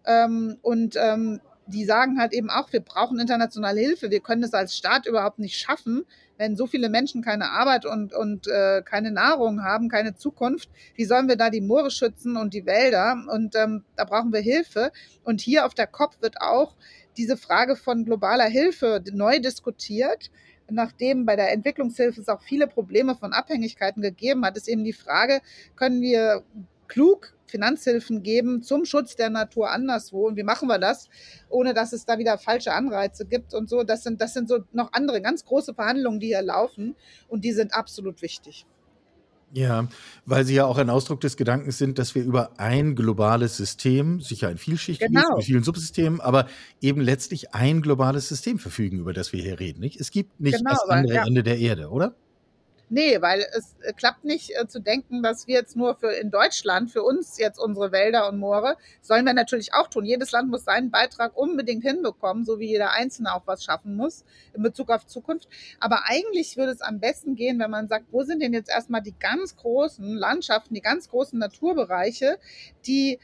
Ähm, 0.06 0.58
und 0.62 0.96
ähm, 0.96 1.40
die 1.66 1.84
sagen 1.84 2.18
halt 2.18 2.32
eben 2.32 2.50
auch, 2.50 2.72
wir 2.72 2.80
brauchen 2.80 3.18
internationale 3.18 3.80
Hilfe. 3.80 4.10
Wir 4.10 4.20
können 4.20 4.42
es 4.42 4.52
als 4.52 4.76
Staat 4.76 5.06
überhaupt 5.06 5.38
nicht 5.38 5.58
schaffen, 5.58 6.04
wenn 6.36 6.56
so 6.56 6.66
viele 6.66 6.88
Menschen 6.88 7.22
keine 7.22 7.50
Arbeit 7.50 7.86
und, 7.86 8.12
und 8.12 8.46
äh, 8.48 8.82
keine 8.82 9.10
Nahrung 9.10 9.62
haben, 9.62 9.88
keine 9.88 10.14
Zukunft. 10.14 10.68
Wie 10.94 11.04
sollen 11.04 11.28
wir 11.28 11.36
da 11.36 11.48
die 11.48 11.60
Moore 11.60 11.90
schützen 11.90 12.36
und 12.36 12.54
die 12.54 12.66
Wälder? 12.66 13.16
Und 13.32 13.54
ähm, 13.56 13.84
da 13.96 14.04
brauchen 14.04 14.32
wir 14.32 14.40
Hilfe. 14.40 14.92
Und 15.22 15.40
hier 15.40 15.64
auf 15.64 15.74
der 15.74 15.86
COP 15.86 16.20
wird 16.20 16.40
auch 16.40 16.74
diese 17.16 17.36
Frage 17.36 17.76
von 17.76 18.04
globaler 18.04 18.46
Hilfe 18.46 19.02
neu 19.12 19.38
diskutiert 19.38 20.30
nachdem 20.70 21.26
bei 21.26 21.36
der 21.36 21.52
Entwicklungshilfe 21.52 22.20
es 22.20 22.28
auch 22.28 22.42
viele 22.42 22.66
Probleme 22.66 23.14
von 23.14 23.32
Abhängigkeiten 23.32 24.02
gegeben 24.02 24.44
hat, 24.44 24.56
ist 24.56 24.68
eben 24.68 24.84
die 24.84 24.92
Frage, 24.92 25.40
können 25.76 26.00
wir 26.00 26.42
klug 26.88 27.34
Finanzhilfen 27.46 28.22
geben 28.22 28.62
zum 28.62 28.84
Schutz 28.84 29.16
der 29.16 29.30
Natur 29.30 29.70
anderswo. 29.70 30.26
Und 30.26 30.36
wie 30.36 30.42
machen 30.42 30.68
wir 30.68 30.78
das, 30.78 31.08
ohne 31.48 31.72
dass 31.72 31.92
es 31.92 32.04
da 32.04 32.18
wieder 32.18 32.36
falsche 32.38 32.72
Anreize 32.72 33.26
gibt 33.26 33.54
und 33.54 33.68
so. 33.68 33.84
Das 33.84 34.02
sind, 34.02 34.20
das 34.20 34.34
sind 34.34 34.48
so 34.48 34.64
noch 34.72 34.92
andere 34.92 35.22
ganz 35.22 35.44
große 35.44 35.74
Verhandlungen, 35.74 36.18
die 36.18 36.28
hier 36.28 36.42
laufen 36.42 36.96
und 37.28 37.44
die 37.44 37.52
sind 37.52 37.74
absolut 37.74 38.22
wichtig. 38.22 38.66
Ja, 39.56 39.86
weil 40.26 40.44
sie 40.44 40.54
ja 40.54 40.64
auch 40.66 40.78
ein 40.78 40.90
Ausdruck 40.90 41.20
des 41.20 41.36
Gedankens 41.36 41.78
sind, 41.78 42.00
dass 42.00 42.16
wir 42.16 42.24
über 42.24 42.58
ein 42.58 42.96
globales 42.96 43.56
System, 43.56 44.20
sicher 44.20 44.48
ein 44.48 44.58
vielschichtiges 44.58 45.22
Genau. 45.22 45.36
mit 45.36 45.44
vielen 45.44 45.62
Subsystemen, 45.62 46.20
aber 46.20 46.48
eben 46.80 47.00
letztlich 47.00 47.54
ein 47.54 47.80
globales 47.80 48.28
System 48.28 48.58
verfügen, 48.58 48.98
über 48.98 49.12
das 49.12 49.32
wir 49.32 49.40
hier 49.42 49.60
reden, 49.60 49.78
nicht? 49.78 50.00
Es 50.00 50.10
gibt 50.10 50.40
nicht 50.40 50.58
Genau, 50.58 50.70
das 50.70 50.82
andere 50.88 51.14
ja. 51.14 51.24
Ende 51.24 51.44
der 51.44 51.58
Erde, 51.58 51.88
oder? 51.90 52.16
Nee, 52.90 53.22
weil 53.22 53.46
es 53.56 53.76
äh, 53.80 53.92
klappt 53.92 54.24
nicht 54.24 54.50
äh, 54.56 54.68
zu 54.68 54.78
denken, 54.78 55.22
dass 55.22 55.46
wir 55.46 55.54
jetzt 55.54 55.74
nur 55.74 55.96
für 55.96 56.12
in 56.12 56.30
Deutschland, 56.30 56.90
für 56.90 57.02
uns 57.02 57.38
jetzt 57.38 57.58
unsere 57.58 57.92
Wälder 57.92 58.28
und 58.28 58.38
Moore, 58.38 58.76
sollen 59.00 59.24
wir 59.24 59.32
natürlich 59.32 59.72
auch 59.72 59.88
tun. 59.88 60.04
Jedes 60.04 60.32
Land 60.32 60.50
muss 60.50 60.64
seinen 60.64 60.90
Beitrag 60.90 61.36
unbedingt 61.36 61.82
hinbekommen, 61.82 62.44
so 62.44 62.58
wie 62.58 62.68
jeder 62.68 62.92
Einzelne 62.92 63.34
auch 63.34 63.46
was 63.46 63.64
schaffen 63.64 63.96
muss 63.96 64.24
in 64.52 64.62
Bezug 64.62 64.90
auf 64.90 65.06
Zukunft. 65.06 65.48
Aber 65.80 66.02
eigentlich 66.06 66.56
würde 66.58 66.72
es 66.72 66.82
am 66.82 67.00
besten 67.00 67.36
gehen, 67.36 67.58
wenn 67.58 67.70
man 67.70 67.88
sagt, 67.88 68.06
wo 68.10 68.22
sind 68.22 68.42
denn 68.42 68.52
jetzt 68.52 68.70
erstmal 68.70 69.00
die 69.00 69.14
ganz 69.18 69.56
großen 69.56 70.16
Landschaften, 70.16 70.74
die 70.74 70.82
ganz 70.82 71.08
großen 71.08 71.38
Naturbereiche, 71.38 72.38
die 72.86 73.18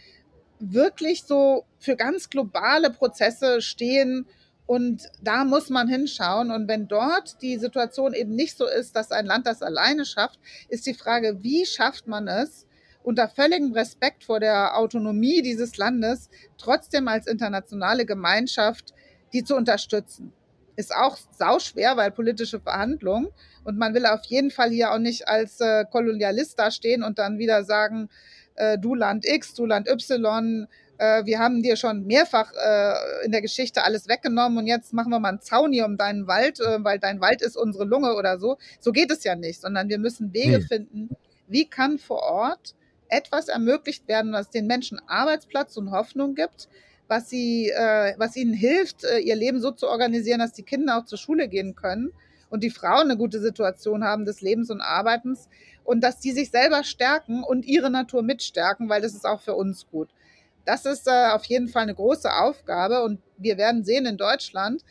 wirklich 0.59 1.25
so 1.25 1.65
für 1.79 1.97
ganz 1.97 2.31
globale 2.31 2.91
Prozesse 2.91 3.61
stehen, 3.63 4.27
und 4.71 5.11
da 5.21 5.45
muss 5.45 5.69
man 5.69 5.89
hinschauen. 5.89 6.53
Und 6.53 6.69
wenn 6.69 6.87
dort 6.87 7.43
die 7.43 7.59
Situation 7.59 8.15
eben 8.15 8.37
nicht 8.37 8.57
so 8.57 8.69
ist, 8.69 8.95
dass 8.95 9.11
ein 9.11 9.27
Land 9.27 9.49
das 9.49 9.63
alleine 9.63 10.05
schafft, 10.05 10.39
ist 10.69 10.87
die 10.87 10.95
Frage, 10.95 11.43
wie 11.43 11.67
schafft 11.67 12.07
man 12.07 12.29
es, 12.29 12.69
unter 13.03 13.27
völligem 13.29 13.73
Respekt 13.73 14.23
vor 14.23 14.39
der 14.39 14.79
Autonomie 14.79 15.43
dieses 15.43 15.77
Landes 15.77 16.31
trotzdem 16.57 17.09
als 17.09 17.27
internationale 17.27 18.07
Gemeinschaft 18.07 18.95
die 19.33 19.43
zu 19.43 19.57
unterstützen. 19.57 20.33
Ist 20.77 20.95
auch 20.95 21.19
sauschwer, 21.37 21.97
weil 21.97 22.13
politische 22.13 22.61
Verhandlungen. 22.61 23.27
Und 23.65 23.77
man 23.77 23.93
will 23.93 24.07
auf 24.07 24.25
jeden 24.27 24.53
Fall 24.53 24.71
hier 24.71 24.93
auch 24.93 24.99
nicht 24.99 25.27
als 25.27 25.61
äh, 25.61 25.85
Kolonialist 25.91 26.57
dastehen 26.57 27.03
und 27.03 27.19
dann 27.19 27.39
wieder 27.39 27.65
sagen, 27.65 28.09
äh, 28.55 28.79
du 28.79 28.95
Land 28.95 29.27
X, 29.27 29.53
du 29.55 29.67
Land 29.67 29.89
Y, 29.89 30.69
äh, 31.01 31.25
wir 31.25 31.39
haben 31.39 31.63
dir 31.63 31.77
schon 31.77 32.07
mehrfach 32.07 32.53
äh, 32.53 33.25
in 33.25 33.33
der 33.33 33.41
Geschichte 33.41 33.83
alles 33.85 34.07
weggenommen 34.07 34.59
und 34.59 34.67
jetzt 34.67 34.93
machen 34.93 35.11
wir 35.11 35.19
mal 35.19 35.31
einen 35.31 35.41
Zaun 35.41 35.73
hier 35.73 35.87
um 35.87 35.97
deinen 35.97 36.27
Wald, 36.27 36.61
äh, 36.61 36.85
weil 36.85 36.99
dein 36.99 37.21
Wald 37.21 37.41
ist 37.41 37.57
unsere 37.57 37.85
Lunge 37.85 38.15
oder 38.15 38.39
so. 38.39 38.59
So 38.81 38.93
geht 38.93 39.11
es 39.11 39.25
ja 39.25 39.35
nicht, 39.35 39.61
sondern 39.63 39.89
wir 39.89 39.99
müssen 39.99 40.35
Wege 40.35 40.59
Nee. 40.59 40.61
finden, 40.61 41.17
wie 41.49 41.65
kann 41.65 41.99
vor 41.99 42.23
Ort 42.23 42.75
etwas 43.09 43.49
ermöglicht 43.49 44.07
werden, 44.09 44.33
was 44.33 44.51
den 44.51 44.67
Menschen 44.67 45.01
Arbeitsplatz 45.09 45.77
und 45.79 45.91
Hoffnung 45.91 46.35
gibt, 46.35 46.69
was, 47.09 47.31
sie, 47.31 47.71
äh, 47.71 48.15
was 48.19 48.37
ihnen 48.37 48.53
hilft, 48.53 49.05
äh, 49.05 49.19
ihr 49.19 49.37
Leben 49.37 49.61
so 49.61 49.71
zu 49.71 49.89
organisieren, 49.89 50.39
dass 50.41 50.53
die 50.53 50.63
Kinder 50.63 50.99
auch 50.99 51.07
zur 51.07 51.19
Schule 51.19 51.49
gehen 51.49 51.75
können 51.75 52.13
und 52.51 52.63
die 52.63 52.71
Frauen 52.71 53.05
eine 53.11 53.17
gute 53.17 53.41
Situation 53.41 54.05
haben 54.05 54.27
des 54.27 54.43
Lebens 54.43 54.71
und 54.71 54.83
Arbeitens 54.83 55.49
und 55.83 56.03
dass 56.03 56.19
die 56.19 56.33
sich 56.33 56.51
selber 56.51 56.85
stärken 56.85 57.43
und 57.43 57.65
ihre 57.65 57.91
Natur 57.91 58.23
mitstärken, 58.23 58.89
weil 58.91 59.01
das 59.01 59.15
ist 59.15 59.25
auch 59.25 59.41
für 59.41 59.55
uns 59.55 59.87
gut. 59.91 60.11
Das 60.71 60.85
ist 60.85 61.09
äh, 61.09 61.31
auf 61.33 61.47
jeden 61.47 61.67
Fall 61.67 61.83
eine 61.83 61.97
große 61.97 62.33
Aufgabe 62.33 63.03
und 63.03 63.19
wir 63.39 63.59
werden 63.59 63.83
sehen 63.83 64.07
in 64.07 64.17
Deutschland, 64.17 64.85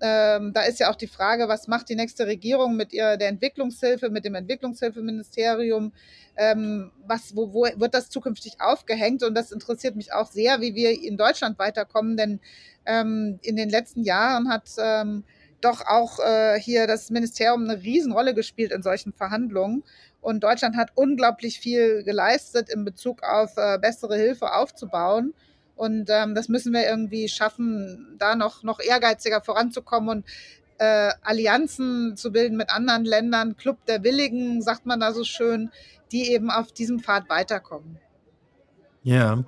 ähm, 0.00 0.54
da 0.54 0.62
ist 0.62 0.80
ja 0.80 0.90
auch 0.90 0.94
die 0.94 1.06
Frage, 1.06 1.46
was 1.46 1.68
macht 1.68 1.90
die 1.90 1.94
nächste 1.94 2.26
Regierung 2.26 2.74
mit 2.74 2.94
ihr, 2.94 3.18
der 3.18 3.28
Entwicklungshilfe, 3.28 4.08
mit 4.08 4.24
dem 4.24 4.34
Entwicklungshilfeministerium? 4.34 5.92
Ähm, 6.38 6.90
was, 7.06 7.36
wo, 7.36 7.52
wo 7.52 7.66
wird 7.76 7.92
das 7.92 8.08
zukünftig 8.08 8.62
aufgehängt? 8.62 9.22
Und 9.22 9.34
das 9.34 9.52
interessiert 9.52 9.94
mich 9.94 10.14
auch 10.14 10.30
sehr, 10.30 10.62
wie 10.62 10.74
wir 10.74 11.02
in 11.02 11.18
Deutschland 11.18 11.58
weiterkommen, 11.58 12.16
denn 12.16 12.40
ähm, 12.86 13.38
in 13.42 13.56
den 13.56 13.68
letzten 13.68 14.02
Jahren 14.02 14.48
hat 14.48 14.70
ähm, 14.78 15.22
doch 15.60 15.86
auch 15.86 16.18
äh, 16.20 16.60
hier 16.60 16.86
das 16.86 17.10
Ministerium 17.10 17.68
eine 17.68 17.82
Riesenrolle 17.82 18.34
gespielt 18.34 18.72
in 18.72 18.82
solchen 18.82 19.12
Verhandlungen. 19.12 19.84
Und 20.20 20.42
Deutschland 20.42 20.76
hat 20.76 20.90
unglaublich 20.94 21.60
viel 21.60 22.02
geleistet 22.02 22.68
in 22.68 22.84
Bezug 22.84 23.22
auf 23.22 23.56
äh, 23.56 23.78
bessere 23.78 24.16
Hilfe 24.16 24.52
aufzubauen. 24.52 25.34
Und 25.76 26.08
ähm, 26.10 26.34
das 26.34 26.48
müssen 26.48 26.72
wir 26.72 26.86
irgendwie 26.86 27.28
schaffen, 27.28 28.16
da 28.18 28.34
noch, 28.34 28.62
noch 28.62 28.80
ehrgeiziger 28.80 29.42
voranzukommen 29.42 30.08
und 30.08 30.26
äh, 30.78 31.12
Allianzen 31.22 32.16
zu 32.16 32.32
bilden 32.32 32.56
mit 32.56 32.70
anderen 32.70 33.04
Ländern, 33.04 33.56
Club 33.56 33.84
der 33.86 34.02
Willigen, 34.02 34.62
sagt 34.62 34.86
man 34.86 35.00
da 35.00 35.12
so 35.12 35.24
schön, 35.24 35.70
die 36.12 36.30
eben 36.30 36.50
auf 36.50 36.72
diesem 36.72 37.00
Pfad 37.00 37.28
weiterkommen. 37.28 37.98
Ja, 39.02 39.44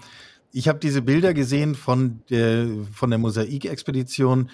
ich 0.52 0.68
habe 0.68 0.78
diese 0.78 1.02
Bilder 1.02 1.34
gesehen 1.34 1.74
von 1.74 2.22
der, 2.30 2.66
von 2.92 3.10
der 3.10 3.18
Mosaik-Expedition, 3.18 4.50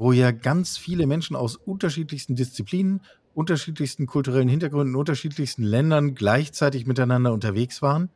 wo 0.00 0.12
ja 0.12 0.30
ganz 0.30 0.78
viele 0.78 1.06
Menschen 1.06 1.36
aus 1.36 1.56
unterschiedlichsten 1.56 2.34
Disziplinen, 2.34 3.02
unterschiedlichsten 3.34 4.06
kulturellen 4.06 4.48
Hintergründen, 4.48 4.96
unterschiedlichsten 4.96 5.62
Ländern 5.62 6.14
gleichzeitig 6.14 6.86
miteinander 6.86 7.34
unterwegs 7.34 7.82
waren. 7.82 8.08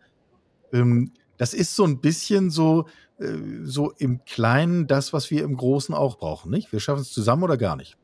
Ähm, 0.73 1.13
das 1.37 1.53
ist 1.53 1.77
so 1.77 1.85
ein 1.85 2.01
bisschen 2.01 2.51
so, 2.51 2.87
äh, 3.19 3.37
so 3.65 3.91
im 3.99 4.25
Kleinen 4.25 4.87
das, 4.87 5.13
was 5.13 5.31
wir 5.31 5.45
im 5.45 5.59
Großen 5.59 5.95
auch 5.95 6.17
brauchen, 6.17 6.51
nicht? 6.51 6.73
Wir 6.73 6.81
schaffen 6.81 7.03
es 7.03 7.13
zusammen 7.13 7.43
oder 7.43 7.59
gar 7.59 7.77
nicht. 7.77 7.99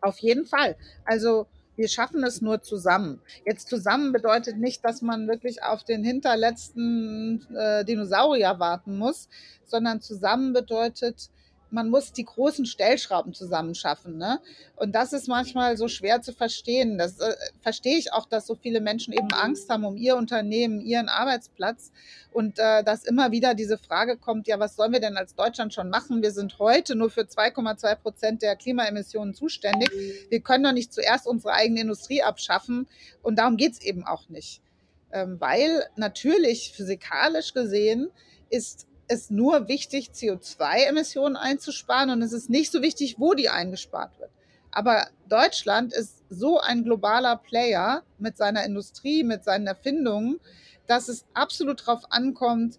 Auf 0.00 0.20
jeden 0.20 0.46
Fall. 0.46 0.76
Also 1.04 1.48
wir 1.74 1.88
schaffen 1.88 2.22
es 2.22 2.40
nur 2.40 2.62
zusammen. 2.62 3.20
Jetzt 3.44 3.68
zusammen 3.68 4.12
bedeutet 4.12 4.56
nicht, 4.56 4.84
dass 4.84 5.02
man 5.02 5.26
wirklich 5.26 5.64
auf 5.64 5.82
den 5.82 6.04
hinterletzten 6.04 7.44
äh, 7.56 7.84
Dinosaurier 7.84 8.60
warten 8.60 8.98
muss, 8.98 9.28
sondern 9.64 10.00
zusammen 10.00 10.52
bedeutet, 10.52 11.30
man 11.74 11.90
muss 11.90 12.12
die 12.12 12.24
großen 12.24 12.66
Stellschrauben 12.66 13.34
zusammenschaffen. 13.34 14.16
Ne? 14.16 14.40
Und 14.76 14.94
das 14.94 15.12
ist 15.12 15.26
manchmal 15.26 15.76
so 15.76 15.88
schwer 15.88 16.22
zu 16.22 16.32
verstehen. 16.32 16.98
Das 16.98 17.18
äh, 17.18 17.34
verstehe 17.60 17.98
ich 17.98 18.12
auch, 18.12 18.26
dass 18.26 18.46
so 18.46 18.54
viele 18.54 18.80
Menschen 18.80 19.12
eben 19.12 19.32
Angst 19.32 19.68
haben 19.68 19.84
um 19.84 19.96
ihr 19.96 20.16
Unternehmen, 20.16 20.80
ihren 20.80 21.08
Arbeitsplatz. 21.08 21.90
Und 22.30 22.58
äh, 22.58 22.84
dass 22.84 23.04
immer 23.04 23.32
wieder 23.32 23.54
diese 23.54 23.76
Frage 23.76 24.16
kommt, 24.16 24.46
ja, 24.46 24.58
was 24.60 24.76
sollen 24.76 24.92
wir 24.92 25.00
denn 25.00 25.16
als 25.16 25.34
Deutschland 25.34 25.74
schon 25.74 25.90
machen? 25.90 26.22
Wir 26.22 26.30
sind 26.30 26.60
heute 26.60 26.94
nur 26.94 27.10
für 27.10 27.22
2,2 27.22 27.96
Prozent 27.96 28.42
der 28.42 28.54
Klimaemissionen 28.54 29.34
zuständig. 29.34 29.90
Wir 30.30 30.40
können 30.40 30.62
doch 30.62 30.72
nicht 30.72 30.92
zuerst 30.92 31.26
unsere 31.26 31.54
eigene 31.54 31.80
Industrie 31.80 32.22
abschaffen. 32.22 32.86
Und 33.22 33.36
darum 33.36 33.56
geht 33.56 33.72
es 33.72 33.82
eben 33.82 34.04
auch 34.04 34.28
nicht. 34.28 34.62
Ähm, 35.12 35.40
weil 35.40 35.84
natürlich 35.96 36.72
physikalisch 36.72 37.52
gesehen 37.52 38.10
ist 38.48 38.86
es 39.08 39.30
nur 39.30 39.68
wichtig, 39.68 40.10
CO2-Emissionen 40.14 41.36
einzusparen 41.36 42.10
und 42.10 42.22
es 42.22 42.32
ist 42.32 42.50
nicht 42.50 42.72
so 42.72 42.82
wichtig, 42.82 43.16
wo 43.18 43.34
die 43.34 43.48
eingespart 43.48 44.18
wird. 44.18 44.30
Aber 44.70 45.06
Deutschland 45.28 45.92
ist 45.92 46.22
so 46.28 46.58
ein 46.58 46.82
globaler 46.82 47.36
Player 47.36 48.02
mit 48.18 48.36
seiner 48.36 48.64
Industrie, 48.64 49.22
mit 49.22 49.44
seinen 49.44 49.66
Erfindungen, 49.66 50.40
dass 50.86 51.08
es 51.08 51.24
absolut 51.32 51.82
darauf 51.82 52.02
ankommt, 52.10 52.78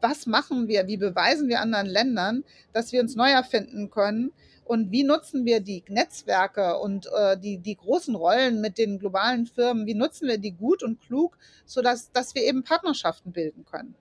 was 0.00 0.26
machen 0.26 0.68
wir, 0.68 0.86
wie 0.86 0.96
beweisen 0.96 1.48
wir 1.48 1.60
anderen 1.60 1.86
Ländern, 1.86 2.44
dass 2.72 2.92
wir 2.92 3.02
uns 3.02 3.14
neu 3.14 3.30
erfinden 3.30 3.90
können 3.90 4.32
und 4.64 4.90
wie 4.90 5.04
nutzen 5.04 5.44
wir 5.44 5.60
die 5.60 5.84
Netzwerke 5.88 6.78
und 6.78 7.06
äh, 7.14 7.38
die, 7.38 7.58
die 7.58 7.76
großen 7.76 8.14
Rollen 8.14 8.60
mit 8.60 8.78
den 8.78 8.98
globalen 8.98 9.46
Firmen, 9.46 9.86
wie 9.86 9.94
nutzen 9.94 10.28
wir 10.28 10.38
die 10.38 10.52
gut 10.52 10.82
und 10.82 11.00
klug, 11.00 11.36
sodass 11.66 12.10
dass 12.12 12.34
wir 12.34 12.42
eben 12.42 12.64
Partnerschaften 12.64 13.32
bilden 13.32 13.64
können. 13.64 13.94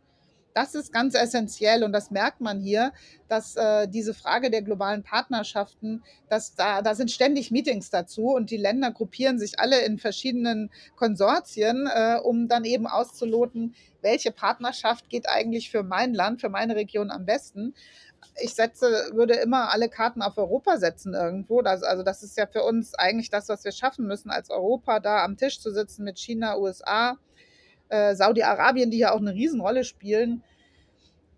Das 0.56 0.74
ist 0.74 0.94
ganz 0.94 1.16
essentiell 1.16 1.84
und 1.84 1.92
das 1.92 2.12
merkt 2.12 2.40
man 2.40 2.62
hier, 2.62 2.94
dass 3.28 3.58
äh, 3.58 3.90
diese 3.90 4.14
Frage 4.14 4.50
der 4.50 4.62
globalen 4.62 5.04
Partnerschaften, 5.04 6.02
dass 6.30 6.56
da, 6.56 6.82
da 6.82 6.96
sind 6.96 7.12
ständig 7.12 7.52
Meetings 7.52 7.90
dazu 7.90 8.28
und 8.34 8.52
die 8.52 8.58
Länder 8.58 8.92
gruppieren 8.92 9.38
sich 9.38 9.60
alle 9.60 9.82
in 9.82 10.00
verschiedenen 10.00 10.72
Konsortien, 10.96 11.90
äh, 11.94 12.20
um 12.24 12.48
dann 12.48 12.64
eben 12.64 12.88
auszuloten, 12.88 13.76
welche 14.02 14.32
Partnerschaft 14.32 15.10
geht 15.10 15.28
eigentlich 15.28 15.70
für 15.70 15.84
mein 15.84 16.14
Land, 16.14 16.40
für 16.40 16.50
meine 16.50 16.78
Region 16.78 17.12
am 17.12 17.26
besten 17.26 17.74
ich 18.42 18.54
setze, 18.54 19.12
würde 19.14 19.36
immer 19.36 19.72
alle 19.72 19.88
Karten 19.88 20.22
auf 20.22 20.38
Europa 20.38 20.78
setzen 20.78 21.14
irgendwo. 21.14 21.62
Das, 21.62 21.84
also 21.84 22.04
das 22.04 22.24
ist 22.24 22.38
ja 22.38 22.48
für 22.48 22.64
uns 22.64 22.94
eigentlich 22.96 23.30
das, 23.30 23.50
was 23.50 23.64
wir 23.64 23.72
schaffen 23.72 24.08
müssen, 24.08 24.30
als 24.30 24.50
Europa 24.50 25.00
da 25.00 25.24
am 25.24 25.38
Tisch 25.38 25.60
zu 25.60 25.72
sitzen 25.72 26.04
mit 26.04 26.20
China, 26.20 26.58
USA, 26.58 27.18
äh, 27.96 28.16
Saudi-Arabien, 28.16 28.92
die 28.92 28.98
ja 28.98 29.14
auch 29.14 29.20
eine 29.20 29.34
Riesenrolle 29.34 29.84
spielen. 29.84 30.44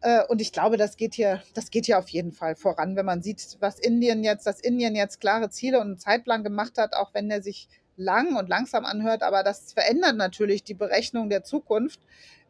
Äh, 0.02 0.24
und 0.28 0.42
ich 0.42 0.52
glaube, 0.52 0.78
das 0.78 0.98
geht 0.98 1.14
hier, 1.14 1.42
das 1.54 1.70
geht 1.70 1.86
hier 1.86 2.00
auf 2.00 2.10
jeden 2.10 2.32
Fall 2.32 2.56
voran, 2.56 2.96
wenn 2.96 3.06
man 3.06 3.22
sieht, 3.22 3.58
was 3.60 3.80
Indien 3.80 4.24
jetzt, 4.24 4.48
dass 4.48 4.60
Indien 4.60 4.96
jetzt 4.96 5.20
klare 5.20 5.50
Ziele 5.50 5.80
und 5.80 5.88
einen 5.88 5.98
Zeitplan 5.98 6.44
gemacht 6.44 6.78
hat, 6.78 6.96
auch 6.96 7.14
wenn 7.14 7.30
der 7.30 7.42
sich 7.42 7.68
lang 7.96 8.36
und 8.36 8.48
langsam 8.48 8.86
anhört, 8.86 9.24
aber 9.24 9.44
das 9.44 9.74
verändert 9.74 10.18
natürlich 10.18 10.64
die 10.64 10.76
Berechnung 10.76 11.30
der 11.30 11.44
Zukunft, 11.44 12.00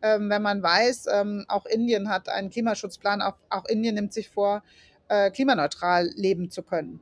ähm, 0.02 0.30
wenn 0.30 0.42
man 0.42 0.62
weiß, 0.62 1.06
ähm, 1.12 1.46
auch 1.48 1.66
Indien 1.66 2.10
hat 2.10 2.28
einen 2.28 2.50
Klimaschutzplan, 2.50 3.22
auch, 3.22 3.36
auch 3.50 3.66
Indien 3.66 3.96
nimmt 3.96 4.14
sich 4.14 4.30
vor, 4.30 4.62
äh, 5.08 5.32
klimaneutral 5.32 6.10
leben 6.16 6.52
zu 6.52 6.64
können. 6.64 7.00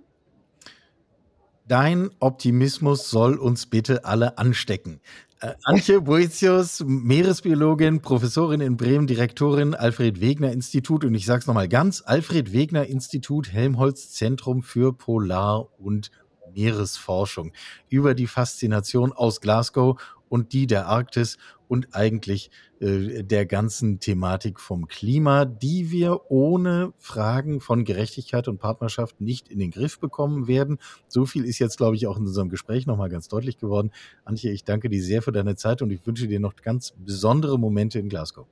Dein 1.68 2.12
Optimismus 2.20 3.10
soll 3.10 3.39
uns 3.39 3.66
bitte 3.66 4.06
alle 4.06 4.38
anstecken. 4.38 5.01
Äh, 5.41 5.53
Antje 5.63 5.99
Boetius, 5.99 6.81
Meeresbiologin, 6.86 8.01
Professorin 8.01 8.61
in 8.61 8.77
Bremen, 8.77 9.05
Direktorin 9.05 9.73
Alfred 9.73 10.21
Wegener 10.21 10.53
Institut. 10.53 11.03
Und 11.03 11.13
ich 11.13 11.25
sage 11.25 11.39
es 11.39 11.47
nochmal 11.47 11.67
ganz, 11.67 12.01
Alfred 12.05 12.53
Wegener 12.53 12.86
Institut 12.86 13.51
Helmholtz 13.51 14.11
Zentrum 14.11 14.63
für 14.63 14.93
Polar- 14.93 15.67
und 15.77 16.09
Meeresforschung. 16.53 17.51
Über 17.89 18.15
die 18.15 18.27
Faszination 18.27 19.11
aus 19.11 19.41
Glasgow 19.41 19.99
und 20.36 20.51
die 20.51 20.67
der 20.67 20.88
Arktis 20.88 21.38
und 21.69 21.95
eigentlich 21.95 22.51
äh, 22.81 23.23
der 23.23 23.45
ganzen 23.45 24.01
Thematik 24.01 24.59
vom 24.59 24.89
Klima, 24.89 25.45
die 25.45 25.91
wir 25.91 26.29
ohne 26.29 26.91
Fragen 26.97 27.61
von 27.61 27.86
Gerechtigkeit 27.86 28.49
und 28.49 28.57
Partnerschaft 28.57 29.21
nicht 29.21 29.47
in 29.47 29.59
den 29.59 29.71
Griff 29.71 29.97
bekommen 29.97 30.47
werden. 30.47 30.77
So 31.07 31.25
viel 31.25 31.45
ist 31.45 31.59
jetzt, 31.59 31.77
glaube 31.77 31.95
ich, 31.95 32.05
auch 32.05 32.17
in 32.17 32.25
unserem 32.25 32.49
Gespräch 32.49 32.86
nochmal 32.86 33.07
ganz 33.07 33.29
deutlich 33.29 33.57
geworden. 33.57 33.91
Antje, 34.25 34.51
ich 34.51 34.65
danke 34.65 34.89
dir 34.89 35.01
sehr 35.01 35.21
für 35.21 35.31
deine 35.31 35.55
Zeit 35.55 35.81
und 35.81 35.89
ich 35.89 36.05
wünsche 36.05 36.27
dir 36.27 36.41
noch 36.41 36.57
ganz 36.57 36.93
besondere 36.97 37.57
Momente 37.57 37.97
in 37.97 38.09
Glasgow. 38.09 38.45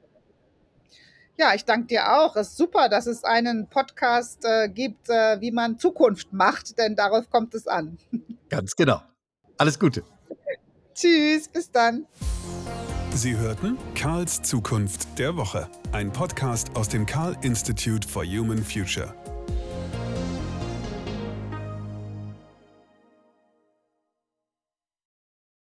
Ja, 1.38 1.54
ich 1.54 1.66
danke 1.66 1.88
dir 1.88 2.14
auch. 2.14 2.38
Es 2.38 2.52
ist 2.52 2.58
super, 2.58 2.88
dass 2.88 3.08
es 3.08 3.26
einen 3.26 3.68
Podcast 3.68 4.46
äh, 4.46 4.70
gibt, 4.70 5.10
äh, 5.10 5.42
wie 5.42 5.52
man 5.52 5.78
Zukunft 5.78 6.32
macht, 6.32 6.78
denn 6.78 6.96
darauf 6.96 7.30
kommt 7.30 7.54
es 7.56 7.68
an. 7.68 7.98
Ganz 8.50 8.74
genau. 8.74 9.02
Alles 9.58 9.78
Gute. 9.78 10.04
Tschüss, 10.94 11.48
bis 11.48 11.72
dann. 11.72 12.06
Sie 13.14 13.38
hörten 13.38 13.78
Karls 13.94 14.42
Zukunft 14.42 15.20
der 15.20 15.36
Woche, 15.36 15.70
ein 15.92 16.12
Podcast 16.12 16.76
aus 16.76 16.90
dem 16.90 17.06
Karl 17.06 17.38
Institute 17.42 18.08
for 18.08 18.26
Human 18.26 18.64
Future. 18.64 19.14